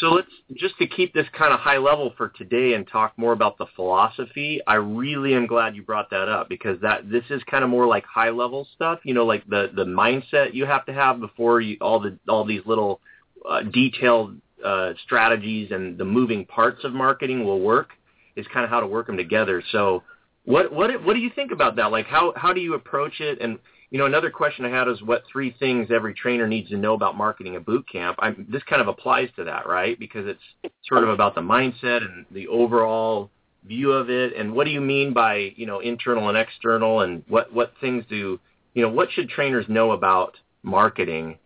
so 0.00 0.08
let's 0.08 0.28
just 0.54 0.76
to 0.78 0.86
keep 0.86 1.14
this 1.14 1.26
kind 1.36 1.54
of 1.54 1.60
high 1.60 1.78
level 1.78 2.12
for 2.16 2.28
today 2.28 2.74
and 2.74 2.86
talk 2.86 3.14
more 3.16 3.32
about 3.32 3.56
the 3.56 3.66
philosophy. 3.74 4.60
I 4.66 4.74
really 4.74 5.34
am 5.34 5.46
glad 5.46 5.74
you 5.74 5.82
brought 5.82 6.10
that 6.10 6.28
up 6.28 6.48
because 6.48 6.80
that 6.82 7.10
this 7.10 7.24
is 7.30 7.42
kind 7.50 7.64
of 7.64 7.70
more 7.70 7.86
like 7.86 8.04
high 8.04 8.30
level 8.30 8.66
stuff. 8.74 9.00
You 9.04 9.14
know, 9.14 9.24
like 9.24 9.46
the 9.48 9.70
the 9.74 9.84
mindset 9.84 10.52
you 10.52 10.66
have 10.66 10.84
to 10.86 10.92
have 10.92 11.20
before 11.20 11.60
you 11.60 11.78
all 11.80 12.00
the 12.00 12.18
all 12.28 12.44
these 12.44 12.62
little 12.66 13.00
uh, 13.48 13.62
detailed 13.62 14.36
uh, 14.64 14.92
strategies 15.04 15.70
and 15.70 15.96
the 15.96 16.04
moving 16.04 16.44
parts 16.44 16.84
of 16.84 16.92
marketing 16.92 17.44
will 17.44 17.60
work 17.60 17.90
is 18.36 18.46
kind 18.52 18.64
of 18.64 18.70
how 18.70 18.80
to 18.80 18.86
work 18.86 19.06
them 19.06 19.16
together. 19.16 19.62
So 19.72 20.02
what 20.44 20.72
what 20.72 21.02
what 21.04 21.14
do 21.14 21.20
you 21.20 21.30
think 21.34 21.52
about 21.52 21.76
that? 21.76 21.90
Like 21.90 22.06
how 22.06 22.32
how 22.36 22.52
do 22.52 22.60
you 22.60 22.74
approach 22.74 23.20
it? 23.20 23.40
And 23.40 23.58
you 23.92 23.98
know, 23.98 24.06
another 24.06 24.30
question 24.30 24.64
I 24.64 24.70
had 24.70 24.88
is 24.88 25.02
what 25.02 25.22
three 25.30 25.54
things 25.58 25.88
every 25.94 26.14
trainer 26.14 26.48
needs 26.48 26.70
to 26.70 26.78
know 26.78 26.94
about 26.94 27.14
marketing 27.14 27.56
a 27.56 27.60
boot 27.60 27.84
camp. 27.92 28.16
I'm, 28.20 28.46
this 28.48 28.62
kind 28.62 28.80
of 28.80 28.88
applies 28.88 29.28
to 29.36 29.44
that, 29.44 29.68
right? 29.68 29.98
Because 29.98 30.26
it's 30.26 30.72
sort 30.88 31.02
of 31.02 31.10
about 31.10 31.34
the 31.34 31.42
mindset 31.42 31.98
and 31.98 32.24
the 32.30 32.48
overall 32.48 33.28
view 33.66 33.92
of 33.92 34.08
it. 34.08 34.34
And 34.34 34.54
what 34.54 34.64
do 34.64 34.70
you 34.70 34.80
mean 34.80 35.12
by 35.12 35.52
you 35.56 35.66
know 35.66 35.80
internal 35.80 36.30
and 36.30 36.38
external? 36.38 37.00
And 37.00 37.22
what 37.28 37.52
what 37.52 37.74
things 37.82 38.02
do 38.08 38.40
you 38.72 38.82
know? 38.82 38.88
What 38.88 39.12
should 39.12 39.28
trainers 39.28 39.66
know 39.68 39.90
about 39.90 40.38
marketing 40.62 41.38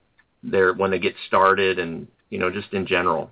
there 0.45 0.73
when 0.73 0.93
they 0.93 1.01
get 1.01 1.17
started, 1.27 1.81
and 1.81 2.07
you 2.31 2.39
know, 2.39 2.49
just 2.49 2.73
in 2.73 2.87
general? 2.87 3.29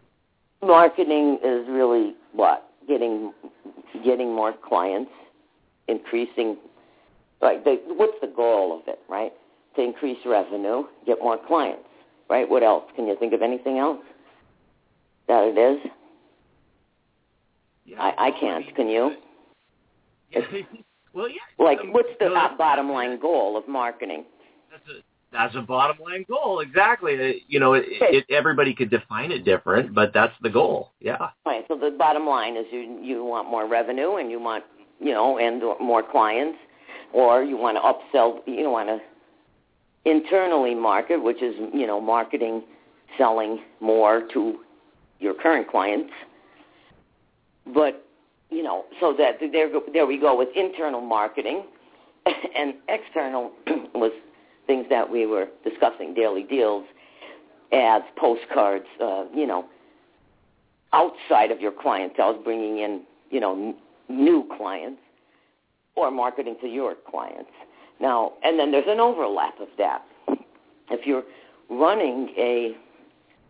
Marketing 0.61 1.39
is 1.45 1.69
really 1.69 2.17
what 2.33 2.69
getting 2.89 3.33
getting 4.05 4.35
more 4.35 4.53
clients, 4.53 5.13
increasing 5.87 6.57
like 7.41 7.65
the, 7.65 7.81
what's 7.89 8.19
the 8.21 8.33
goal 8.35 8.79
of 8.79 8.89
it, 8.89 8.99
right? 9.09 9.33
To 9.77 9.83
increase 9.83 10.19
revenue, 10.25 10.85
get 11.07 11.19
more 11.21 11.39
clients, 11.47 11.89
right? 12.31 12.49
What 12.49 12.63
else? 12.63 12.85
Can 12.97 13.07
you 13.07 13.17
think 13.19 13.33
of 13.33 13.43
anything 13.43 13.79
else 13.79 14.01
that 15.29 15.45
it 15.45 15.59
is? 15.59 15.91
Yeah, 17.87 18.01
I, 18.01 18.29
I 18.29 18.31
can't. 18.41 18.75
Can 18.75 18.89
you? 18.89 19.17
Yeah. 20.31 20.41
well, 21.13 21.29
yeah. 21.29 21.37
Like, 21.59 21.81
what's 21.91 22.09
the 22.19 22.31
bottom 22.57 22.91
line 22.91 23.19
goal 23.21 23.57
of 23.57 23.69
marketing? 23.69 24.25
That's 24.71 24.89
a 24.89 25.03
that's 25.35 25.57
a 25.57 25.63
bottom 25.63 25.97
line 26.03 26.25
goal. 26.29 26.61
Exactly. 26.61 27.15
Uh, 27.15 27.33
you 27.49 27.59
know, 27.59 27.75
it, 27.75 27.85
it, 27.89 28.25
everybody 28.31 28.73
could 28.73 28.89
define 28.89 29.33
it 29.33 29.45
different, 29.45 29.93
but 29.93 30.13
that's 30.15 30.33
the 30.43 30.49
goal. 30.49 30.93
Yeah. 31.01 31.31
Right. 31.45 31.65
So 31.69 31.77
the 31.77 31.91
bottom 31.99 32.27
line 32.27 32.57
is 32.57 32.65
you 32.71 33.01
you 33.03 33.25
want 33.25 33.51
more 33.51 33.69
revenue 33.69 34.17
and 34.17 34.31
you 34.31 34.41
want 34.41 34.65
you 35.01 35.13
know 35.13 35.39
and 35.39 35.61
more 35.85 36.03
clients, 36.09 36.57
or 37.15 37.43
you 37.43 37.57
want 37.57 37.79
to 37.79 37.81
upsell. 38.19 38.41
You 38.47 38.69
want 38.69 38.89
to 38.89 39.01
internally 40.05 40.75
market, 40.75 41.23
which 41.23 41.41
is 41.43 41.55
you 41.73 41.87
know 41.87 42.01
marketing, 42.01 42.63
selling 43.17 43.61
more 43.81 44.29
to 44.35 44.59
your 45.21 45.33
current 45.33 45.71
clients. 45.71 46.13
But 47.73 48.05
you 48.51 48.63
know, 48.63 48.85
so 49.01 49.15
that 49.17 49.39
there 49.41 49.71
there 49.93 50.07
we 50.07 50.19
go 50.19 50.37
with 50.37 50.49
internal 50.55 51.01
marketing, 51.01 51.63
and 52.27 52.75
external 52.89 53.53
was 53.95 54.13
things 54.67 54.87
that 54.91 55.09
we 55.09 55.27
were 55.27 55.47
discussing, 55.63 56.15
daily 56.15 56.43
deals, 56.43 56.85
ads, 57.73 58.05
postcards, 58.17 58.87
uh, 59.01 59.25
you 59.35 59.47
know, 59.47 59.67
outside 60.95 61.51
of 61.51 61.61
your 61.61 61.73
clientele, 61.73 62.41
bringing 62.43 62.79
in, 62.79 63.03
you 63.31 63.41
know, 63.41 63.53
n- 63.53 63.75
new 64.09 64.49
clients 64.57 65.01
or 65.97 66.11
marketing 66.11 66.57
to 66.61 66.67
your 66.67 66.95
clients. 67.09 67.51
Now, 68.01 68.33
and 68.43 68.59
then 68.59 68.71
there's 68.71 68.89
an 68.89 69.01
overlap 69.01 69.61
of 69.61 69.69
that. 69.79 70.03
If 70.91 71.07
you're 71.07 71.23
running 71.71 72.31
a 72.37 72.77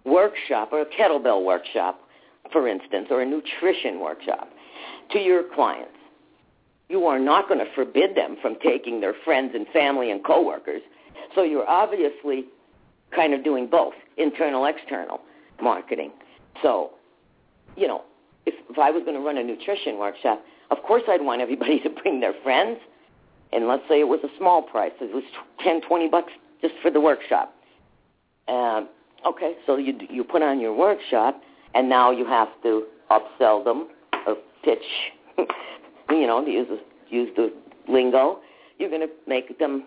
workshop 0.05 0.71
or 0.73 0.83
a 0.83 0.87
kettlebell 0.87 1.45
workshop, 1.45 2.01
for 2.53 2.69
instance, 2.69 3.09
or 3.11 3.23
a 3.23 3.27
nutrition 3.27 4.01
workshop 4.01 4.49
to 5.13 5.19
your 5.19 5.45
clients, 5.55 5.91
you 6.89 7.07
are 7.07 7.19
not 7.19 7.49
going 7.49 7.61
to 7.61 7.75
forbid 7.75 8.15
them 8.15 8.37
from 8.43 8.57
taking 8.63 9.01
their 9.01 9.15
friends 9.25 9.53
and 9.55 9.67
family 9.69 10.11
and 10.11 10.23
coworkers 10.23 10.83
so 11.35 11.43
you're 11.43 11.69
obviously 11.69 12.47
kind 13.15 13.35
of 13.35 13.45
doing 13.45 13.67
both, 13.67 13.95
internal, 14.17 14.67
external 14.67 15.21
marketing. 15.63 16.11
So, 16.63 16.91
you 17.77 17.89
know, 17.89 18.03
if, 18.47 18.55
if 18.69 18.79
I 18.79 18.91
was 18.91 19.03
going 19.05 19.17
to 19.17 19.21
run 19.21 19.37
a 19.37 19.45
nutrition 19.45 19.99
workshop, 19.99 20.43
of 20.77 20.83
course 20.83 21.03
I'd 21.09 21.23
want 21.23 21.41
everybody 21.41 21.81
to 21.85 21.91
bring 21.91 22.21
their 22.21 22.35
friends. 22.43 22.79
And 23.53 23.69
let's 23.69 23.85
say 23.89 24.01
it 24.01 24.09
was 24.09 24.21
a 24.25 24.39
small 24.39 24.63
price. 24.63 24.93
It 25.01 25.15
was 25.15 25.23
ten, 25.63 25.81
twenty 25.83 26.09
bucks 26.09 26.33
just 26.61 26.75
for 26.83 26.91
the 26.91 27.01
workshop. 27.01 27.55
Um, 28.49 28.89
okay, 29.25 29.55
so 29.67 29.77
you 29.77 29.95
you 30.11 30.25
put 30.25 30.43
on 30.43 30.61
your 30.61 30.75
workshop, 30.75 31.41
and 31.75 31.89
now 31.89 32.11
you 32.11 32.27
have 32.27 32.49
to 32.65 32.85
upsell 33.11 33.63
them 33.63 33.89
or 34.27 34.37
pitch. 34.65 34.79
you 36.11 36.27
know, 36.27 36.45
use 36.45 36.67
the, 36.69 36.81
use 37.15 37.31
the 37.37 37.53
lingo. 37.89 38.41
You're 38.79 38.91
going 38.91 39.03
to 39.03 39.13
make 39.29 39.57
them 39.61 39.85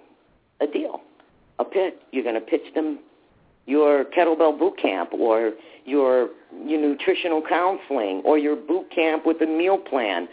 a 0.62 0.68
deal 0.68 1.02
a 1.60 1.66
pitch. 1.66 1.96
You're 2.12 2.24
going 2.24 2.36
to 2.36 2.42
pitch 2.42 2.74
them 2.76 3.00
your 3.66 4.06
kettlebell 4.06 4.58
boot 4.58 4.78
camp 4.82 5.14
or 5.14 5.54
your 5.86 6.30
your 6.66 6.80
nutritional 6.80 7.42
counseling 7.48 8.22
or 8.24 8.38
your 8.38 8.56
boot 8.56 8.88
camp 8.94 9.26
with 9.26 9.42
a 9.42 9.46
meal 9.46 9.78
plan 9.78 10.28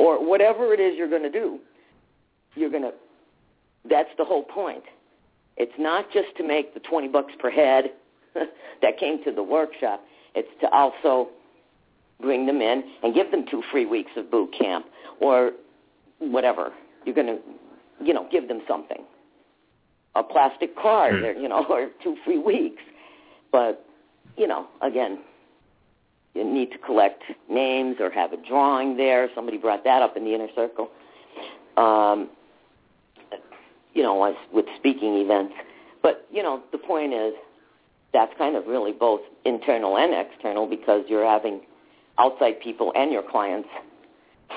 or 0.00 0.26
whatever 0.26 0.72
it 0.72 0.80
is 0.80 0.96
you're 0.96 1.10
going 1.10 1.22
to 1.22 1.30
do. 1.30 1.58
You're 2.54 2.70
going 2.70 2.82
to 2.82 2.92
that's 3.88 4.08
the 4.18 4.24
whole 4.24 4.42
point. 4.42 4.82
It's 5.56 5.72
not 5.78 6.10
just 6.12 6.28
to 6.38 6.46
make 6.46 6.74
the 6.74 6.80
20 6.80 7.08
bucks 7.08 7.32
per 7.38 7.50
head 7.50 7.92
that 8.34 8.98
came 8.98 9.22
to 9.24 9.32
the 9.32 9.42
workshop. 9.42 10.02
It's 10.34 10.48
to 10.60 10.70
also 10.70 11.28
bring 12.20 12.46
them 12.46 12.60
in 12.60 12.82
and 13.02 13.14
give 13.14 13.30
them 13.30 13.44
two 13.50 13.62
free 13.70 13.86
weeks 13.86 14.10
of 14.16 14.30
boot 14.30 14.54
camp 14.58 14.86
or 15.20 15.52
whatever. 16.18 16.72
You're 17.04 17.14
going 17.14 17.26
to, 17.26 17.38
you 18.04 18.12
know, 18.12 18.26
give 18.30 18.48
them 18.48 18.60
something 18.66 19.04
a 20.16 20.22
plastic 20.22 20.76
card, 20.76 21.22
or, 21.22 21.32
you 21.32 21.48
know, 21.48 21.64
or 21.70 21.90
two 22.02 22.16
free 22.24 22.38
weeks. 22.38 22.82
But 23.52 23.84
you 24.36 24.46
know, 24.46 24.66
again, 24.82 25.18
you 26.34 26.44
need 26.44 26.70
to 26.72 26.78
collect 26.78 27.22
names 27.48 27.96
or 28.00 28.10
have 28.10 28.32
a 28.32 28.36
drawing 28.36 28.96
there. 28.96 29.28
Somebody 29.34 29.58
brought 29.58 29.84
that 29.84 30.02
up 30.02 30.16
in 30.16 30.24
the 30.24 30.34
inner 30.34 30.48
circle. 30.54 30.90
Um, 31.76 32.30
you 33.94 34.02
know, 34.02 34.34
with 34.52 34.66
speaking 34.76 35.16
events. 35.16 35.54
But 36.02 36.26
you 36.30 36.42
know, 36.42 36.62
the 36.72 36.78
point 36.78 37.12
is 37.12 37.34
that's 38.12 38.32
kind 38.38 38.56
of 38.56 38.66
really 38.66 38.92
both 38.92 39.20
internal 39.44 39.96
and 39.96 40.14
external 40.14 40.66
because 40.66 41.04
you're 41.08 41.26
having 41.26 41.60
outside 42.18 42.60
people 42.60 42.92
and 42.96 43.12
your 43.12 43.22
clients 43.22 43.68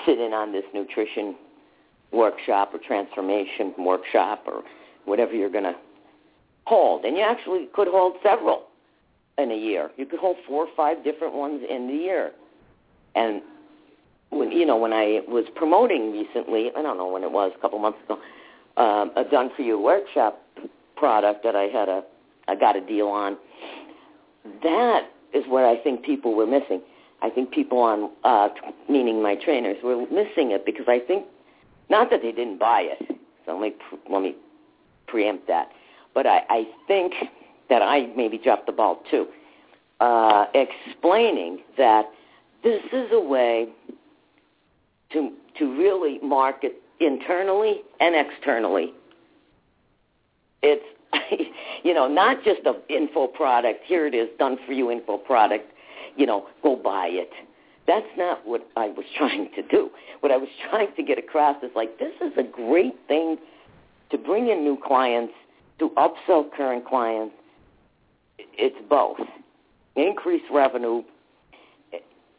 sit 0.05 0.19
in 0.19 0.33
on 0.33 0.51
this 0.51 0.63
nutrition 0.73 1.35
workshop 2.11 2.73
or 2.73 2.79
transformation 2.79 3.73
workshop 3.77 4.43
or 4.45 4.63
whatever 5.05 5.33
you're 5.33 5.49
going 5.49 5.63
to 5.63 5.75
hold. 6.65 7.05
And 7.05 7.17
you 7.17 7.23
actually 7.23 7.67
could 7.73 7.87
hold 7.87 8.15
several 8.23 8.63
in 9.37 9.51
a 9.51 9.55
year. 9.55 9.91
You 9.97 10.05
could 10.05 10.19
hold 10.19 10.37
four 10.47 10.65
or 10.65 10.71
five 10.75 11.03
different 11.03 11.33
ones 11.33 11.61
in 11.67 11.87
the 11.87 11.93
year. 11.93 12.31
And 13.15 13.41
when 14.29 14.51
you 14.51 14.65
know 14.65 14.77
when 14.77 14.93
I 14.93 15.21
was 15.27 15.45
promoting 15.55 16.11
recently, 16.11 16.71
I 16.75 16.81
don't 16.81 16.97
know 16.97 17.07
when 17.07 17.23
it 17.23 17.31
was, 17.31 17.51
a 17.55 17.61
couple 17.61 17.79
months 17.79 17.99
ago, 18.05 18.19
um, 18.77 19.11
a 19.15 19.23
done 19.29 19.51
for 19.55 19.61
you 19.61 19.79
workshop 19.79 20.39
product 20.95 21.43
that 21.43 21.55
I 21.55 21.63
had 21.63 21.89
a 21.89 22.03
I 22.47 22.55
got 22.55 22.75
a 22.75 22.81
deal 22.81 23.07
on. 23.07 23.37
That 24.63 25.09
is 25.33 25.43
where 25.47 25.67
I 25.67 25.77
think 25.81 26.03
people 26.03 26.35
were 26.35 26.47
missing. 26.47 26.81
I 27.21 27.29
think 27.29 27.51
people 27.51 27.79
on, 27.79 28.11
uh, 28.25 28.49
meaning 28.89 29.23
my 29.23 29.35
trainers, 29.35 29.77
were 29.81 30.05
missing 30.07 30.51
it 30.51 30.65
because 30.65 30.85
I 30.89 30.99
think, 30.99 31.25
not 31.89 32.09
that 32.09 32.21
they 32.21 32.33
didn't 32.33 32.59
buy 32.59 32.81
it. 32.81 33.17
So 33.45 33.57
let 33.57 33.61
me 33.61 33.75
let 34.09 34.21
me 34.21 34.35
preempt 35.07 35.47
that, 35.47 35.69
but 36.13 36.25
I, 36.25 36.41
I 36.49 36.67
think 36.87 37.13
that 37.69 37.81
I 37.81 38.07
maybe 38.15 38.37
dropped 38.37 38.65
the 38.65 38.71
ball 38.71 39.01
too, 39.09 39.27
uh, 39.99 40.45
explaining 40.53 41.59
that 41.77 42.05
this 42.63 42.81
is 42.91 43.09
a 43.11 43.19
way 43.19 43.67
to 45.11 45.31
to 45.59 45.77
really 45.77 46.19
market 46.23 46.81
internally 46.99 47.81
and 47.99 48.15
externally. 48.15 48.93
It's 50.61 50.83
you 51.83 51.93
know 51.93 52.07
not 52.07 52.43
just 52.43 52.61
an 52.65 52.75
info 52.89 53.27
product. 53.27 53.83
Here 53.85 54.07
it 54.07 54.13
is, 54.13 54.29
done 54.39 54.57
for 54.65 54.73
you 54.73 54.91
info 54.91 55.17
product. 55.17 55.71
You 56.15 56.25
know, 56.25 56.47
go 56.61 56.75
buy 56.75 57.07
it. 57.11 57.31
That's 57.85 58.07
not 58.17 58.47
what 58.47 58.67
I 58.75 58.87
was 58.87 59.05
trying 59.17 59.49
to 59.55 59.61
do. 59.63 59.89
What 60.21 60.31
I 60.31 60.37
was 60.37 60.49
trying 60.69 60.95
to 60.95 61.03
get 61.03 61.17
across 61.17 61.61
is 61.63 61.71
like 61.75 61.99
this 61.99 62.13
is 62.21 62.33
a 62.37 62.43
great 62.43 62.95
thing 63.07 63.37
to 64.11 64.17
bring 64.17 64.49
in 64.49 64.63
new 64.63 64.77
clients, 64.85 65.33
to 65.79 65.89
upsell 65.91 66.51
current 66.55 66.85
clients. 66.85 67.35
It's 68.37 68.75
both. 68.89 69.17
Increase 69.95 70.41
revenue, 70.51 71.03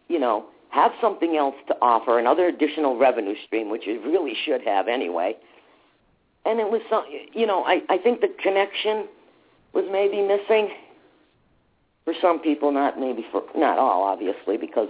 you 0.08 0.18
know, 0.18 0.46
have 0.70 0.92
something 1.00 1.36
else 1.36 1.54
to 1.68 1.76
offer, 1.80 2.18
another 2.18 2.46
additional 2.46 2.98
revenue 2.98 3.34
stream, 3.46 3.70
which 3.70 3.86
you 3.86 4.00
really 4.02 4.34
should 4.44 4.60
have 4.62 4.88
anyway. 4.88 5.36
And 6.44 6.58
it 6.58 6.68
was 6.68 6.82
some, 6.90 7.04
you 7.32 7.46
know, 7.46 7.64
I, 7.64 7.80
I 7.88 7.96
think 7.96 8.20
the 8.20 8.34
connection 8.42 9.06
was 9.72 9.84
maybe 9.90 10.20
missing 10.20 10.74
for 12.04 12.12
some 12.20 12.40
people, 12.40 12.72
not 12.72 12.98
maybe 12.98 13.24
for, 13.30 13.44
not 13.56 13.78
all, 13.78 14.02
obviously, 14.02 14.56
because 14.56 14.88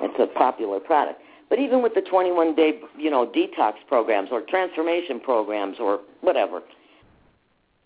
it's 0.00 0.18
a 0.18 0.38
popular 0.38 0.78
product. 0.78 1.20
But 1.48 1.58
even 1.58 1.82
with 1.82 1.94
the 1.94 2.00
21 2.00 2.54
day, 2.54 2.80
you 2.96 3.10
know, 3.10 3.26
detox 3.26 3.74
programs 3.88 4.28
or 4.30 4.40
transformation 4.42 5.20
programs 5.20 5.76
or 5.80 6.00
whatever, 6.20 6.62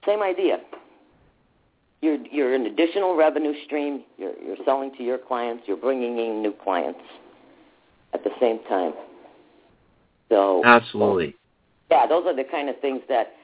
same 0.04 0.22
idea. 0.22 0.58
You're, 2.02 2.18
you're 2.30 2.54
an 2.54 2.66
additional 2.66 3.16
revenue 3.16 3.54
stream. 3.64 4.04
You're, 4.18 4.38
you're 4.40 4.56
selling 4.64 4.92
to 4.96 5.02
your 5.02 5.18
clients. 5.18 5.64
You're 5.66 5.76
bringing 5.76 6.18
in 6.18 6.42
new 6.42 6.52
clients 6.52 7.00
at 8.12 8.22
the 8.22 8.30
same 8.40 8.60
time. 8.68 8.92
So 10.28 10.62
absolutely, 10.64 11.36
yeah, 11.90 12.06
those 12.06 12.26
are 12.26 12.34
the 12.34 12.44
kind 12.44 12.68
of 12.68 12.78
things 12.80 13.00
that 13.08 13.34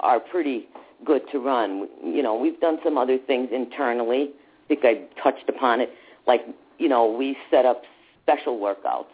are 0.00 0.20
pretty 0.20 0.68
good 1.04 1.22
to 1.32 1.38
run. 1.38 1.88
You 2.02 2.22
know, 2.22 2.34
we've 2.34 2.58
done 2.60 2.78
some 2.82 2.96
other 2.96 3.18
things 3.18 3.50
internally. 3.52 4.30
I 4.64 4.68
think 4.68 4.80
I 4.84 5.22
touched 5.22 5.48
upon 5.48 5.80
it. 5.80 5.90
Like, 6.26 6.42
you 6.78 6.88
know, 6.88 7.10
we 7.10 7.36
set 7.50 7.66
up 7.66 7.82
special 8.22 8.58
workouts 8.58 9.12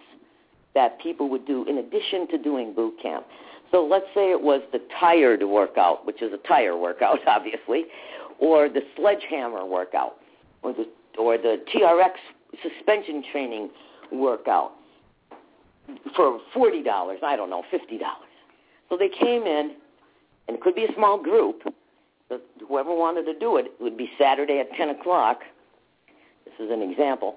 that 0.74 1.00
people 1.00 1.28
would 1.30 1.46
do 1.46 1.64
in 1.64 1.78
addition 1.78 2.28
to 2.28 2.38
doing 2.38 2.74
boot 2.74 2.94
camp. 3.02 3.26
So 3.72 3.84
let's 3.84 4.06
say 4.14 4.30
it 4.30 4.40
was 4.40 4.60
the 4.72 4.80
tired 5.00 5.42
workout, 5.42 6.06
which 6.06 6.22
is 6.22 6.32
a 6.32 6.48
tire 6.48 6.76
workout, 6.76 7.18
obviously, 7.26 7.86
or 8.38 8.68
the 8.68 8.82
sledgehammer 8.96 9.64
workout, 9.64 10.16
or 10.62 10.72
the 10.72 10.86
or 11.18 11.38
the 11.38 11.62
TRX 11.74 12.12
suspension 12.62 13.22
training 13.32 13.70
workout 14.12 14.72
for 16.14 16.40
forty 16.52 16.82
dollars. 16.82 17.18
I 17.22 17.36
don't 17.36 17.50
know, 17.50 17.62
fifty 17.70 17.98
dollars. 17.98 18.28
So 18.88 18.96
they 18.96 19.08
came 19.08 19.42
in, 19.42 19.74
and 20.48 20.56
it 20.56 20.60
could 20.60 20.74
be 20.74 20.84
a 20.84 20.94
small 20.94 21.20
group. 21.20 21.62
But 22.28 22.44
whoever 22.66 22.94
wanted 22.94 23.24
to 23.26 23.38
do 23.38 23.56
it, 23.56 23.66
it 23.66 23.80
would 23.80 23.96
be 23.96 24.10
Saturday 24.18 24.58
at 24.58 24.72
ten 24.76 24.90
o'clock. 24.90 25.40
This 26.44 26.54
is 26.58 26.72
an 26.72 26.82
example, 26.82 27.36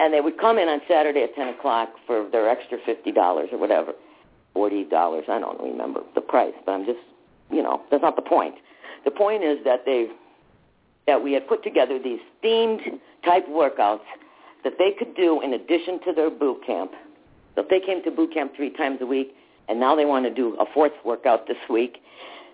and 0.00 0.12
they 0.12 0.20
would 0.20 0.38
come 0.38 0.58
in 0.58 0.68
on 0.68 0.80
Saturday 0.88 1.22
at 1.22 1.34
ten 1.34 1.48
o'clock 1.48 1.90
for 2.06 2.28
their 2.30 2.48
extra 2.48 2.78
fifty 2.84 3.12
dollars 3.12 3.48
or 3.52 3.58
whatever, 3.58 3.92
forty 4.54 4.84
dollars. 4.84 5.24
I 5.28 5.38
don't 5.38 5.60
remember 5.60 6.00
the 6.14 6.20
price, 6.20 6.54
but 6.64 6.72
I'm 6.72 6.86
just, 6.86 7.00
you 7.50 7.62
know, 7.62 7.82
that's 7.90 8.02
not 8.02 8.16
the 8.16 8.22
point. 8.22 8.54
The 9.04 9.10
point 9.10 9.44
is 9.44 9.58
that 9.64 9.84
they 9.84 10.08
that 11.06 11.22
we 11.22 11.32
had 11.32 11.46
put 11.46 11.62
together 11.62 11.98
these 12.02 12.20
themed 12.42 12.80
type 13.24 13.46
workouts 13.48 14.00
that 14.64 14.74
they 14.78 14.92
could 14.98 15.14
do 15.14 15.40
in 15.42 15.52
addition 15.52 16.00
to 16.04 16.12
their 16.12 16.30
boot 16.30 16.60
camp. 16.66 16.92
So 17.54 17.62
if 17.62 17.68
they 17.68 17.80
came 17.80 18.02
to 18.04 18.10
boot 18.10 18.32
camp 18.32 18.52
three 18.56 18.70
times 18.70 18.98
a 19.00 19.06
week, 19.06 19.34
and 19.68 19.78
now 19.78 19.94
they 19.94 20.04
want 20.04 20.24
to 20.24 20.34
do 20.34 20.56
a 20.58 20.64
fourth 20.72 20.92
workout 21.04 21.46
this 21.46 21.56
week, 21.70 21.98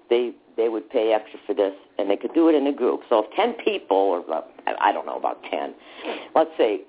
they 0.09 0.33
they 0.57 0.69
would 0.69 0.91
pay 0.91 1.13
extra 1.13 1.39
for 1.47 1.55
this, 1.55 1.73
and 1.99 2.11
they 2.11 2.17
could 2.17 2.35
do 2.35 2.49
it 2.49 2.55
in 2.55 2.67
a 2.67 2.73
group. 2.73 3.01
So 3.09 3.25
if 3.25 3.31
ten 3.35 3.55
people, 3.65 3.97
or 3.97 4.35
uh, 4.35 4.43
I 4.81 4.93
don't 4.93 5.07
know 5.07 5.17
about 5.17 5.43
ten, 5.51 5.75
let's 6.35 6.51
say 6.59 6.83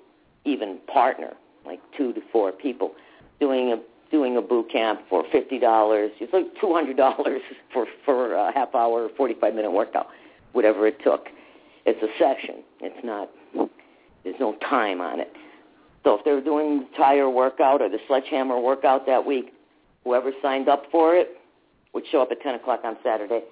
even 0.44 0.78
partner, 0.92 1.32
like 1.64 1.80
two 1.96 2.12
to 2.12 2.20
four 2.32 2.52
people, 2.52 2.92
doing 3.40 3.72
a 3.72 3.76
doing 4.10 4.36
a 4.36 4.42
boot 4.42 4.70
camp 4.70 5.00
for 5.08 5.24
fifty 5.32 5.58
dollars, 5.58 6.10
it's 6.20 6.32
like 6.32 6.46
two 6.60 6.74
hundred 6.74 6.96
dollars 6.96 7.40
for 7.72 7.86
for 8.04 8.34
a 8.34 8.52
half 8.52 8.74
hour, 8.74 9.08
forty 9.16 9.34
five 9.40 9.54
minute 9.54 9.72
workout, 9.72 10.08
whatever 10.52 10.86
it 10.86 10.98
took 11.02 11.28
it's 11.84 12.02
a 12.02 12.08
session. 12.18 12.62
It's 12.80 13.04
not. 13.04 13.30
There's 14.24 14.36
no 14.38 14.56
time 14.68 15.00
on 15.00 15.20
it. 15.20 15.32
So 16.04 16.14
if 16.18 16.24
they 16.24 16.32
were 16.32 16.40
doing 16.40 16.80
the 16.80 16.96
tire 16.96 17.30
workout 17.30 17.80
or 17.80 17.88
the 17.88 17.98
sledgehammer 18.06 18.58
workout 18.60 19.06
that 19.06 19.24
week, 19.24 19.52
whoever 20.04 20.32
signed 20.40 20.68
up 20.68 20.84
for 20.90 21.14
it 21.14 21.28
would 21.92 22.04
show 22.10 22.22
up 22.22 22.30
at 22.30 22.40
10 22.40 22.56
o'clock 22.56 22.80
on 22.84 22.96
Saturday. 23.04 23.42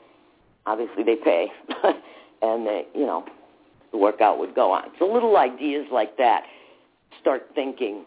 Obviously, 0.66 1.02
they 1.02 1.16
pay, 1.16 1.48
and 2.42 2.66
they, 2.66 2.86
you 2.94 3.06
know, 3.06 3.24
the 3.92 3.98
workout 3.98 4.38
would 4.38 4.54
go 4.54 4.72
on. 4.72 4.84
So 4.98 5.06
little 5.06 5.36
ideas 5.36 5.86
like 5.92 6.16
that. 6.18 6.44
Start 7.20 7.48
thinking 7.54 8.04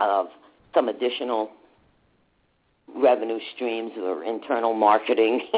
of 0.00 0.26
some 0.74 0.88
additional 0.88 1.50
revenue 2.96 3.38
streams 3.54 3.92
or 3.98 4.24
internal 4.24 4.74
marketing, 4.74 5.42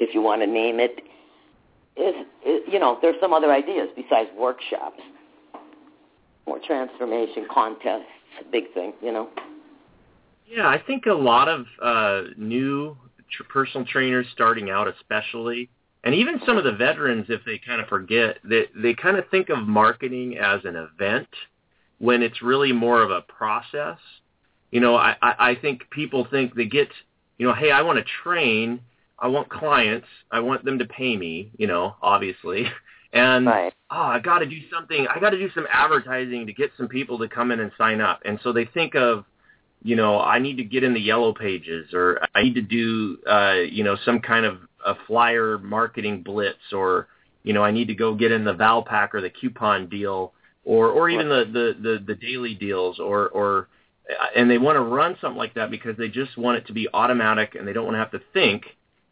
if 0.00 0.14
you 0.14 0.20
want 0.20 0.42
to 0.42 0.46
name 0.46 0.80
it, 0.80 1.00
is, 1.98 2.14
is 2.46 2.60
you 2.72 2.78
know, 2.78 2.98
there's 3.02 3.16
some 3.20 3.32
other 3.32 3.52
ideas 3.52 3.88
besides 3.96 4.30
workshops 4.36 5.00
or 6.46 6.58
transformation 6.66 7.46
contests. 7.52 8.06
Big 8.52 8.72
thing, 8.72 8.92
you 9.02 9.12
know. 9.12 9.28
Yeah, 10.46 10.66
I 10.66 10.80
think 10.86 11.06
a 11.06 11.12
lot 11.12 11.48
of 11.48 11.66
uh, 11.82 12.30
new 12.36 12.96
tr- 13.30 13.42
personal 13.44 13.86
trainers 13.86 14.26
starting 14.32 14.70
out, 14.70 14.88
especially, 14.88 15.68
and 16.04 16.14
even 16.14 16.40
some 16.46 16.56
of 16.56 16.64
the 16.64 16.72
veterans, 16.72 17.26
if 17.28 17.44
they 17.44 17.58
kind 17.58 17.80
of 17.80 17.88
forget, 17.88 18.38
they 18.44 18.66
they 18.74 18.94
kind 18.94 19.16
of 19.16 19.28
think 19.30 19.48
of 19.50 19.58
marketing 19.66 20.38
as 20.38 20.60
an 20.64 20.76
event 20.76 21.28
when 21.98 22.22
it's 22.22 22.40
really 22.40 22.72
more 22.72 23.02
of 23.02 23.10
a 23.10 23.22
process. 23.22 23.98
You 24.70 24.80
know, 24.80 24.96
I 24.96 25.16
I 25.20 25.54
think 25.60 25.90
people 25.90 26.26
think 26.30 26.54
they 26.54 26.66
get, 26.66 26.88
you 27.38 27.46
know, 27.46 27.54
hey, 27.54 27.70
I 27.70 27.82
want 27.82 27.98
to 27.98 28.04
train, 28.22 28.80
I 29.18 29.28
want 29.28 29.48
clients. 29.48 30.06
I 30.30 30.40
want 30.40 30.64
them 30.64 30.78
to 30.78 30.84
pay 30.84 31.16
me, 31.16 31.50
you 31.56 31.66
know, 31.66 31.96
obviously. 32.02 32.66
And 33.12 33.46
right. 33.46 33.72
oh, 33.90 33.96
I 33.96 34.18
got 34.18 34.40
to 34.40 34.46
do 34.46 34.60
something. 34.70 35.06
I 35.08 35.18
got 35.18 35.30
to 35.30 35.38
do 35.38 35.50
some 35.54 35.66
advertising 35.72 36.46
to 36.46 36.52
get 36.52 36.70
some 36.76 36.88
people 36.88 37.18
to 37.18 37.28
come 37.28 37.50
in 37.50 37.60
and 37.60 37.72
sign 37.78 38.00
up. 38.00 38.20
And 38.24 38.38
so 38.42 38.52
they 38.52 38.66
think 38.66 38.94
of, 38.94 39.24
you 39.82 39.96
know, 39.96 40.20
I 40.20 40.38
need 40.38 40.56
to 40.58 40.64
get 40.64 40.84
in 40.84 40.92
the 40.92 41.00
yellow 41.00 41.32
pages 41.32 41.94
or 41.94 42.20
I 42.34 42.42
need 42.42 42.54
to 42.56 42.62
do, 42.62 43.18
uh, 43.26 43.60
you 43.70 43.84
know, 43.84 43.96
some 44.04 44.20
kind 44.20 44.44
of 44.44 44.58
a 44.84 44.94
flyer 45.06 45.56
marketing 45.58 46.22
blitz 46.22 46.72
or, 46.72 47.08
you 47.44 47.54
know, 47.54 47.62
I 47.62 47.70
need 47.70 47.88
to 47.88 47.94
go 47.94 48.14
get 48.14 48.32
in 48.32 48.44
the 48.44 48.54
Valpak 48.54 49.14
or 49.14 49.22
the 49.22 49.30
coupon 49.30 49.88
deal 49.88 50.34
or, 50.64 50.90
or 50.90 51.08
even 51.08 51.30
the, 51.30 51.44
the, 51.46 51.82
the, 51.82 52.04
the 52.06 52.14
daily 52.14 52.54
deals 52.54 52.98
or, 52.98 53.28
or, 53.28 53.68
and 54.36 54.50
they 54.50 54.58
want 54.58 54.76
to 54.76 54.82
run 54.82 55.16
something 55.20 55.38
like 55.38 55.54
that 55.54 55.70
because 55.70 55.96
they 55.96 56.08
just 56.08 56.36
want 56.36 56.58
it 56.58 56.66
to 56.66 56.74
be 56.74 56.88
automatic 56.92 57.54
and 57.54 57.66
they 57.66 57.72
don't 57.72 57.84
want 57.84 57.94
to 57.94 58.00
have 58.00 58.10
to 58.10 58.20
think 58.34 58.64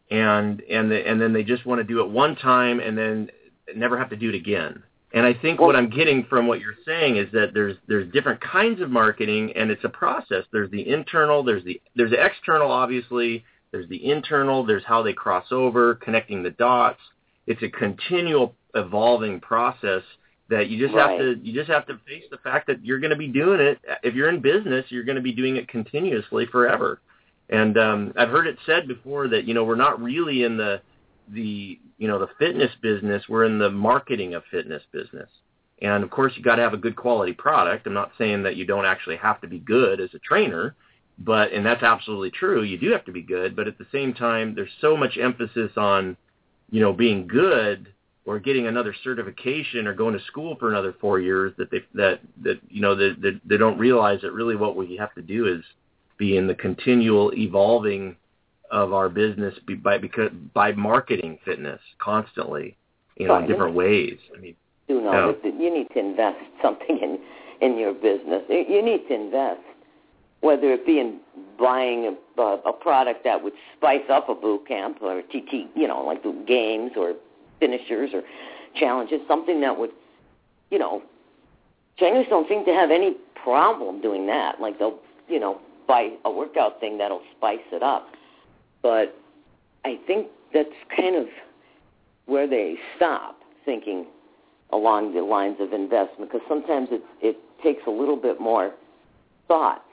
and 0.09 0.61
and 0.61 0.91
the, 0.91 1.07
and 1.07 1.19
then 1.19 1.33
they 1.33 1.43
just 1.43 1.65
want 1.65 1.79
to 1.79 1.83
do 1.83 2.01
it 2.01 2.09
one 2.09 2.35
time 2.35 2.79
and 2.79 2.97
then 2.97 3.29
never 3.75 3.97
have 3.97 4.09
to 4.09 4.15
do 4.15 4.29
it 4.29 4.35
again. 4.35 4.83
And 5.13 5.25
I 5.25 5.33
think 5.33 5.59
what 5.59 5.75
I'm 5.75 5.89
getting 5.89 6.25
from 6.25 6.47
what 6.47 6.59
you're 6.59 6.75
saying 6.85 7.17
is 7.17 7.27
that 7.31 7.53
there's 7.53 7.77
there's 7.87 8.11
different 8.11 8.41
kinds 8.41 8.81
of 8.81 8.89
marketing 8.89 9.53
and 9.55 9.71
it's 9.71 9.83
a 9.83 9.89
process. 9.89 10.43
There's 10.51 10.69
the 10.71 10.87
internal, 10.87 11.43
there's 11.43 11.63
the 11.63 11.81
there's 11.95 12.11
the 12.11 12.23
external 12.23 12.71
obviously, 12.71 13.43
there's 13.71 13.87
the 13.89 14.09
internal, 14.09 14.65
there's 14.65 14.83
how 14.85 15.03
they 15.03 15.13
cross 15.13 15.45
over, 15.51 15.95
connecting 15.95 16.43
the 16.43 16.51
dots. 16.51 16.99
It's 17.45 17.63
a 17.63 17.69
continual 17.69 18.53
evolving 18.75 19.39
process 19.39 20.03
that 20.49 20.69
you 20.69 20.77
just 20.77 20.93
Right. 20.93 21.09
have 21.09 21.19
to 21.19 21.39
you 21.41 21.53
just 21.53 21.69
have 21.69 21.85
to 21.87 21.97
face 22.07 22.23
the 22.29 22.37
fact 22.37 22.67
that 22.67 22.85
you're 22.85 22.99
going 22.99 23.11
to 23.11 23.17
be 23.17 23.27
doing 23.27 23.59
it 23.59 23.79
if 24.03 24.13
you're 24.13 24.29
in 24.29 24.41
business, 24.41 24.85
you're 24.89 25.03
going 25.05 25.15
to 25.15 25.21
be 25.21 25.33
doing 25.33 25.55
it 25.55 25.67
continuously 25.69 26.45
forever. 26.47 26.99
And 27.49 27.77
um 27.77 28.13
I've 28.17 28.29
heard 28.29 28.47
it 28.47 28.57
said 28.65 28.87
before 28.87 29.27
that 29.29 29.45
you 29.45 29.53
know 29.53 29.63
we're 29.63 29.75
not 29.75 30.01
really 30.01 30.43
in 30.43 30.57
the 30.57 30.81
the 31.29 31.79
you 31.97 32.07
know 32.07 32.19
the 32.19 32.29
fitness 32.39 32.71
business 32.81 33.23
we're 33.27 33.45
in 33.45 33.59
the 33.59 33.69
marketing 33.69 34.33
of 34.33 34.43
fitness 34.51 34.83
business. 34.91 35.29
And 35.81 36.03
of 36.03 36.09
course 36.09 36.33
you 36.35 36.43
got 36.43 36.55
to 36.55 36.63
have 36.63 36.73
a 36.73 36.77
good 36.77 36.95
quality 36.95 37.33
product. 37.33 37.85
I'm 37.85 37.93
not 37.93 38.11
saying 38.17 38.43
that 38.43 38.55
you 38.55 38.65
don't 38.65 38.85
actually 38.85 39.17
have 39.17 39.41
to 39.41 39.47
be 39.47 39.59
good 39.59 39.99
as 39.99 40.13
a 40.13 40.19
trainer 40.19 40.75
but 41.19 41.51
and 41.51 41.65
that's 41.65 41.83
absolutely 41.83 42.31
true 42.31 42.63
you 42.63 42.77
do 42.77 42.91
have 42.91 43.05
to 43.05 43.11
be 43.11 43.21
good 43.21 43.55
but 43.55 43.67
at 43.67 43.77
the 43.77 43.87
same 43.91 44.13
time 44.13 44.53
there's 44.53 44.69
so 44.81 44.95
much 44.95 45.17
emphasis 45.17 45.71
on 45.75 46.15
you 46.69 46.79
know 46.79 46.93
being 46.93 47.27
good 47.27 47.91
or 48.25 48.39
getting 48.39 48.67
another 48.67 48.93
certification 49.03 49.87
or 49.87 49.93
going 49.93 50.17
to 50.17 50.23
school 50.25 50.55
for 50.59 50.69
another 50.69 50.93
4 50.99 51.19
years 51.19 51.53
that 51.57 51.71
they 51.71 51.83
that 51.95 52.19
that 52.43 52.59
you 52.69 52.81
know 52.81 52.95
that 52.95 53.15
they, 53.21 53.31
they 53.45 53.57
don't 53.57 53.79
realize 53.79 54.21
that 54.21 54.33
really 54.33 54.55
what 54.55 54.75
we 54.75 54.95
have 54.97 55.13
to 55.15 55.21
do 55.21 55.47
is 55.47 55.63
be 56.17 56.37
in 56.37 56.47
the 56.47 56.55
continual 56.55 57.31
evolving 57.35 58.15
of 58.71 58.93
our 58.93 59.09
business 59.09 59.53
by 59.83 59.97
because 59.97 60.31
by 60.53 60.71
marketing 60.73 61.39
fitness 61.45 61.79
constantly, 61.99 62.75
you 63.15 63.27
know, 63.27 63.37
in 63.37 63.47
different 63.47 63.75
ways. 63.75 64.17
I 64.35 64.39
mean, 64.39 64.55
You 64.87 65.01
know, 65.01 65.35
you 65.43 65.73
need 65.73 65.87
to 65.93 65.99
invest 65.99 66.37
something 66.61 66.99
in 66.99 67.19
in 67.61 67.77
your 67.77 67.93
business. 67.93 68.43
You 68.49 68.83
need 68.83 69.07
to 69.07 69.15
invest, 69.15 69.61
whether 70.41 70.71
it 70.73 70.85
be 70.85 70.99
in 70.99 71.19
buying 71.57 72.15
a, 72.37 72.41
a, 72.41 72.61
a 72.67 72.73
product 72.73 73.23
that 73.23 73.43
would 73.43 73.53
spice 73.77 74.03
up 74.11 74.29
a 74.29 74.35
boot 74.35 74.67
camp 74.67 74.97
or 75.01 75.21
TT, 75.21 75.69
you 75.75 75.87
know, 75.87 76.03
like 76.03 76.23
the 76.23 76.35
games 76.47 76.91
or 76.95 77.13
finishers 77.59 78.11
or 78.13 78.21
challenges, 78.75 79.19
something 79.27 79.59
that 79.61 79.77
would, 79.77 79.89
you 80.69 80.77
know, 80.77 81.01
trainers 81.97 82.27
don't 82.29 82.47
seem 82.47 82.63
to 82.65 82.71
have 82.71 82.91
any 82.91 83.15
problem 83.43 84.01
doing 84.01 84.27
that. 84.27 84.61
Like 84.61 84.77
they'll, 84.77 84.99
you 85.27 85.39
know, 85.39 85.59
buy 85.87 86.11
a 86.25 86.31
workout 86.31 86.79
thing 86.79 86.97
that'll 86.97 87.21
spice 87.37 87.59
it 87.71 87.83
up. 87.83 88.07
But 88.81 89.15
I 89.85 89.99
think 90.05 90.27
that's 90.53 90.69
kind 90.95 91.15
of 91.15 91.27
where 92.25 92.47
they 92.47 92.75
stop 92.95 93.39
thinking 93.65 94.05
along 94.71 95.13
the 95.13 95.21
lines 95.21 95.57
of 95.59 95.73
investment 95.73 96.31
because 96.31 96.45
sometimes 96.47 96.89
it 96.91 97.01
it 97.21 97.37
takes 97.63 97.81
a 97.87 97.91
little 97.91 98.17
bit 98.17 98.39
more 98.39 98.73
thought. 99.47 99.83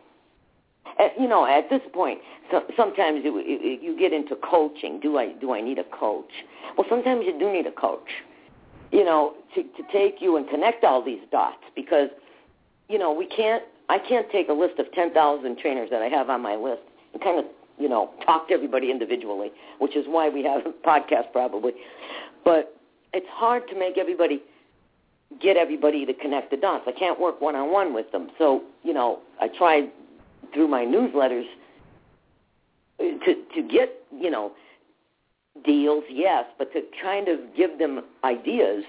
At, 0.98 1.18
you 1.18 1.26
know, 1.26 1.46
at 1.46 1.70
this 1.70 1.80
point, 1.92 2.20
so, 2.50 2.62
sometimes 2.76 3.24
you 3.24 3.40
you 3.40 3.96
get 3.98 4.12
into 4.12 4.36
coaching. 4.36 5.00
Do 5.00 5.16
I 5.16 5.32
do 5.32 5.52
I 5.52 5.60
need 5.60 5.78
a 5.78 5.84
coach? 5.84 6.30
Well, 6.76 6.86
sometimes 6.88 7.24
you 7.26 7.38
do 7.38 7.50
need 7.50 7.66
a 7.66 7.72
coach. 7.72 8.08
You 8.92 9.04
know, 9.04 9.34
to 9.54 9.62
to 9.62 9.82
take 9.92 10.20
you 10.20 10.36
and 10.36 10.48
connect 10.48 10.84
all 10.84 11.02
these 11.02 11.22
dots 11.30 11.64
because 11.74 12.10
you 12.88 12.98
know 12.98 13.12
we 13.12 13.26
can't. 13.26 13.62
I 13.88 13.98
can't 13.98 14.30
take 14.30 14.48
a 14.48 14.52
list 14.52 14.78
of 14.78 14.90
ten 14.92 15.12
thousand 15.12 15.58
trainers 15.58 15.90
that 15.90 16.02
I 16.02 16.08
have 16.08 16.30
on 16.30 16.42
my 16.42 16.56
list 16.56 16.82
and 17.12 17.22
kind 17.22 17.38
of 17.38 17.44
you 17.78 17.88
know 17.88 18.10
talk 18.24 18.48
to 18.48 18.54
everybody 18.54 18.90
individually, 18.90 19.50
which 19.78 19.96
is 19.96 20.06
why 20.08 20.28
we 20.28 20.42
have 20.44 20.62
a 20.66 20.70
podcast 20.86 21.32
probably. 21.32 21.72
But 22.44 22.74
it's 23.12 23.26
hard 23.30 23.68
to 23.68 23.78
make 23.78 23.98
everybody 23.98 24.42
get 25.40 25.56
everybody 25.56 26.04
to 26.06 26.14
connect 26.14 26.50
the 26.50 26.56
dots. 26.56 26.84
I 26.86 26.92
can't 26.92 27.18
work 27.18 27.40
one 27.40 27.56
on 27.56 27.72
one 27.72 27.94
with 27.94 28.10
them. 28.12 28.30
So, 28.38 28.62
you 28.82 28.92
know, 28.92 29.20
I 29.40 29.48
tried 29.48 29.90
through 30.52 30.68
my 30.68 30.84
newsletters 30.84 31.46
to 32.98 33.34
to 33.54 33.62
get, 33.62 33.90
you 34.16 34.30
know, 34.30 34.52
deals, 35.64 36.04
yes, 36.10 36.44
but 36.58 36.72
to 36.72 36.82
kind 37.02 37.28
of 37.28 37.38
give 37.56 37.78
them 37.78 38.02
ideas 38.22 38.84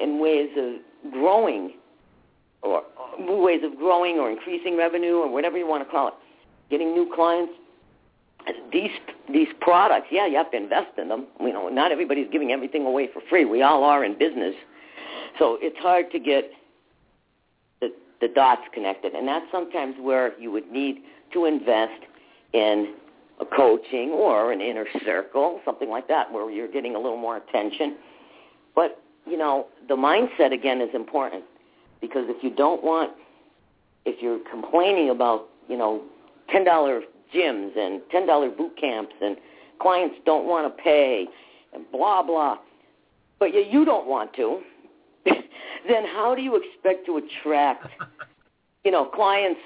and 0.00 0.20
ways 0.20 0.50
of 0.56 1.12
growing 1.12 1.72
or 2.66 2.82
or 3.18 3.42
ways 3.42 3.60
of 3.64 3.76
growing 3.76 4.18
or 4.18 4.30
increasing 4.30 4.76
revenue 4.76 5.16
or 5.16 5.30
whatever 5.30 5.56
you 5.56 5.66
want 5.66 5.84
to 5.84 5.90
call 5.90 6.08
it. 6.08 6.14
Getting 6.70 6.92
new 6.92 7.10
clients. 7.14 7.52
These 8.72 8.90
these 9.32 9.48
products, 9.60 10.06
yeah, 10.10 10.26
you 10.26 10.36
have 10.36 10.50
to 10.52 10.56
invest 10.56 10.98
in 10.98 11.08
them. 11.08 11.26
You 11.40 11.52
know, 11.52 11.68
not 11.68 11.90
everybody's 11.90 12.28
giving 12.30 12.52
everything 12.52 12.86
away 12.86 13.08
for 13.12 13.20
free. 13.28 13.44
We 13.44 13.62
all 13.62 13.82
are 13.84 14.04
in 14.04 14.18
business. 14.18 14.54
So 15.38 15.58
it's 15.60 15.76
hard 15.78 16.10
to 16.12 16.18
get 16.18 16.50
the, 17.80 17.88
the 18.20 18.28
dots 18.28 18.62
connected. 18.72 19.14
And 19.14 19.26
that's 19.26 19.46
sometimes 19.50 19.96
where 20.00 20.38
you 20.38 20.50
would 20.52 20.70
need 20.70 21.02
to 21.32 21.44
invest 21.44 22.02
in 22.52 22.94
a 23.40 23.44
coaching 23.44 24.10
or 24.10 24.52
an 24.52 24.60
inner 24.60 24.86
circle, 25.04 25.60
something 25.64 25.90
like 25.90 26.08
that, 26.08 26.32
where 26.32 26.50
you're 26.50 26.70
getting 26.70 26.94
a 26.94 26.98
little 26.98 27.18
more 27.18 27.36
attention. 27.36 27.96
But, 28.74 29.02
you 29.26 29.36
know, 29.36 29.66
the 29.88 29.96
mindset, 29.96 30.52
again, 30.52 30.80
is 30.80 30.94
important. 30.94 31.44
Because 32.00 32.24
if 32.28 32.42
you 32.42 32.50
don't 32.50 32.82
want, 32.82 33.12
if 34.04 34.22
you're 34.22 34.40
complaining 34.50 35.10
about, 35.10 35.48
you 35.68 35.76
know, 35.76 36.02
$10 36.54 37.00
gyms 37.34 37.76
and 37.76 38.00
$10 38.12 38.56
boot 38.56 38.72
camps 38.80 39.14
and 39.20 39.36
clients 39.80 40.16
don't 40.24 40.46
want 40.46 40.74
to 40.74 40.82
pay 40.82 41.26
and 41.72 41.84
blah, 41.90 42.22
blah, 42.22 42.58
but 43.38 43.52
you, 43.52 43.60
you 43.60 43.84
don't 43.84 44.06
want 44.06 44.32
to, 44.34 44.60
then 45.26 46.04
how 46.04 46.34
do 46.34 46.42
you 46.42 46.56
expect 46.56 47.06
to 47.06 47.18
attract, 47.18 47.86
you 48.84 48.90
know, 48.90 49.04
clients? 49.04 49.60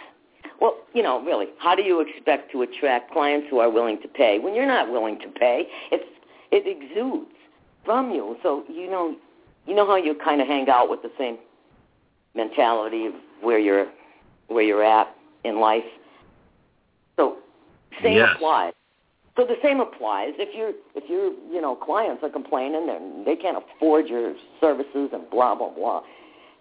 Well, 0.61 0.77
you 0.95 1.03
know, 1.03 1.23
really, 1.23 1.47
how 1.59 1.75
do 1.75 1.83
you 1.83 2.01
expect 2.01 2.53
to 2.53 2.63
attract 2.63 3.13
clients 3.13 3.47
who 3.49 3.61
are 3.61 3.71
willing 3.71 4.01
to 4.03 4.09
pay 4.09 4.39
when 4.39 4.55
you're 4.55 4.67
not 4.67 4.91
willing 4.91 5.19
to 5.21 5.29
pay? 5.29 5.67
It's 5.91 6.05
it 6.51 6.67
exudes 6.67 7.31
from 7.85 8.11
you. 8.11 8.37
So 8.43 8.65
you 8.69 8.91
know, 8.91 9.17
you 9.67 9.75
know 9.75 9.87
how 9.87 9.97
you 9.97 10.15
kind 10.15 10.41
of 10.41 10.47
hang 10.49 10.69
out 10.69 10.91
with 10.91 11.03
the 11.03 11.11
same 11.19 11.39
mentality 12.35 13.07
of 13.07 13.15
where 13.41 13.59
you're 13.59 13.87
where 14.49 14.65
you're 14.65 14.85
at 14.85 15.15
in 15.45 15.61
life. 15.61 15.85
So 17.17 17.39
same 18.03 18.17
Yes. 18.17 18.35
applies. 18.37 18.73
So 19.37 19.45
the 19.47 19.57
same 19.63 19.81
applies 19.81 20.35
if 20.39 20.55
you're 20.55 20.73
if 20.95 21.09
your 21.09 21.33
you 21.53 21.61
know 21.61 21.75
clients 21.77 22.23
are 22.23 22.31
complaining 22.31 22.89
and 22.91 23.27
they 23.27 23.37
can't 23.37 23.57
afford 23.57 24.09
your 24.09 24.35
services 24.61 25.11
and 25.13 25.29
blah 25.31 25.55
blah 25.55 25.71
blah, 25.71 26.03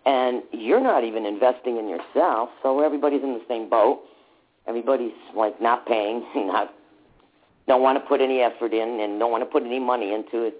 and 0.05 0.43
you're 0.51 0.79
not 0.79 1.03
even 1.03 1.25
investing 1.25 1.77
in 1.77 1.87
yourself. 1.89 2.49
So 2.63 2.81
everybody's 2.81 3.23
in 3.23 3.33
the 3.33 3.43
same 3.47 3.69
boat. 3.69 4.01
Everybody's 4.67 5.13
like 5.35 5.59
not 5.61 5.85
paying, 5.87 6.23
not 6.35 6.73
don't 7.67 7.81
want 7.83 8.01
to 8.01 8.07
put 8.07 8.19
any 8.19 8.41
effort 8.41 8.73
in, 8.73 8.99
and 8.99 9.19
don't 9.19 9.31
want 9.31 9.43
to 9.43 9.45
put 9.45 9.63
any 9.63 9.79
money 9.79 10.13
into 10.13 10.43
it, 10.43 10.55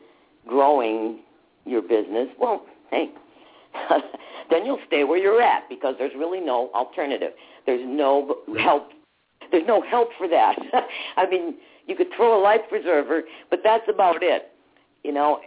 growing 0.48 1.20
your 1.66 1.82
business. 1.82 2.28
Well, 2.40 2.66
hey, 2.92 3.10
then 4.50 4.66
you'll 4.66 4.80
stay 4.88 5.04
where 5.04 5.18
you're 5.18 5.42
at 5.42 5.68
because 5.70 5.96
there's 5.98 6.14
really 6.18 6.40
no 6.40 6.70
alternative. 6.74 7.32
There's 7.66 7.86
no 7.86 8.38
help. 8.60 8.90
There's 9.52 9.68
no 9.68 9.82
help 9.82 10.10
for 10.18 10.28
that. 10.28 10.58
I 11.18 11.30
mean, 11.30 11.56
you 11.88 11.96
could 11.96 12.08
throw 12.16 12.40
a 12.40 12.42
life 12.42 12.62
preserver, 12.70 13.24
but 13.50 13.62
that's 13.64 13.88
about 13.90 14.22
it. 14.22 14.52
You 15.04 15.14
know, 15.14 15.40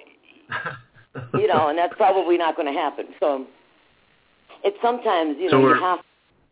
you 1.34 1.46
know, 1.46 1.68
and 1.68 1.78
that's 1.78 1.94
probably 1.96 2.36
not 2.36 2.56
going 2.56 2.72
to 2.72 2.78
happen. 2.78 3.06
So 3.20 3.46
it's 4.64 4.76
sometimes 4.82 5.36
you 5.38 5.50
So 5.50 5.60
know 5.60 5.68
you 5.68 5.80
have, 5.80 5.98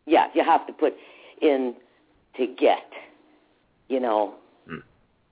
yeah, 0.06 0.26
you 0.34 0.44
have 0.44 0.66
to 0.66 0.72
put 0.72 0.94
in 1.40 1.74
to 2.36 2.46
get. 2.46 2.86
You 3.88 3.98
know, 3.98 4.34
Hmm. 4.68 4.78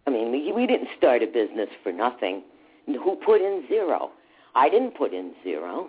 I 0.07 0.11
mean, 0.11 0.33
we, 0.33 0.53
we 0.53 0.67
didn't 0.67 0.89
start 0.97 1.23
a 1.23 1.27
business 1.27 1.69
for 1.83 1.93
nothing. 1.93 2.43
Who 2.87 3.17
put 3.17 3.41
in 3.41 3.65
zero? 3.69 4.11
I 4.55 4.69
didn't 4.69 4.97
put 4.97 5.13
in 5.13 5.33
zero. 5.45 5.89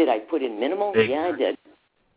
Did 0.00 0.08
I 0.08 0.18
put 0.18 0.42
in 0.42 0.58
minimal? 0.58 0.94
Big 0.94 1.10
yeah, 1.10 1.30
I 1.30 1.36
did. 1.36 1.58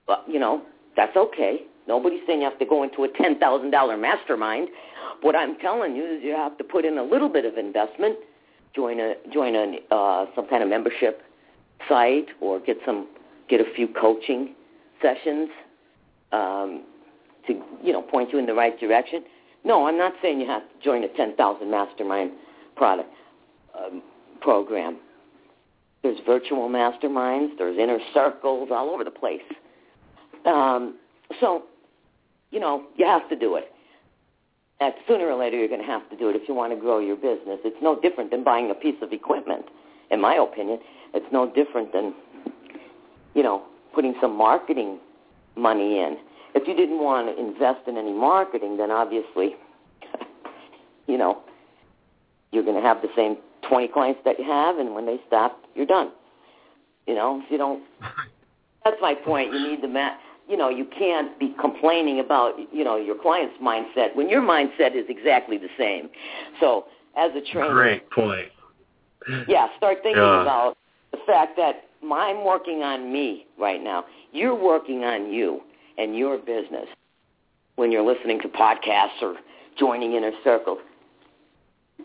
But 0.07 0.23
you 0.25 0.39
know, 0.39 0.61
that's 0.95 1.17
okay. 1.17 1.63
Nobody's 1.85 2.21
saying 2.25 2.39
you 2.39 2.49
have 2.49 2.57
to 2.59 2.65
go 2.65 2.81
into 2.81 3.03
a 3.03 3.09
ten 3.09 3.37
thousand 3.37 3.71
dollar 3.71 3.97
mastermind. 3.97 4.69
What 5.19 5.35
I'm 5.35 5.57
telling 5.57 5.93
you 5.93 6.05
is 6.05 6.23
you 6.23 6.31
have 6.31 6.57
to 6.59 6.63
put 6.63 6.85
in 6.85 6.97
a 6.97 7.03
little 7.03 7.27
bit 7.27 7.43
of 7.43 7.57
investment. 7.57 8.15
Join 8.73 9.01
a 9.01 9.15
join 9.33 9.53
a 9.57 9.93
uh, 9.93 10.27
some 10.33 10.47
kind 10.47 10.63
of 10.63 10.69
membership 10.69 11.23
site 11.89 12.27
or 12.39 12.61
get 12.61 12.77
some 12.85 13.09
get 13.49 13.59
a 13.59 13.65
few 13.75 13.89
coaching 13.89 14.55
sessions 15.01 15.49
um, 16.31 16.85
to 17.47 17.61
you 17.83 17.91
know 17.91 18.01
point 18.01 18.31
you 18.31 18.39
in 18.39 18.45
the 18.45 18.53
right 18.53 18.79
direction. 18.79 19.25
No, 19.65 19.87
I'm 19.87 19.97
not 19.97 20.13
saying 20.21 20.39
you 20.39 20.47
have 20.47 20.61
to 20.61 20.81
join 20.81 21.03
a 21.03 21.09
ten 21.09 21.35
thousand 21.35 21.69
mastermind 21.69 22.31
product 22.77 23.11
um, 23.77 24.01
program. 24.39 24.99
There's 26.03 26.19
virtual 26.25 26.69
masterminds. 26.69 27.57
There's 27.57 27.77
inner 27.77 27.99
circles 28.13 28.69
all 28.71 28.89
over 28.89 29.03
the 29.03 29.11
place. 29.11 29.41
Um, 30.45 30.97
so, 31.39 31.63
you 32.51 32.59
know, 32.59 32.83
you 32.97 33.05
have 33.05 33.27
to 33.29 33.35
do 33.35 33.55
it. 33.55 33.71
And 34.81 34.93
sooner 35.07 35.27
or 35.27 35.35
later, 35.35 35.57
you're 35.57 35.69
going 35.69 35.79
to 35.79 35.87
have 35.87 36.09
to 36.09 36.17
do 36.17 36.29
it 36.29 36.35
if 36.35 36.47
you 36.49 36.53
want 36.53 36.73
to 36.73 36.79
grow 36.79 36.99
your 36.99 37.15
business. 37.15 37.59
It's 37.63 37.81
no 37.81 37.99
different 37.99 38.31
than 38.31 38.43
buying 38.43 38.69
a 38.69 38.73
piece 38.73 38.97
of 39.01 39.13
equipment, 39.13 39.65
in 40.11 40.19
my 40.19 40.35
opinion. 40.35 40.79
It's 41.13 41.25
no 41.31 41.49
different 41.49 41.93
than, 41.93 42.13
you 43.33 43.43
know, 43.43 43.63
putting 43.95 44.13
some 44.19 44.35
marketing 44.35 44.99
money 45.55 45.99
in. 45.99 46.17
If 46.53 46.67
you 46.67 46.75
didn't 46.75 46.99
want 46.99 47.33
to 47.33 47.41
invest 47.41 47.87
in 47.87 47.97
any 47.97 48.11
marketing, 48.11 48.75
then 48.75 48.91
obviously, 48.91 49.55
you 51.07 51.17
know, 51.17 51.41
you're 52.51 52.63
going 52.63 52.75
to 52.75 52.85
have 52.85 53.01
the 53.01 53.09
same 53.15 53.37
20 53.69 53.87
clients 53.87 54.19
that 54.25 54.37
you 54.37 54.45
have, 54.45 54.77
and 54.77 54.93
when 54.93 55.05
they 55.05 55.17
stop, 55.27 55.62
you're 55.75 55.85
done. 55.85 56.11
You 57.07 57.15
know, 57.15 57.41
if 57.43 57.51
you 57.51 57.57
don't, 57.57 57.83
that's 58.85 58.97
my 59.01 59.13
point. 59.13 59.53
You 59.53 59.59
need 59.59 59.81
the 59.81 59.87
ma- 59.87 60.15
you 60.47 60.57
know, 60.57 60.69
you 60.69 60.85
can't 60.97 61.39
be 61.39 61.55
complaining 61.59 62.19
about, 62.19 62.55
you 62.71 62.83
know, 62.83 62.97
your 62.97 63.15
client's 63.15 63.55
mindset 63.61 64.15
when 64.15 64.29
your 64.29 64.41
mindset 64.41 64.95
is 64.95 65.05
exactly 65.07 65.57
the 65.57 65.69
same. 65.77 66.09
So, 66.59 66.85
as 67.17 67.31
a 67.35 67.41
trainer, 67.51 67.73
great 67.73 68.11
point. 68.11 68.47
Yeah, 69.47 69.67
start 69.77 69.99
thinking 70.03 70.23
about 70.41 70.75
the 71.11 71.19
fact 71.25 71.55
that 71.57 71.85
I'm 72.03 72.43
working 72.43 72.83
on 72.83 73.11
me 73.11 73.45
right 73.57 73.81
now. 73.81 74.05
You're 74.33 74.55
working 74.55 75.03
on 75.03 75.31
you 75.31 75.61
and 75.97 76.17
your 76.17 76.37
business 76.37 76.87
when 77.75 77.91
you're 77.91 78.03
listening 78.05 78.41
to 78.41 78.47
podcasts 78.49 79.21
or 79.21 79.35
joining 79.79 80.13
inner 80.13 80.31
circles. 80.43 80.79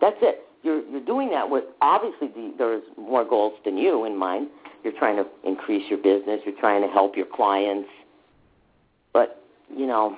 That's 0.01 0.17
it. 0.23 0.48
You're 0.63 0.85
you're 0.89 1.05
doing 1.05 1.31
that 1.31 1.49
with 1.49 1.65
obviously 1.81 2.29
the, 2.29 2.55
there's 2.59 2.83
more 2.97 3.25
goals 3.25 3.55
than 3.65 3.79
you 3.79 4.05
in 4.05 4.17
mind. 4.17 4.49
You're 4.85 4.99
trying 4.99 5.17
to 5.17 5.27
increase 5.45 5.89
your 5.89 5.99
business. 5.99 6.41
You're 6.45 6.59
trying 6.59 6.83
to 6.83 6.89
help 6.89 7.17
your 7.17 7.27
clients. 7.27 7.89
But 9.13 9.43
you 9.75 9.87
know, 9.87 10.17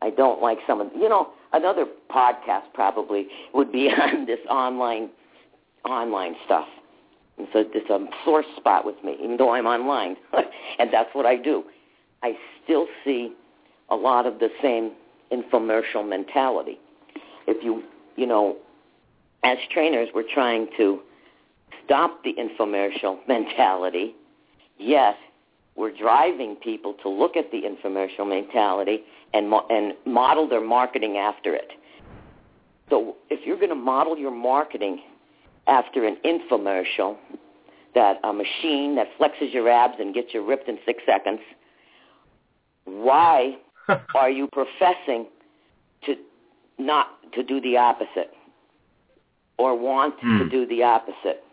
I 0.00 0.10
don't 0.10 0.40
like 0.40 0.58
some 0.66 0.80
of 0.80 0.88
you 0.94 1.08
know 1.08 1.30
another 1.52 1.86
podcast 2.10 2.72
probably 2.74 3.28
would 3.54 3.70
be 3.70 3.88
on 3.90 4.26
this 4.26 4.40
online 4.48 5.10
online 5.84 6.34
stuff. 6.44 6.66
It's 7.38 7.54
a, 7.54 7.76
it's 7.76 7.90
a 7.90 8.06
sore 8.24 8.44
spot 8.56 8.84
with 8.84 9.02
me, 9.02 9.16
even 9.22 9.36
though 9.36 9.54
I'm 9.54 9.66
online, 9.66 10.16
and 10.78 10.92
that's 10.92 11.08
what 11.14 11.26
I 11.26 11.36
do. 11.36 11.64
I 12.22 12.34
still 12.62 12.86
see 13.04 13.32
a 13.90 13.96
lot 13.96 14.26
of 14.26 14.38
the 14.38 14.48
same 14.62 14.92
infomercial 15.32 16.06
mentality. 16.06 16.78
If 17.46 17.64
you, 17.64 17.82
you 18.16 18.26
know, 18.26 18.56
as 19.44 19.58
trainers, 19.72 20.08
we're 20.14 20.30
trying 20.32 20.68
to 20.76 21.00
stop 21.84 22.22
the 22.24 22.34
infomercial 22.34 23.18
mentality, 23.28 24.14
Yes, 24.82 25.14
we're 25.76 25.96
driving 25.96 26.56
people 26.56 26.94
to 27.02 27.08
look 27.08 27.36
at 27.36 27.50
the 27.52 27.62
infomercial 27.62 28.28
mentality 28.28 29.04
and, 29.32 29.48
mo- 29.48 29.66
and 29.70 29.94
model 30.04 30.48
their 30.48 30.60
marketing 30.60 31.16
after 31.16 31.54
it. 31.54 31.70
So 32.90 33.16
if 33.30 33.46
you're 33.46 33.56
going 33.56 33.70
to 33.70 33.74
model 33.74 34.18
your 34.18 34.32
marketing 34.32 35.00
after 35.68 36.04
an 36.04 36.16
infomercial, 36.24 37.16
that 37.94 38.18
a 38.24 38.32
machine 38.32 38.96
that 38.96 39.06
flexes 39.20 39.52
your 39.52 39.68
abs 39.68 39.94
and 39.98 40.14
gets 40.14 40.28
you 40.34 40.44
ripped 40.44 40.68
in 40.68 40.78
six 40.84 41.02
seconds, 41.06 41.40
why 42.84 43.56
are 44.14 44.30
you 44.30 44.48
professing 44.52 45.26
to 46.06 46.16
not 46.78 47.08
to 47.34 47.42
do 47.42 47.60
the 47.60 47.76
opposite 47.76 48.32
or 49.58 49.74
want 49.74 50.14
Hmm. 50.20 50.38
to 50.38 50.48
do 50.48 50.66
the 50.66 50.82
opposite? 50.82 51.44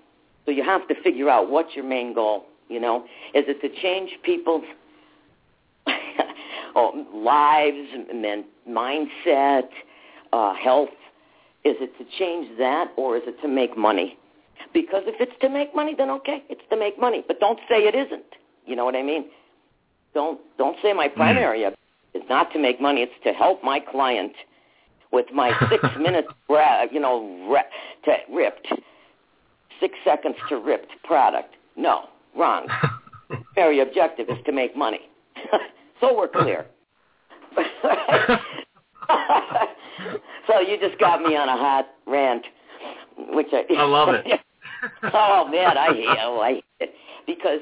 So 0.46 0.52
you 0.52 0.64
have 0.64 0.88
to 0.88 0.96
figure 0.96 1.30
out 1.30 1.50
what's 1.50 1.76
your 1.76 1.86
main 1.86 2.14
goal. 2.14 2.46
You 2.70 2.80
know, 2.80 3.04
is 3.34 3.46
it 3.48 3.62
to 3.62 3.70
change 3.82 4.12
people's 4.24 4.64
oh, 6.76 7.06
lives, 7.14 7.90
men, 8.14 8.46
mindset, 8.68 9.70
uh, 10.32 10.54
health? 10.54 10.90
Is 11.64 11.76
it 11.82 11.98
to 11.98 12.06
change 12.18 12.58
that, 12.58 12.92
or 12.96 13.18
is 13.18 13.24
it 13.26 13.42
to 13.42 13.48
make 13.48 13.78
money? 13.78 14.18
Because 14.74 15.04
if 15.08 15.20
it's 15.20 15.38
to 15.42 15.50
make 15.50 15.76
money, 15.76 15.94
then 15.98 16.10
okay, 16.12 16.44
it's 16.50 16.62
to 16.70 16.78
make 16.78 17.00
money. 17.00 17.24
But 17.28 17.40
don't 17.40 17.60
say 17.68 17.80
it 17.88 17.96
isn't. 17.96 18.24
You 18.66 18.76
know 18.76 18.86
what 18.86 18.96
I 18.96 19.04
mean? 19.04 19.26
Don't 20.14 20.40
don't 20.58 20.78
say 20.82 20.94
my 20.94 21.08
primary 21.08 21.64
objective 21.64 21.80
is 22.14 22.24
not 22.30 22.52
to 22.54 22.60
make 22.60 22.80
money. 22.80 23.02
It's 23.02 23.24
to 23.24 23.34
help 23.34 23.64
my 23.64 23.80
client 23.80 24.34
with 25.12 25.26
my 25.34 25.52
six 25.70 25.84
minutes, 26.00 26.30
you 26.92 27.00
know, 27.00 27.60
to 28.06 28.16
ripped 28.32 28.68
six 29.80 29.96
seconds 30.04 30.36
to 30.50 30.58
ripped 30.58 30.92
product. 31.04 31.56
No, 31.76 32.10
wrong. 32.36 32.68
Very 33.56 33.80
objective 33.80 34.30
is 34.30 34.38
to 34.46 34.52
make 34.52 34.76
money. 34.76 35.02
so 36.02 36.18
we're 36.18 36.28
clear. 36.28 36.66
so 40.48 40.60
you 40.60 40.80
just 40.80 41.00
got 41.00 41.22
me 41.22 41.36
on 41.36 41.50
a 41.50 41.58
hot 41.58 41.88
rant, 42.06 42.46
which 43.30 43.48
I, 43.52 43.66
I 43.76 43.84
love 43.84 44.10
it. 44.10 44.26
oh 45.14 45.48
man, 45.52 45.78
I 45.78 45.94
hate, 45.94 46.18
oh, 46.22 46.40
I 46.40 46.54
hate 46.54 46.64
it 46.80 46.94
because 47.26 47.60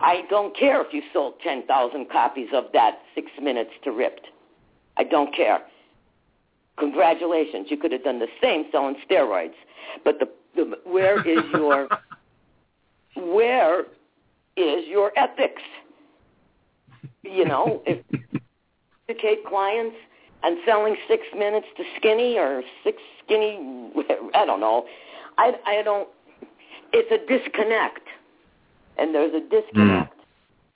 I 0.00 0.22
don't 0.30 0.56
care 0.56 0.80
if 0.82 0.92
you 0.92 1.02
sold 1.12 1.34
ten 1.42 1.66
thousand 1.66 2.10
copies 2.10 2.48
of 2.52 2.64
that 2.72 2.98
six 3.14 3.28
minutes 3.40 3.70
to 3.84 3.92
ripped. 3.92 4.26
I 4.96 5.04
don't 5.04 5.34
care. 5.34 5.60
Congratulations, 6.80 7.66
you 7.70 7.76
could 7.76 7.92
have 7.92 8.02
done 8.02 8.18
the 8.18 8.28
same 8.42 8.64
selling 8.72 8.96
steroids. 9.08 9.52
But 10.02 10.18
the, 10.18 10.28
the 10.56 10.78
where 10.84 11.20
is 11.28 11.44
your 11.52 11.88
where 13.16 13.82
is 14.56 14.88
your 14.88 15.12
ethics? 15.16 15.62
You 17.22 17.44
know, 17.44 17.82
if 17.86 17.98
educate 19.08 19.44
clients 19.46 19.96
and 20.42 20.56
selling 20.64 20.96
six 21.06 21.22
minutes 21.36 21.66
to 21.76 21.84
skinny 21.98 22.38
or 22.38 22.62
six 22.82 22.96
skinny, 23.22 23.90
I 24.34 24.46
don't 24.46 24.60
know. 24.60 24.86
I 25.36 25.52
I 25.66 25.82
don't. 25.82 26.08
It's 26.92 27.10
a 27.12 27.18
disconnect, 27.28 28.08
and 28.96 29.14
there's 29.14 29.34
a 29.34 29.40
disconnect. 29.40 30.14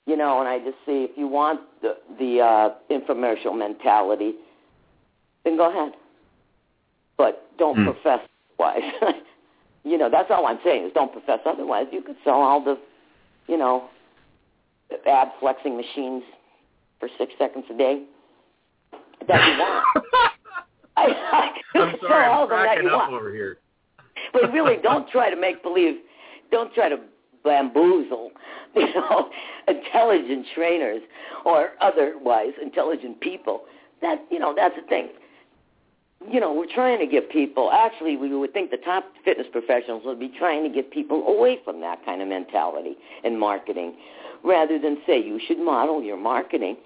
You 0.05 0.15
know, 0.15 0.39
and 0.39 0.47
I 0.47 0.59
just 0.59 0.77
see 0.85 1.07
if 1.09 1.17
you 1.17 1.27
want 1.27 1.61
the 1.81 1.97
the 2.19 2.41
uh, 2.41 2.69
infomercial 2.91 3.57
mentality, 3.57 4.35
then 5.45 5.55
go 5.55 5.69
ahead, 5.69 5.93
but 7.17 7.47
don't 7.57 7.75
Hmm. 7.75 7.85
profess 7.85 8.27
otherwise. 8.59 8.81
you 9.83 9.97
know, 9.97 10.09
that's 10.09 10.29
all 10.31 10.45
I'm 10.45 10.59
saying 10.63 10.85
is 10.85 10.93
don't 10.93 11.11
profess 11.11 11.39
otherwise. 11.45 11.87
You 11.91 12.01
could 12.01 12.17
sell 12.23 12.41
all 12.41 12.61
the, 12.61 12.77
you 13.47 13.57
know, 13.57 13.89
ab 15.07 15.29
flexing 15.39 15.77
machines 15.77 16.23
for 16.99 17.07
six 17.17 17.33
seconds 17.37 17.65
a 17.69 17.77
day 17.77 18.03
that 19.27 19.45
you 19.47 19.59
want. 19.59 19.85
I, 20.97 21.07
I 21.07 21.79
I'm 21.79 21.95
sorry, 22.01 22.25
I'm 22.25 22.47
cracking 22.47 22.87
up 22.87 22.93
want. 22.93 23.13
over 23.13 23.31
here. 23.33 23.59
But 24.33 24.51
really, 24.51 24.77
don't 24.83 25.07
try 25.09 25.29
to 25.29 25.35
make 25.35 25.61
believe. 25.61 25.95
Don't 26.51 26.73
try 26.73 26.89
to 26.89 26.99
bamboozle, 27.43 28.31
you 28.75 28.93
know, 28.93 29.29
intelligent 29.67 30.47
trainers 30.55 31.01
or 31.45 31.71
otherwise 31.81 32.53
intelligent 32.61 33.19
people. 33.19 33.63
That 34.01 34.25
you 34.31 34.39
know, 34.39 34.53
that's 34.55 34.75
the 34.75 34.87
thing. 34.87 35.09
You 36.31 36.39
know, 36.39 36.53
we're 36.53 36.71
trying 36.73 36.99
to 36.99 37.05
get 37.05 37.29
people. 37.29 37.71
Actually, 37.71 38.17
we 38.17 38.35
would 38.35 38.53
think 38.53 38.71
the 38.71 38.77
top 38.77 39.05
fitness 39.23 39.47
professionals 39.51 40.03
would 40.05 40.19
be 40.19 40.31
trying 40.37 40.63
to 40.63 40.69
get 40.69 40.91
people 40.91 41.25
away 41.27 41.59
from 41.63 41.81
that 41.81 42.03
kind 42.05 42.21
of 42.21 42.27
mentality 42.27 42.95
in 43.23 43.37
marketing, 43.39 43.95
rather 44.43 44.79
than 44.79 44.97
say 45.05 45.21
you 45.21 45.39
should 45.47 45.59
model 45.59 46.01
your 46.03 46.17
marketing 46.17 46.77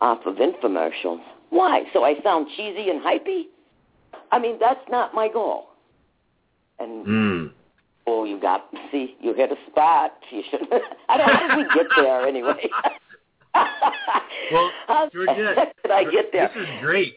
off 0.00 0.20
of 0.26 0.36
infomercials. 0.36 1.20
Why? 1.50 1.84
So 1.92 2.04
I 2.04 2.20
sound 2.22 2.48
cheesy 2.56 2.90
and 2.90 3.00
hypey? 3.00 3.44
I 4.32 4.38
mean, 4.38 4.58
that's 4.60 4.80
not 4.90 5.14
my 5.14 5.28
goal. 5.28 5.68
And 6.78 7.06
Mm. 7.06 7.52
oh, 8.06 8.24
you 8.24 8.38
got 8.38 8.66
see, 8.90 9.16
you 9.20 9.32
hit 9.34 9.50
a 9.50 9.56
spot. 9.70 10.12
You 10.30 10.42
should. 10.50 10.60
I 11.08 11.16
don't. 11.16 11.28
How 11.30 11.48
did 11.48 11.56
we 11.56 11.74
get 11.74 11.86
there 11.96 12.26
anyway? 12.26 12.68
Well, 14.52 14.70
how 14.86 15.08
Georgette, 15.12 15.74
did 15.82 15.90
I 15.90 16.04
get 16.04 16.30
there? 16.32 16.50
This 16.54 16.62
is 16.62 16.68
great. 16.80 17.14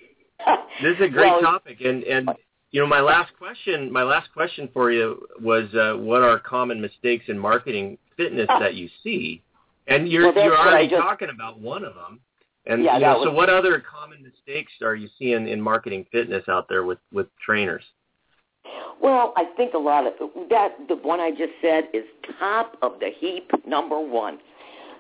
This 0.82 0.96
is 0.96 1.02
a 1.02 1.10
great 1.10 1.32
Well, 1.32 1.42
topic, 1.42 1.82
and 1.82 2.04
and 2.04 2.30
you 2.72 2.80
know 2.82 2.88
my 2.88 3.02
last 3.02 3.32
question, 3.38 3.92
my 3.92 4.04
last 4.04 4.32
question 4.34 4.70
for 4.74 4.92
you 4.92 5.28
was, 5.42 5.74
uh, 5.74 5.98
what 5.98 6.22
are 6.22 6.40
common 6.40 6.80
mistakes 6.80 7.26
in 7.28 7.38
marketing 7.38 7.98
fitness 8.16 8.48
that 8.48 8.76
you 8.76 8.90
see? 9.04 9.42
And 9.88 10.08
you're 10.08 10.32
Well, 10.32 10.46
you're 10.46 10.58
already 10.58 10.88
just- 10.88 11.02
talking 11.02 11.30
about 11.30 11.60
one 11.60 11.84
of 11.84 11.96
them. 11.96 12.20
And 12.66 12.84
Yeah, 12.84 12.96
you 12.96 13.02
know, 13.02 13.24
so 13.24 13.32
what 13.32 13.50
other 13.50 13.80
common 13.80 14.22
mistakes 14.22 14.72
are 14.82 14.96
you 14.96 15.08
seeing 15.18 15.48
in 15.48 15.60
marketing 15.62 16.06
fitness 16.12 16.48
out 16.48 16.68
there 16.70 16.84
with 16.84 17.00
with 17.12 17.28
trainers? 17.40 17.84
Well, 19.02 19.34
I 19.36 19.46
think 19.58 19.74
a 19.74 19.78
lot 19.78 20.06
of 20.06 20.14
that. 20.50 20.88
The 20.88 20.96
one 20.98 21.20
I 21.20 21.32
just 21.32 21.54
said 21.62 21.90
is 21.94 22.06
top 22.38 22.78
of 22.82 23.00
the 23.00 23.10
heap. 23.10 23.50
Number 23.66 24.00
one. 24.00 24.40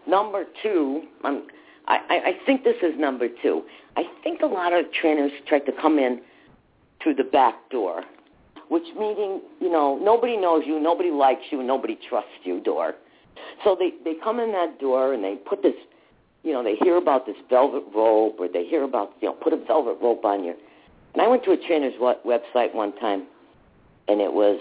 Number 0.07 0.45
two. 0.63 1.07
Um, 1.23 1.47
I, 1.89 1.99
I, 2.09 2.45
think 2.45 2.63
this 2.63 2.75
is 2.83 2.93
number 2.99 3.27
two. 3.41 3.63
I 3.97 4.03
think 4.23 4.41
a 4.41 4.45
lot 4.45 4.73
of 4.73 4.85
trainers 4.93 5.31
try 5.47 5.59
to 5.59 5.71
come 5.71 5.97
in 5.97 6.21
through 7.01 7.15
the 7.15 7.23
back 7.23 7.55
door, 7.71 8.03
which 8.69 8.83
meaning 8.97 9.41
you 9.59 9.71
know 9.71 9.97
nobody 10.01 10.37
knows 10.37 10.63
you, 10.67 10.79
nobody 10.79 11.09
likes 11.09 11.41
you, 11.51 11.63
nobody 11.63 11.97
trusts 12.07 12.29
you 12.43 12.61
door. 12.61 12.93
So 13.63 13.75
they 13.77 13.93
they 14.03 14.19
come 14.23 14.39
in 14.39 14.51
that 14.51 14.79
door 14.79 15.13
and 15.13 15.23
they 15.23 15.35
put 15.35 15.63
this, 15.63 15.73
you 16.43 16.53
know, 16.53 16.63
they 16.63 16.75
hear 16.75 16.97
about 16.97 17.25
this 17.25 17.37
velvet 17.49 17.83
rope 17.95 18.35
or 18.39 18.47
they 18.47 18.65
hear 18.65 18.83
about 18.83 19.13
you 19.19 19.29
know 19.29 19.33
put 19.33 19.53
a 19.53 19.57
velvet 19.57 19.97
rope 20.01 20.23
on 20.25 20.43
your 20.43 20.55
And 21.13 21.23
I 21.23 21.27
went 21.27 21.43
to 21.45 21.51
a 21.51 21.57
trainer's 21.57 21.95
website 21.99 22.75
one 22.75 22.95
time, 22.97 23.25
and 24.07 24.21
it 24.21 24.31
was, 24.31 24.59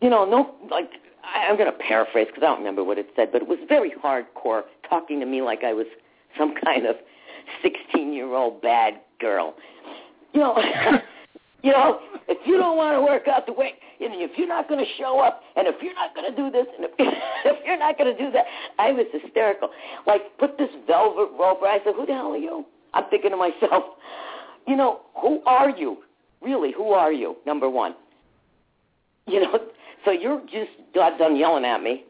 you 0.00 0.10
know, 0.10 0.24
no, 0.24 0.54
like 0.68 0.90
I, 1.22 1.46
I'm 1.46 1.56
going 1.56 1.70
to 1.70 1.78
paraphrase 1.78 2.26
because 2.26 2.42
I 2.42 2.46
don't 2.46 2.58
remember 2.58 2.82
what 2.82 2.98
it 2.98 3.08
said, 3.14 3.30
but 3.30 3.42
it 3.42 3.48
was 3.48 3.58
very 3.68 3.92
hardcore, 3.92 4.64
talking 4.88 5.20
to 5.20 5.26
me 5.26 5.42
like 5.42 5.64
I 5.64 5.72
was 5.72 5.86
some 6.38 6.54
kind 6.64 6.86
of 6.86 6.96
16-year-old 7.64 8.62
bad 8.62 8.94
girl. 9.20 9.54
You 10.32 10.40
know, 10.40 10.56
you 11.62 11.72
know, 11.72 12.00
if 12.28 12.38
you 12.46 12.56
don't 12.56 12.76
want 12.76 12.96
to 12.96 13.02
work 13.02 13.28
out 13.28 13.46
the 13.46 13.52
way, 13.52 13.74
and 14.00 14.12
if 14.14 14.32
you're 14.36 14.48
not 14.48 14.68
going 14.68 14.84
to 14.84 14.90
show 14.98 15.20
up, 15.20 15.42
and 15.56 15.66
if 15.66 15.76
you're 15.82 15.94
not 15.94 16.14
going 16.14 16.30
to 16.30 16.36
do 16.36 16.50
this, 16.50 16.66
and 16.76 16.84
if, 16.84 16.90
if 16.98 17.66
you're 17.66 17.78
not 17.78 17.96
going 17.96 18.14
to 18.14 18.22
do 18.22 18.30
that, 18.32 18.44
I 18.78 18.92
was 18.92 19.06
hysterical. 19.12 19.70
Like, 20.06 20.22
put 20.38 20.58
this 20.58 20.70
velvet 20.86 21.30
rope. 21.38 21.60
I 21.62 21.78
said, 21.84 21.94
who 21.94 22.06
the 22.06 22.12
hell 22.12 22.32
are 22.32 22.36
you? 22.36 22.64
I'm 22.92 23.04
thinking 23.10 23.30
to 23.30 23.36
myself, 23.36 23.84
you 24.66 24.76
know, 24.76 25.00
who 25.20 25.42
are 25.46 25.70
you? 25.70 25.98
Really, 26.42 26.72
who 26.72 26.90
are 26.90 27.12
you? 27.12 27.36
Number 27.46 27.70
one. 27.70 27.94
You 29.26 29.40
know, 29.40 29.58
so 30.04 30.10
you're 30.10 30.42
just 30.42 30.70
done 30.92 31.36
yelling 31.36 31.64
at 31.64 31.82
me 31.82 32.04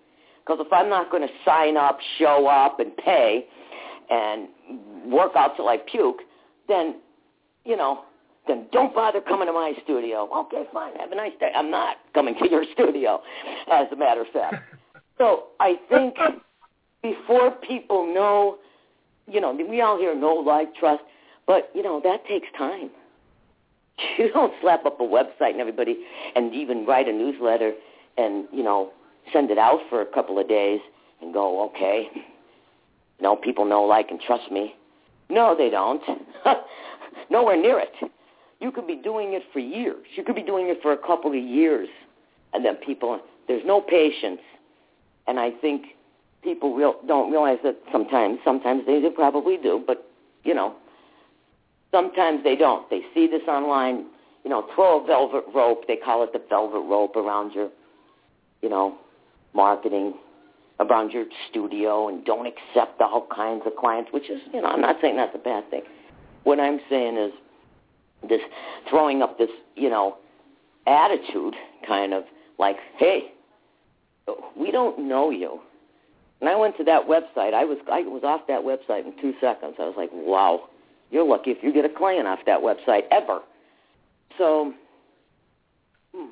because 0.45 0.65
if 0.65 0.73
I'm 0.73 0.91
not 0.91 1.11
going 1.11 1.27
to 1.27 1.33
sign 1.45 1.77
up, 1.77 1.99
show 2.19 2.47
up, 2.47 2.81
and 2.81 2.95
pay, 2.97 3.47
and 4.11 4.49
work 5.07 5.33
out 5.37 5.57
till 5.57 5.69
I 5.69 5.79
puke, 5.79 6.21
then, 6.69 6.97
you 7.65 7.77
know, 7.77 8.05
then 8.47 8.67
don't 8.73 8.95
bother 8.95 9.21
coming 9.23 9.47
to 9.47 9.53
my 9.53 9.73
studio. 9.85 10.29
Okay, 10.35 10.65
fine. 10.73 10.95
Have 10.97 11.13
a 11.13 11.15
nice 11.15 11.33
day. 11.41 11.51
I'm 11.55 11.71
not 11.71 11.97
coming 12.13 12.35
to 12.43 12.51
your 12.51 12.65
studio, 12.75 13.23
as 13.73 13.87
a 13.91 13.97
matter 13.97 14.23
of 14.23 14.29
fact. 14.29 14.57
so 15.19 15.45
I 15.61 15.77
think 15.89 16.17
before 17.03 17.53
people 17.53 18.13
know, 18.13 18.59
you 19.27 19.41
know, 19.41 19.53
we 19.53 19.81
all 19.81 19.99
hear 19.99 20.15
no 20.15 20.35
like 20.35 20.75
trust, 20.75 21.03
but 21.47 21.71
you 21.75 21.83
know 21.83 22.01
that 22.05 22.27
takes 22.27 22.49
time. 22.57 22.91
You 24.19 24.33
don't 24.33 24.53
slap 24.61 24.85
up 24.87 24.99
a 24.99 25.05
website 25.05 25.53
and 25.53 25.61
everybody, 25.61 25.97
and 26.35 26.53
even 26.53 26.85
write 26.85 27.07
a 27.07 27.13
newsletter, 27.13 27.73
and 28.19 28.47
you 28.53 28.65
know 28.65 28.91
send 29.33 29.51
it 29.51 29.59
out 29.59 29.81
for 29.89 30.01
a 30.01 30.07
couple 30.07 30.39
of 30.39 30.49
days 30.49 30.81
and 31.21 31.33
go, 31.33 31.65
okay, 31.67 32.09
you 33.21 33.37
people 33.37 33.65
know, 33.65 33.83
like, 33.83 34.11
and 34.11 34.21
trust 34.21 34.51
me. 34.51 34.75
No, 35.31 35.55
they 35.57 35.71
don't. 35.71 36.03
Nowhere 37.31 37.61
near 37.61 37.79
it. 37.81 37.93
You 38.61 38.71
could 38.71 38.87
be 38.87 38.97
doing 38.97 39.33
it 39.33 39.43
for 39.53 39.59
years. 39.59 40.07
You 40.17 40.25
could 40.25 40.35
be 40.35 40.43
doing 40.43 40.69
it 40.69 40.79
for 40.83 40.93
a 40.93 40.99
couple 40.99 41.31
of 41.31 41.43
years, 41.43 41.89
and 42.53 42.65
then 42.65 42.77
people, 42.77 43.21
there's 43.49 43.65
no 43.65 43.81
patience. 43.81 44.41
And 45.27 45.39
I 45.39 45.51
think 45.51 45.87
people 46.43 46.75
real, 46.75 46.97
don't 47.07 47.31
realize 47.31 47.59
that 47.65 47.77
sometimes. 47.91 48.39
Sometimes 48.45 48.83
they 48.87 49.01
probably 49.15 49.57
do, 49.57 49.83
but 49.87 50.07
you 50.45 50.55
know, 50.55 50.75
sometimes 51.91 52.45
they 52.45 52.57
don't. 52.57 52.89
They 52.91 53.01
see 53.15 53.27
this 53.27 53.43
online. 53.49 54.07
You 54.45 54.51
know, 54.51 54.67
throw 54.75 55.03
a 55.03 55.07
velvet 55.07 55.45
rope. 55.55 55.87
They 55.89 55.97
call 55.97 56.23
it 56.23 56.35
the 56.35 56.43
velvet 56.51 56.81
rope 56.81 57.17
around 57.17 57.53
your, 57.55 57.71
you 58.61 58.69
know, 58.69 58.95
marketing 59.55 60.15
around 60.81 61.13
your 61.13 61.25
studio, 61.51 62.09
and 62.09 62.25
don't 62.25 62.47
accept 62.47 63.01
all 63.01 63.27
kinds 63.35 63.63
of 63.67 63.77
clients. 63.77 64.13
Which 64.13 64.29
is, 64.31 64.41
you 64.53 64.61
know, 64.61 64.69
I'm 64.69 64.81
not 64.81 64.97
saying 65.01 65.17
that's 65.17 65.35
a 65.35 65.39
bad 65.39 65.71
thing. 65.71 65.83
What 66.43 66.61
I'm 66.61 66.81
saying 66.91 67.17
is 67.17 67.33
this 68.29 68.41
throwing 68.91 69.23
up 69.23 69.39
this, 69.39 69.51
you 69.77 69.89
know, 69.89 70.17
attitude 70.87 71.55
kind 71.87 72.13
of 72.13 72.25
like, 72.59 72.77
hey, 72.99 73.33
we 74.57 74.71
don't 74.71 75.09
know 75.09 75.31
you. 75.31 75.61
And 76.41 76.49
I 76.49 76.57
went 76.57 76.77
to 76.77 76.85
that 76.85 77.07
website. 77.07 77.55
I 77.55 77.65
was 77.65 77.79
I 77.91 78.01
was 78.03 78.23
off 78.25 78.43
that 78.49 78.61
website 78.61 79.07
in 79.07 79.15
two 79.21 79.33
seconds. 79.41 79.77
I 79.79 79.85
was 79.85 79.95
like, 79.97 80.11
wow, 80.13 80.69
you're 81.11 81.25
lucky 81.25 81.51
if 81.51 81.63
you 81.63 81.73
get 81.73 81.85
a 81.85 81.89
client 81.89 82.27
off 82.27 82.41
that 82.47 82.61
website 82.61 83.03
ever. 83.11 83.41
So, 84.37 84.75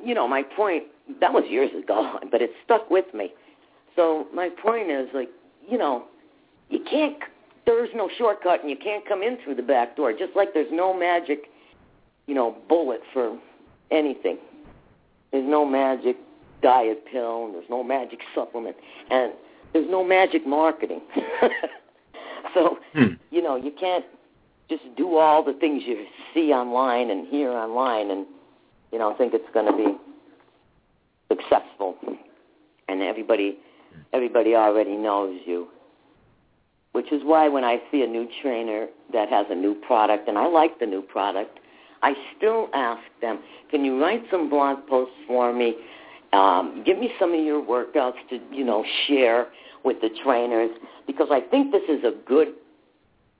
you 0.05 0.14
know, 0.14 0.26
my 0.28 0.43
point 0.43 0.85
that 1.20 1.33
was 1.33 1.45
years 1.49 1.70
ago, 1.83 2.18
but 2.30 2.43
it 2.43 2.51
stuck 2.64 2.91
with 2.91 3.12
me. 3.14 3.33
So 3.97 4.26
my 4.35 4.49
point 4.49 4.91
is 4.91 5.09
like, 5.14 5.28
you 5.68 5.78
know, 5.78 6.05
you 6.70 6.80
can't. 6.89 7.16
There's 7.64 7.91
no 7.95 8.09
shortcut, 8.18 8.62
and 8.62 8.70
you 8.70 8.76
can't 8.76 9.07
come 9.07 9.22
in 9.22 9.39
through 9.45 9.55
the 9.55 9.62
back 9.62 9.97
door. 9.97 10.12
Just 10.12 10.35
like 10.35 10.53
there's 10.53 10.72
no 10.72 10.99
magic 10.99 11.45
you 12.26 12.35
know, 12.35 12.57
bullet 12.68 13.01
for 13.12 13.39
anything. 13.91 14.39
There's 15.30 15.49
no 15.49 15.64
magic 15.64 16.16
diet 16.62 17.05
pill, 17.11 17.47
and 17.47 17.55
there's 17.55 17.68
no 17.68 17.83
magic 17.83 18.20
supplement, 18.35 18.76
and 19.11 19.33
there's 19.72 19.91
no 19.91 20.05
magic 20.05 20.47
marketing. 20.47 21.01
so, 22.55 22.78
hmm. 22.95 23.14
you 23.30 23.43
know, 23.43 23.57
you 23.57 23.72
can't 23.78 24.05
just 24.68 24.83
do 24.97 25.16
all 25.16 25.43
the 25.45 25.55
things 25.55 25.83
you 25.87 26.07
see 26.33 26.53
online 26.53 27.11
and 27.11 27.26
hear 27.28 27.51
online 27.51 28.11
and, 28.11 28.26
you 28.93 28.99
know, 28.99 29.14
think 29.16 29.34
it's 29.34 29.45
going 29.55 29.66
to 29.66 29.76
be 29.76 29.97
successful. 31.28 31.97
And 32.88 33.03
everybody, 33.03 33.59
everybody 34.12 34.55
already 34.55 34.97
knows 34.97 35.40
you. 35.47 35.68
Which 36.93 37.11
is 37.11 37.22
why 37.24 37.49
when 37.49 37.64
I 37.64 37.78
see 37.90 38.03
a 38.03 38.07
new 38.07 38.28
trainer 38.43 38.86
that 39.14 39.30
has 39.30 39.47
a 39.49 39.55
new 39.55 39.74
product, 39.74 40.28
and 40.28 40.36
I 40.36 40.47
like 40.47 40.78
the 40.78 40.84
new 40.84 41.01
product, 41.01 41.59
I 42.03 42.12
still 42.36 42.68
ask 42.74 43.01
them, 43.22 43.38
can 43.70 43.84
you 43.84 44.01
write 44.01 44.22
some 44.30 44.51
blog 44.51 44.86
posts 44.86 45.14
for 45.26 45.55
me? 45.55 45.76
Um, 46.34 46.82
give 46.84 46.99
me 46.99 47.11
some 47.18 47.32
of 47.32 47.43
your 47.43 47.64
workouts 47.64 48.16
to, 48.28 48.40
you 48.51 48.64
know, 48.64 48.84
share 49.07 49.47
with 49.84 50.01
the 50.01 50.11
trainers 50.22 50.70
because 51.07 51.28
I 51.30 51.40
think 51.40 51.72
this 51.72 51.82
is 51.88 52.05
a 52.05 52.12
good, 52.26 52.49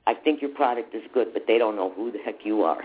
I 0.07 0.15
think 0.15 0.41
your 0.41 0.51
product 0.51 0.95
is 0.95 1.03
good, 1.13 1.33
but 1.33 1.45
they 1.47 1.59
don't 1.59 1.77
know 1.77 1.93
who 1.95 2.11
the 2.11 2.19
heck 2.19 2.45
you 2.45 2.63
are. 2.63 2.85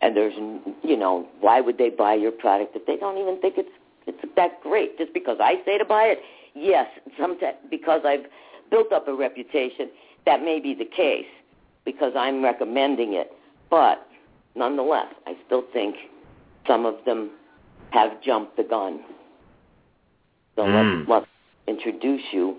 And 0.00 0.16
there's, 0.16 0.34
you 0.82 0.96
know, 0.96 1.26
why 1.40 1.60
would 1.60 1.78
they 1.78 1.90
buy 1.90 2.14
your 2.14 2.32
product 2.32 2.76
if 2.76 2.86
they 2.86 2.96
don't 2.96 3.18
even 3.18 3.40
think 3.40 3.54
it's 3.56 3.70
it's 4.06 4.18
that 4.36 4.60
great? 4.62 4.98
Just 4.98 5.14
because 5.14 5.38
I 5.40 5.54
say 5.64 5.78
to 5.78 5.84
buy 5.84 6.04
it, 6.04 6.18
yes, 6.54 6.86
sometimes 7.18 7.56
because 7.70 8.02
I've 8.04 8.26
built 8.70 8.92
up 8.92 9.08
a 9.08 9.14
reputation, 9.14 9.88
that 10.26 10.42
may 10.42 10.60
be 10.60 10.74
the 10.74 10.84
case 10.84 11.26
because 11.84 12.12
I'm 12.16 12.42
recommending 12.42 13.14
it. 13.14 13.32
But 13.70 14.06
nonetheless, 14.54 15.14
I 15.26 15.36
still 15.46 15.64
think 15.72 15.96
some 16.66 16.84
of 16.84 16.96
them 17.06 17.30
have 17.90 18.22
jumped 18.22 18.56
the 18.56 18.64
gun. 18.64 19.00
So 20.56 20.62
mm. 20.62 21.08
let's, 21.08 21.08
let's 21.08 21.26
introduce 21.66 22.22
you 22.32 22.56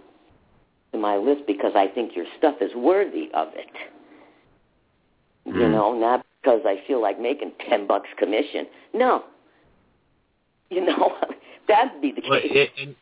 to 0.94 0.98
my 0.98 1.18
list 1.18 1.42
because 1.48 1.74
I 1.76 1.88
think 1.88 2.16
your 2.16 2.26
stuff 2.38 2.56
is 2.62 2.72
worthy 2.76 3.30
of 3.34 3.50
it. 3.54 3.70
You 5.46 5.70
know, 5.70 5.94
not 5.94 6.26
because 6.46 6.62
I 6.66 6.78
feel 6.88 7.02
like 7.02 7.20
making 7.20 7.52
ten 7.70 7.88
bucks 7.88 8.10
commission. 8.18 8.68
No. 8.94 9.24
You 10.70 10.86
know, 10.86 11.16
that'd 11.68 12.02
be 12.02 12.12
the 12.12 12.22
well, 12.30 12.42
case. 12.42 12.70
It, 12.78 12.96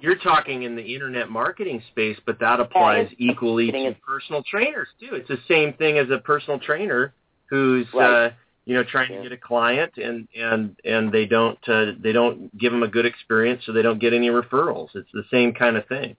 you're 0.00 0.16
talking 0.16 0.64
in 0.64 0.74
the 0.74 0.94
internet 0.94 1.30
marketing 1.30 1.82
space, 1.92 2.18
but 2.26 2.40
that 2.40 2.58
applies 2.58 3.08
equally 3.18 3.70
to 3.70 3.96
personal 4.04 4.42
trainers 4.42 4.88
too. 4.98 5.14
It's 5.14 5.28
the 5.28 5.38
same 5.46 5.74
thing 5.74 5.98
as 5.98 6.08
a 6.10 6.18
personal 6.18 6.58
trainer 6.58 7.12
who's 7.48 7.86
right. 7.94 8.26
uh, 8.26 8.30
you 8.64 8.74
know 8.74 8.82
trying 8.82 9.12
yeah. 9.12 9.18
to 9.18 9.22
get 9.24 9.32
a 9.32 9.36
client 9.36 9.92
and 9.96 10.26
and 10.34 10.76
and 10.84 11.12
they 11.12 11.26
don't 11.26 11.58
uh, 11.68 11.92
they 12.02 12.12
don't 12.12 12.56
give 12.58 12.72
them 12.72 12.82
a 12.82 12.88
good 12.88 13.06
experience, 13.06 13.62
so 13.66 13.72
they 13.72 13.82
don't 13.82 14.00
get 14.00 14.12
any 14.12 14.28
referrals. 14.28 14.88
It's 14.94 15.10
the 15.12 15.24
same 15.30 15.52
kind 15.52 15.76
of 15.76 15.86
thing. 15.86 16.16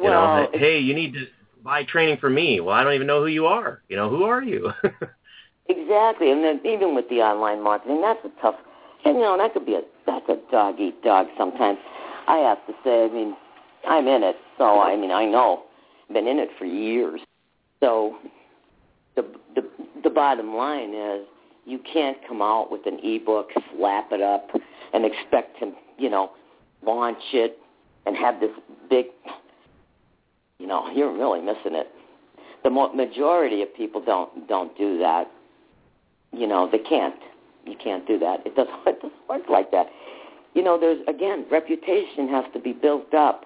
You 0.00 0.06
well, 0.06 0.42
know, 0.42 0.58
hey, 0.58 0.80
you 0.80 0.94
need 0.94 1.12
to 1.14 1.26
buy 1.62 1.84
training 1.84 2.18
from 2.18 2.34
me. 2.34 2.60
Well, 2.60 2.74
I 2.74 2.82
don't 2.82 2.94
even 2.94 3.06
know 3.06 3.20
who 3.20 3.28
you 3.28 3.46
are. 3.46 3.82
You 3.88 3.96
know, 3.96 4.10
who 4.10 4.24
are 4.24 4.42
you? 4.42 4.72
exactly, 5.68 6.30
and 6.30 6.42
then 6.44 6.60
even 6.64 6.94
with 6.94 7.08
the 7.08 7.16
online 7.16 7.62
marketing, 7.62 8.00
that's 8.00 8.24
a 8.24 8.40
tough. 8.40 8.56
And 9.04 9.16
you 9.16 9.22
know, 9.22 9.38
that 9.38 9.52
could 9.52 9.66
be 9.66 9.74
a 9.74 9.82
that's 10.06 10.28
a 10.28 10.38
dog 10.50 10.80
eat 10.80 11.02
dog 11.02 11.26
sometimes. 11.36 11.78
I 12.26 12.38
have 12.38 12.64
to 12.66 12.72
say, 12.84 13.04
I 13.04 13.08
mean, 13.08 13.36
I'm 13.88 14.06
in 14.06 14.22
it, 14.22 14.36
so 14.58 14.80
I 14.80 14.96
mean, 14.96 15.10
I 15.10 15.24
know, 15.24 15.64
been 16.12 16.26
in 16.26 16.38
it 16.38 16.50
for 16.58 16.64
years. 16.64 17.20
So 17.80 18.16
the 19.16 19.24
the 19.54 19.68
the 20.02 20.10
bottom 20.10 20.54
line 20.54 20.94
is 20.94 21.26
you 21.64 21.78
can't 21.78 22.16
come 22.26 22.42
out 22.42 22.70
with 22.70 22.86
an 22.86 22.98
ebook, 23.02 23.50
slap 23.76 24.10
it 24.12 24.22
up, 24.22 24.48
and 24.92 25.04
expect 25.04 25.58
to 25.60 25.72
you 25.98 26.10
know 26.10 26.30
launch 26.82 27.22
it 27.32 27.58
and 28.06 28.16
have 28.16 28.40
this 28.40 28.50
big 28.88 29.06
you 30.58 30.66
know 30.66 30.90
you're 30.94 31.12
really 31.12 31.40
missing 31.40 31.74
it. 31.74 31.88
The 32.64 32.70
majority 32.70 33.62
of 33.62 33.74
people 33.74 34.02
don't 34.04 34.48
don't 34.48 34.76
do 34.76 34.98
that. 34.98 35.30
You 36.32 36.46
know 36.46 36.68
they 36.70 36.78
can't. 36.78 37.16
You 37.64 37.76
can't 37.82 38.06
do 38.06 38.18
that. 38.18 38.46
It 38.46 38.54
doesn't, 38.56 38.74
it 38.86 39.00
doesn't 39.00 39.28
work 39.28 39.48
like 39.48 39.70
that. 39.72 39.86
You 40.54 40.62
know, 40.62 40.78
there's 40.78 41.00
again 41.06 41.46
reputation 41.50 42.28
has 42.28 42.44
to 42.52 42.60
be 42.60 42.72
built 42.72 43.12
up. 43.14 43.44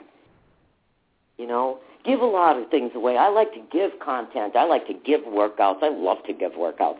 You 1.39 1.47
know, 1.47 1.79
give 2.05 2.21
a 2.21 2.27
lot 2.27 2.59
of 2.59 2.69
things 2.71 2.93
away. 2.95 3.17
I 3.17 3.29
like 3.29 3.53
to 3.55 3.61
give 3.73 3.93
content. 4.01 4.57
I 4.57 4.65
like 4.65 4.87
to 4.87 4.95
give 4.95 5.23
workouts. 5.23 5.83
I 5.83 5.89
love 5.89 6.19
to 6.27 6.33
give 6.33 6.53
workouts. 6.53 6.99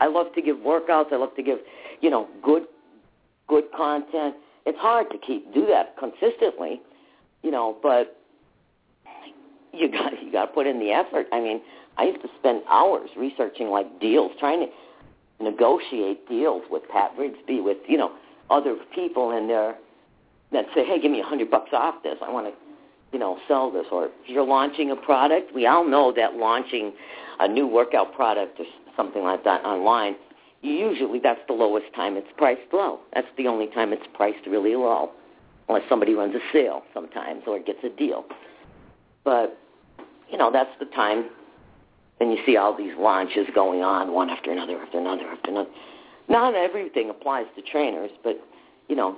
I 0.00 0.06
love 0.06 0.26
to 0.34 0.42
give 0.42 0.56
workouts. 0.56 1.12
I 1.12 1.16
love 1.16 1.34
to 1.36 1.42
give, 1.42 1.58
you 2.00 2.10
know, 2.10 2.28
good 2.42 2.64
good 3.48 3.64
content. 3.76 4.34
It's 4.64 4.78
hard 4.78 5.10
to 5.10 5.18
keep 5.18 5.52
do 5.52 5.66
that 5.66 5.96
consistently, 5.98 6.80
you 7.42 7.50
know, 7.50 7.76
but 7.82 8.16
you 9.72 9.90
got 9.92 10.12
you 10.22 10.32
got 10.32 10.46
to 10.46 10.52
put 10.52 10.66
in 10.66 10.78
the 10.78 10.90
effort. 10.90 11.26
I 11.32 11.40
mean, 11.40 11.60
I 11.98 12.04
used 12.04 12.22
to 12.22 12.28
spend 12.38 12.62
hours 12.68 13.10
researching 13.16 13.68
like 13.68 14.00
deals, 14.00 14.32
trying 14.38 14.60
to 14.60 14.66
negotiate 15.42 16.28
deals 16.28 16.62
with 16.70 16.82
Pat 16.88 17.12
Rigsby, 17.18 17.62
with 17.62 17.78
you 17.86 17.98
know 17.98 18.12
other 18.50 18.76
people 18.94 19.36
in 19.36 19.48
there 19.48 19.76
that 20.52 20.66
say, 20.74 20.84
"Hey, 20.84 21.00
give 21.00 21.10
me 21.10 21.20
a 21.20 21.24
hundred 21.24 21.50
bucks 21.50 21.70
off 21.72 22.02
this. 22.02 22.18
I 22.22 22.30
want 22.30 22.46
to, 22.46 22.52
you 23.12 23.18
know, 23.18 23.38
sell 23.48 23.70
this." 23.70 23.86
Or 23.90 24.06
if 24.06 24.10
you're 24.26 24.46
launching 24.46 24.90
a 24.90 24.96
product, 24.96 25.54
we 25.54 25.66
all 25.66 25.84
know 25.84 26.12
that 26.12 26.36
launching 26.36 26.92
a 27.40 27.48
new 27.48 27.66
workout 27.66 28.14
product 28.14 28.60
or 28.60 28.66
something 28.96 29.22
like 29.22 29.44
that 29.44 29.64
online, 29.64 30.16
usually 30.62 31.18
that's 31.18 31.40
the 31.48 31.54
lowest 31.54 31.92
time 31.94 32.16
it's 32.16 32.28
priced 32.36 32.72
low. 32.72 33.00
That's 33.14 33.28
the 33.36 33.48
only 33.48 33.66
time 33.68 33.92
it's 33.92 34.06
priced 34.14 34.46
really 34.46 34.76
low, 34.76 35.10
unless 35.68 35.88
somebody 35.88 36.14
runs 36.14 36.34
a 36.34 36.40
sale 36.52 36.82
sometimes 36.94 37.42
or 37.46 37.58
gets 37.58 37.82
a 37.84 37.88
deal. 37.88 38.24
But 39.24 39.58
you 40.30 40.38
know, 40.38 40.50
that's 40.50 40.70
the 40.78 40.86
time 40.86 41.26
and 42.20 42.30
you 42.30 42.38
see 42.46 42.56
all 42.56 42.76
these 42.76 42.92
launches 42.98 43.46
going 43.54 43.82
on 43.82 44.12
one 44.12 44.30
after 44.30 44.52
another 44.52 44.78
after 44.78 44.98
another 44.98 45.24
after 45.24 45.50
another. 45.50 45.70
Not 46.28 46.54
everything 46.54 47.10
applies 47.10 47.46
to 47.56 47.62
trainers, 47.62 48.10
but 48.22 48.40
you 48.88 48.96
know, 48.96 49.16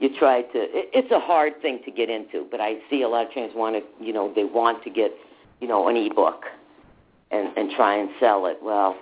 you 0.00 0.10
try 0.18 0.42
to. 0.42 0.58
It, 0.58 0.90
it's 0.94 1.10
a 1.10 1.20
hard 1.20 1.60
thing 1.60 1.80
to 1.84 1.90
get 1.90 2.08
into, 2.08 2.46
but 2.50 2.60
I 2.60 2.76
see 2.90 3.02
a 3.02 3.08
lot 3.08 3.26
of 3.26 3.32
trainers 3.32 3.52
want 3.54 3.76
to, 3.76 4.04
you 4.04 4.12
know, 4.12 4.32
they 4.34 4.44
want 4.44 4.82
to 4.84 4.90
get, 4.90 5.12
you 5.60 5.68
know, 5.68 5.88
an 5.88 5.96
ebook 5.96 6.44
and 7.30 7.56
and 7.56 7.70
try 7.76 7.96
and 7.96 8.10
sell 8.20 8.46
it. 8.46 8.58
Well, 8.62 8.96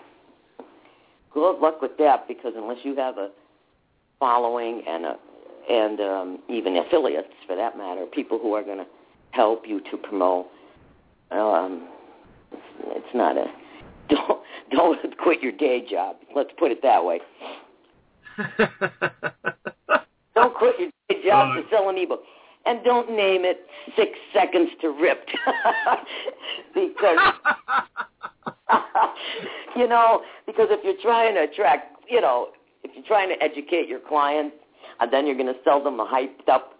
good 1.32 1.58
luck 1.60 1.80
with 1.82 1.96
that 1.98 2.26
because 2.26 2.54
unless 2.56 2.78
you 2.82 2.96
have 2.96 3.18
a 3.18 3.30
following 4.18 4.82
and 4.86 5.04
a 5.04 5.16
and 5.68 6.00
um, 6.00 6.38
even 6.48 6.76
affiliates 6.76 7.28
for 7.46 7.56
that 7.56 7.76
matter, 7.76 8.06
people 8.06 8.38
who 8.38 8.54
are 8.54 8.62
going 8.62 8.78
to 8.78 8.86
help 9.32 9.64
you 9.66 9.80
to 9.90 9.96
promote. 9.96 10.46
Um, 11.30 11.88
it's 12.88 13.14
not 13.14 13.36
a 13.36 13.46
don't 14.08 14.40
don't 14.70 15.18
quit 15.18 15.42
your 15.42 15.52
day 15.52 15.84
job. 15.88 16.16
Let's 16.34 16.50
put 16.58 16.70
it 16.70 16.82
that 16.82 17.04
way. 17.04 17.20
don't 20.34 20.54
quit 20.54 20.78
your 20.78 20.90
day 21.08 21.22
job 21.26 21.56
to 21.56 21.62
sell 21.70 21.88
an 21.88 21.96
ebook, 21.98 22.22
and 22.66 22.84
don't 22.84 23.10
name 23.10 23.44
it 23.44 23.66
Six 23.96 24.12
Seconds 24.32 24.70
to 24.80 24.90
Ripped, 24.90 25.30
because 26.74 27.18
you 29.76 29.88
know 29.88 30.22
because 30.46 30.68
if 30.70 30.84
you're 30.84 31.00
trying 31.02 31.34
to 31.34 31.42
attract, 31.42 31.96
you 32.08 32.20
know, 32.20 32.48
if 32.84 32.90
you're 32.94 33.06
trying 33.06 33.28
to 33.28 33.42
educate 33.42 33.88
your 33.88 34.00
clients, 34.00 34.56
and 35.00 35.12
then 35.12 35.26
you're 35.26 35.36
going 35.36 35.46
to 35.52 35.60
sell 35.64 35.82
them 35.82 36.00
a 36.00 36.06
hyped 36.06 36.48
up, 36.48 36.74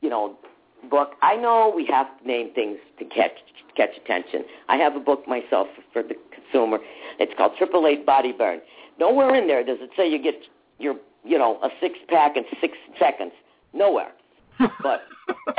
you 0.00 0.10
know, 0.10 0.36
book. 0.84 1.12
I 1.22 1.36
know 1.36 1.72
we 1.74 1.86
have 1.86 2.06
to 2.20 2.26
name 2.26 2.52
things 2.54 2.78
to 2.98 3.04
catch 3.04 3.32
catch 3.76 3.90
attention. 3.96 4.44
I 4.68 4.76
have 4.76 4.94
a 4.94 5.00
book 5.00 5.26
myself 5.26 5.66
for 5.92 6.02
the 6.02 6.14
consumer. 6.32 6.78
It's 7.18 7.32
called 7.36 7.52
Triple 7.58 7.86
Eight 7.86 8.06
Body 8.06 8.32
Burn. 8.32 8.60
Nowhere 8.98 9.34
in 9.34 9.48
there 9.48 9.64
does 9.64 9.78
it 9.80 9.90
say 9.96 10.08
you 10.08 10.22
get 10.22 10.36
your 10.78 10.94
you 11.24 11.38
know 11.38 11.58
a 11.62 11.68
six 11.80 11.98
pack 12.08 12.36
in 12.36 12.44
six 12.60 12.76
seconds. 12.98 13.32
Nowhere. 13.72 14.12
But 14.82 15.02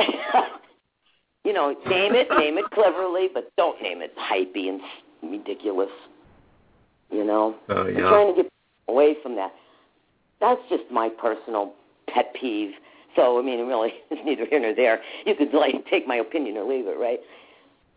you 1.44 1.52
know, 1.52 1.76
name 1.86 2.14
it, 2.14 2.28
name 2.36 2.58
it 2.58 2.64
cleverly, 2.72 3.28
but 3.32 3.52
don't 3.56 3.80
name 3.82 4.00
it 4.02 4.14
hypey 4.16 4.68
and 4.68 4.80
ridiculous. 5.22 5.90
You 7.10 7.24
know, 7.24 7.54
oh, 7.68 7.86
yeah. 7.86 7.98
I'm 7.98 8.08
trying 8.08 8.34
to 8.34 8.42
get 8.42 8.52
away 8.88 9.16
from 9.22 9.36
that. 9.36 9.52
That's 10.40 10.60
just 10.68 10.84
my 10.90 11.08
personal 11.08 11.72
pet 12.08 12.34
peeve. 12.34 12.72
So 13.16 13.38
I 13.38 13.42
mean, 13.42 13.58
it 13.58 13.64
really, 13.64 13.94
it's 14.10 14.20
neither 14.24 14.46
here 14.46 14.60
nor 14.60 14.74
there. 14.74 15.00
You 15.24 15.34
could 15.34 15.52
like 15.52 15.86
take 15.90 16.06
my 16.06 16.16
opinion 16.16 16.56
or 16.56 16.64
leave 16.64 16.86
it, 16.86 16.98
right? 16.98 17.20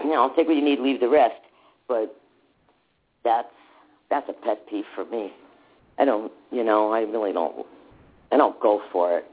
You 0.01 0.09
know, 0.09 0.23
I'll 0.23 0.35
take 0.35 0.47
what 0.47 0.55
you 0.55 0.63
need, 0.63 0.79
leave 0.79 0.99
the 0.99 1.09
rest. 1.09 1.41
But 1.87 2.15
that's 3.23 3.47
that's 4.09 4.27
a 4.29 4.33
pet 4.33 4.67
peeve 4.69 4.85
for 4.95 5.05
me. 5.05 5.33
I 5.97 6.05
don't, 6.05 6.31
you 6.51 6.63
know, 6.63 6.91
I 6.91 7.01
really 7.01 7.33
don't. 7.33 7.65
I 8.31 8.37
don't 8.37 8.59
go 8.61 8.81
for 8.91 9.17
it. 9.17 9.25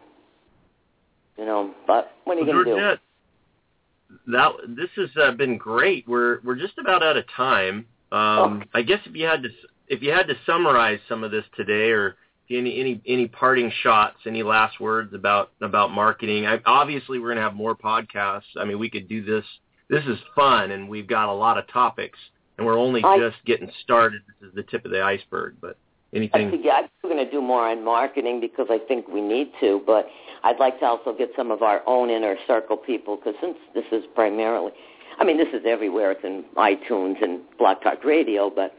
You 1.38 1.44
know, 1.44 1.74
but 1.86 2.12
what 2.24 2.36
are 2.36 2.40
you 2.40 2.46
well, 2.46 2.64
going 2.64 2.76
to 2.76 2.96
do? 2.96 4.32
That 4.32 4.52
this 4.68 4.88
has 4.96 5.10
uh, 5.20 5.32
been 5.32 5.58
great. 5.58 6.08
We're 6.08 6.40
we're 6.42 6.56
just 6.56 6.78
about 6.78 7.02
out 7.02 7.16
of 7.16 7.24
time. 7.36 7.86
Um, 8.12 8.62
oh. 8.62 8.62
I 8.74 8.82
guess 8.82 9.00
if 9.04 9.14
you 9.14 9.26
had 9.26 9.42
to 9.42 9.48
if 9.88 10.02
you 10.02 10.12
had 10.12 10.26
to 10.28 10.34
summarize 10.46 10.98
some 11.08 11.22
of 11.22 11.30
this 11.30 11.44
today, 11.56 11.90
or 11.90 12.16
any 12.50 12.80
any 12.80 13.00
any 13.06 13.28
parting 13.28 13.72
shots, 13.82 14.16
any 14.26 14.42
last 14.42 14.80
words 14.80 15.14
about 15.14 15.52
about 15.60 15.90
marketing? 15.90 16.46
I, 16.46 16.60
obviously, 16.66 17.18
we're 17.18 17.28
going 17.28 17.36
to 17.36 17.42
have 17.42 17.54
more 17.54 17.74
podcasts. 17.74 18.42
I 18.58 18.64
mean, 18.64 18.78
we 18.78 18.90
could 18.90 19.08
do 19.08 19.24
this. 19.24 19.44
This 19.88 20.04
is 20.04 20.18
fun, 20.34 20.70
and 20.72 20.88
we've 20.88 21.06
got 21.06 21.28
a 21.28 21.32
lot 21.32 21.58
of 21.58 21.66
topics, 21.68 22.18
and 22.58 22.66
we're 22.66 22.78
only 22.78 23.02
I, 23.04 23.18
just 23.18 23.36
getting 23.44 23.70
started. 23.82 24.22
This 24.40 24.48
is 24.48 24.54
the 24.54 24.62
tip 24.64 24.84
of 24.84 24.90
the 24.90 25.02
iceberg. 25.02 25.56
But 25.60 25.76
anything? 26.14 26.48
I 26.48 26.50
think, 26.50 26.64
yeah, 26.64 26.80
I'm 26.82 26.88
going 27.02 27.24
to 27.24 27.30
do 27.30 27.40
more 27.40 27.68
on 27.68 27.84
marketing 27.84 28.40
because 28.40 28.66
I 28.70 28.78
think 28.78 29.08
we 29.08 29.20
need 29.20 29.50
to. 29.60 29.82
But 29.86 30.06
I'd 30.44 30.58
like 30.58 30.80
to 30.80 30.86
also 30.86 31.14
get 31.16 31.30
some 31.36 31.50
of 31.50 31.62
our 31.62 31.82
own 31.86 32.10
inner 32.10 32.36
circle 32.46 32.76
people 32.76 33.16
because 33.16 33.34
since 33.40 33.56
this 33.74 33.84
is 33.92 34.04
primarily, 34.14 34.72
I 35.18 35.24
mean, 35.24 35.38
this 35.38 35.48
is 35.52 35.62
everywhere. 35.66 36.12
It's 36.12 36.24
in 36.24 36.44
iTunes 36.56 37.22
and 37.22 37.40
Blog 37.58 37.80
Talk 37.82 38.04
Radio, 38.04 38.50
but 38.50 38.74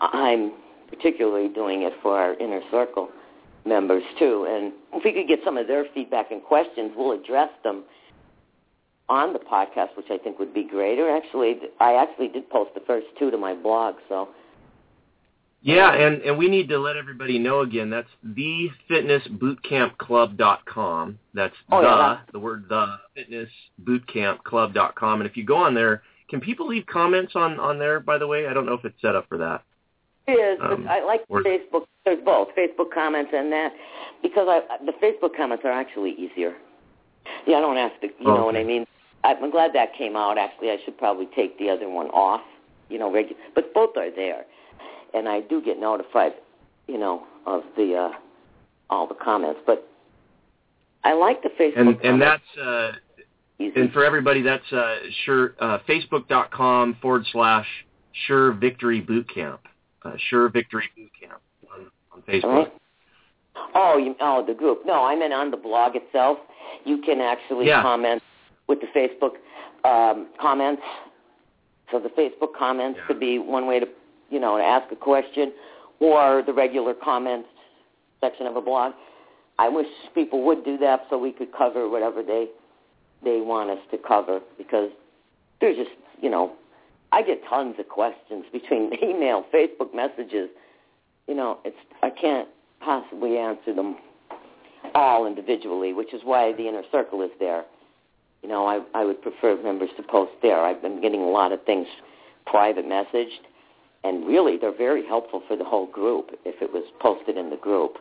I'm 0.00 0.52
particularly 0.90 1.48
doing 1.48 1.82
it 1.82 1.92
for 2.02 2.18
our 2.18 2.34
inner 2.34 2.60
circle 2.70 3.08
members 3.64 4.02
too. 4.18 4.46
And 4.48 4.72
if 4.92 5.04
we 5.04 5.12
could 5.12 5.28
get 5.28 5.40
some 5.44 5.56
of 5.56 5.66
their 5.66 5.86
feedback 5.94 6.30
and 6.30 6.42
questions, 6.42 6.92
we'll 6.96 7.12
address 7.12 7.50
them 7.62 7.84
on 9.08 9.32
the 9.32 9.38
podcast, 9.38 9.96
which 9.96 10.10
I 10.10 10.18
think 10.18 10.38
would 10.38 10.52
be 10.54 10.64
great. 10.64 10.98
Or 10.98 11.08
actually, 11.14 11.56
I 11.80 11.94
actually 11.94 12.28
did 12.28 12.50
post 12.50 12.72
the 12.74 12.82
first 12.86 13.06
two 13.18 13.30
to 13.30 13.38
my 13.38 13.54
blog, 13.54 13.94
so. 14.08 14.28
Yeah, 15.62 15.92
and, 15.92 16.22
and 16.22 16.38
we 16.38 16.48
need 16.48 16.70
to 16.70 16.78
let 16.78 16.96
everybody 16.96 17.38
know 17.38 17.60
again. 17.60 17.90
That's 17.90 18.08
thefitnessbootcampclub.com. 18.26 21.18
That's 21.34 21.54
oh, 21.70 21.82
the 21.82 21.86
yeah, 21.86 22.20
the 22.32 22.38
word 22.38 22.64
the 22.70 22.96
fitnessbootcampclub.com. 23.84 25.20
And 25.20 25.28
if 25.28 25.36
you 25.36 25.44
go 25.44 25.56
on 25.56 25.74
there, 25.74 26.02
can 26.30 26.40
people 26.40 26.66
leave 26.66 26.86
comments 26.86 27.32
on 27.34 27.60
on 27.60 27.78
there? 27.78 28.00
By 28.00 28.16
the 28.16 28.26
way, 28.26 28.46
I 28.46 28.54
don't 28.54 28.64
know 28.64 28.72
if 28.72 28.86
it's 28.86 28.98
set 29.02 29.14
up 29.14 29.28
for 29.28 29.36
that. 29.36 29.62
Is, 30.28 30.58
Um, 30.60 30.86
I 30.88 31.02
like 31.02 31.24
or- 31.28 31.42
Facebook. 31.42 31.86
There's 32.04 32.22
both 32.24 32.48
Facebook 32.56 32.92
comments 32.94 33.30
and 33.34 33.52
that 33.52 33.72
because 34.22 34.46
I, 34.48 34.62
the 34.86 34.92
Facebook 34.92 35.36
comments 35.36 35.64
are 35.64 35.70
actually 35.72 36.12
easier. 36.12 36.54
Yeah, 37.46 37.58
I 37.58 37.60
don't 37.60 37.76
have 37.76 38.00
to. 38.00 38.06
You 38.18 38.26
know 38.26 38.44
what 38.46 38.56
I 38.56 38.64
mean? 38.64 38.86
I'm 39.24 39.50
glad 39.50 39.72
that 39.74 39.92
came 39.94 40.16
out. 40.16 40.38
Actually, 40.38 40.70
I 40.70 40.78
should 40.84 40.96
probably 40.96 41.26
take 41.36 41.58
the 41.58 41.68
other 41.68 41.88
one 41.90 42.06
off. 42.08 42.40
You 42.88 42.98
know, 42.98 43.10
regu- 43.10 43.36
but 43.54 43.74
both 43.74 43.96
are 43.96 44.10
there, 44.10 44.46
and 45.12 45.28
I 45.28 45.40
do 45.42 45.60
get 45.60 45.78
notified. 45.78 46.32
You 46.88 46.98
know, 46.98 47.24
of 47.46 47.62
the 47.76 47.94
uh, 47.96 48.12
all 48.88 49.06
the 49.06 49.14
comments, 49.14 49.60
but 49.66 49.86
I 51.04 51.12
like 51.12 51.42
the 51.42 51.50
Facebook. 51.50 51.76
And 51.80 52.00
and 52.02 52.22
that's 52.22 52.58
uh, 52.60 52.92
easy. 53.58 53.78
and 53.80 53.92
for 53.92 54.04
everybody, 54.04 54.42
that's 54.42 54.72
uh, 54.72 54.96
sure 55.24 55.54
uh, 55.60 55.78
Facebook.com 55.88 56.96
forward 57.02 57.26
slash 57.32 57.66
Sure 58.26 58.52
Victory 58.52 59.00
Boot 59.00 59.28
Camp. 59.32 59.60
Uh, 60.04 60.12
sure 60.28 60.48
Victory 60.48 60.84
Boot 60.96 61.10
Camp 61.20 61.40
on, 61.72 61.86
on 62.12 62.22
Facebook. 62.22 62.64
Right. 62.64 62.72
Oh, 63.74 63.98
you, 63.98 64.14
oh, 64.20 64.44
the 64.46 64.54
group. 64.54 64.86
No, 64.86 65.04
I 65.04 65.14
meant 65.16 65.32
on 65.32 65.50
the 65.50 65.56
blog 65.56 65.96
itself. 65.96 66.38
You 66.84 66.98
can 66.98 67.20
actually 67.20 67.66
Yeah. 67.66 67.82
comment 67.82 68.22
with 68.66 68.80
the 68.80 68.86
Facebook 68.88 69.32
um, 69.84 70.28
comments. 70.40 70.82
So 71.90 71.98
the 71.98 72.10
Facebook 72.10 72.54
comments 72.58 72.98
Yeah. 72.98 73.06
could 73.06 73.20
be 73.20 73.38
one 73.38 73.66
way 73.66 73.80
to, 73.80 73.88
you 74.30 74.38
know, 74.40 74.56
to 74.56 74.64
ask 74.64 74.90
a 74.92 74.96
question, 74.96 75.52
or 75.98 76.42
the 76.42 76.52
regular 76.52 76.94
comments 76.94 77.48
section 78.20 78.46
of 78.46 78.56
a 78.56 78.60
blog. 78.60 78.92
I 79.58 79.68
wish 79.68 79.86
people 80.14 80.42
would 80.44 80.64
do 80.64 80.78
that 80.78 81.06
so 81.10 81.18
we 81.18 81.32
could 81.32 81.52
cover 81.52 81.88
whatever 81.88 82.22
they 82.22 82.48
they 83.22 83.40
want 83.42 83.68
us 83.68 83.78
to 83.90 83.98
cover 83.98 84.40
because 84.56 84.90
there's 85.60 85.76
just, 85.76 85.90
you 86.22 86.30
know, 86.30 86.52
I 87.12 87.22
get 87.22 87.40
tons 87.48 87.76
of 87.78 87.88
questions 87.88 88.44
between 88.52 88.92
email, 89.02 89.44
Facebook 89.52 89.94
messages. 89.94 90.48
You 91.26 91.34
know, 91.34 91.58
it's 91.64 91.76
I 92.02 92.10
can't 92.10 92.48
possibly 92.80 93.36
answer 93.36 93.74
them 93.74 93.96
all 94.94 95.26
individually, 95.26 95.92
which 95.92 96.12
is 96.14 96.22
why 96.24 96.52
the 96.52 96.68
inner 96.68 96.82
circle 96.90 97.22
is 97.22 97.30
there. 97.38 97.64
You 98.42 98.48
know, 98.48 98.66
I 98.66 98.80
I 98.98 99.04
would 99.04 99.22
prefer 99.22 99.60
members 99.62 99.90
to 99.96 100.02
post 100.02 100.32
there. 100.42 100.64
I've 100.64 100.82
been 100.82 101.00
getting 101.00 101.20
a 101.20 101.28
lot 101.28 101.52
of 101.52 101.62
things 101.64 101.86
private 102.46 102.86
messaged, 102.86 103.44
and 104.02 104.26
really 104.26 104.56
they're 104.56 104.76
very 104.76 105.06
helpful 105.06 105.42
for 105.46 105.56
the 105.56 105.64
whole 105.64 105.86
group 105.86 106.30
if 106.44 106.60
it 106.62 106.72
was 106.72 106.84
posted 107.00 107.36
in 107.36 107.50
the 107.50 107.56
group. 107.56 107.98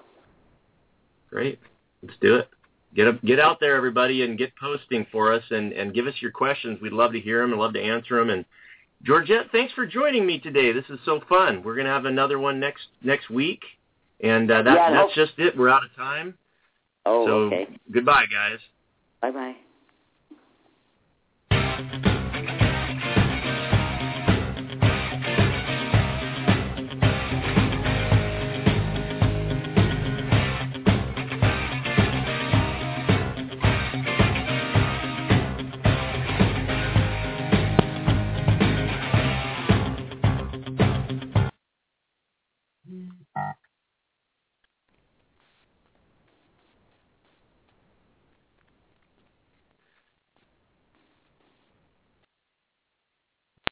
Great. 1.30 1.60
Let's 2.02 2.18
do 2.22 2.36
it. 2.38 2.50
Get 2.96 3.08
up, 3.08 3.22
get 3.24 3.40
out 3.40 3.60
there, 3.60 3.76
everybody, 3.76 4.24
and 4.24 4.38
get 4.38 4.52
posting 4.56 5.06
for 5.12 5.32
us, 5.32 5.44
and 5.52 5.74
and 5.74 5.94
give 5.94 6.08
us 6.08 6.16
your 6.22 6.32
questions. 6.32 6.80
We'd 6.82 6.94
love 6.94 7.12
to 7.14 7.20
hear 7.20 7.42
them 7.42 7.52
and 7.52 7.62
love 7.62 7.74
to 7.74 7.82
answer 7.82 8.18
them. 8.18 8.30
And 8.30 8.46
Georgette, 9.04 9.48
thanks 9.52 9.74
for 9.74 9.86
joining 9.86 10.26
me 10.26 10.40
today. 10.40 10.72
This 10.74 10.86
is 10.90 11.00
so 11.06 11.22
fun. 11.30 11.64
We're 11.64 11.76
gonna 11.76 11.90
have 11.90 12.06
another 12.06 12.38
one 12.40 12.60
next 12.60 12.88
next 13.02 13.30
week, 13.30 13.62
and 14.22 14.52
uh, 14.52 14.62
that, 14.64 14.76
Yeah, 14.76 14.92
that's 14.92 15.16
just 15.16 15.34
it. 15.38 15.58
We're 15.58 15.70
out 15.70 15.84
of 15.84 15.96
time. 15.96 16.38
Oh, 17.06 17.26
so 17.26 17.32
okay. 17.46 17.68
goodbye, 17.92 18.26
guys. 18.32 18.60
Bye 19.22 19.56
bye. 21.50 22.00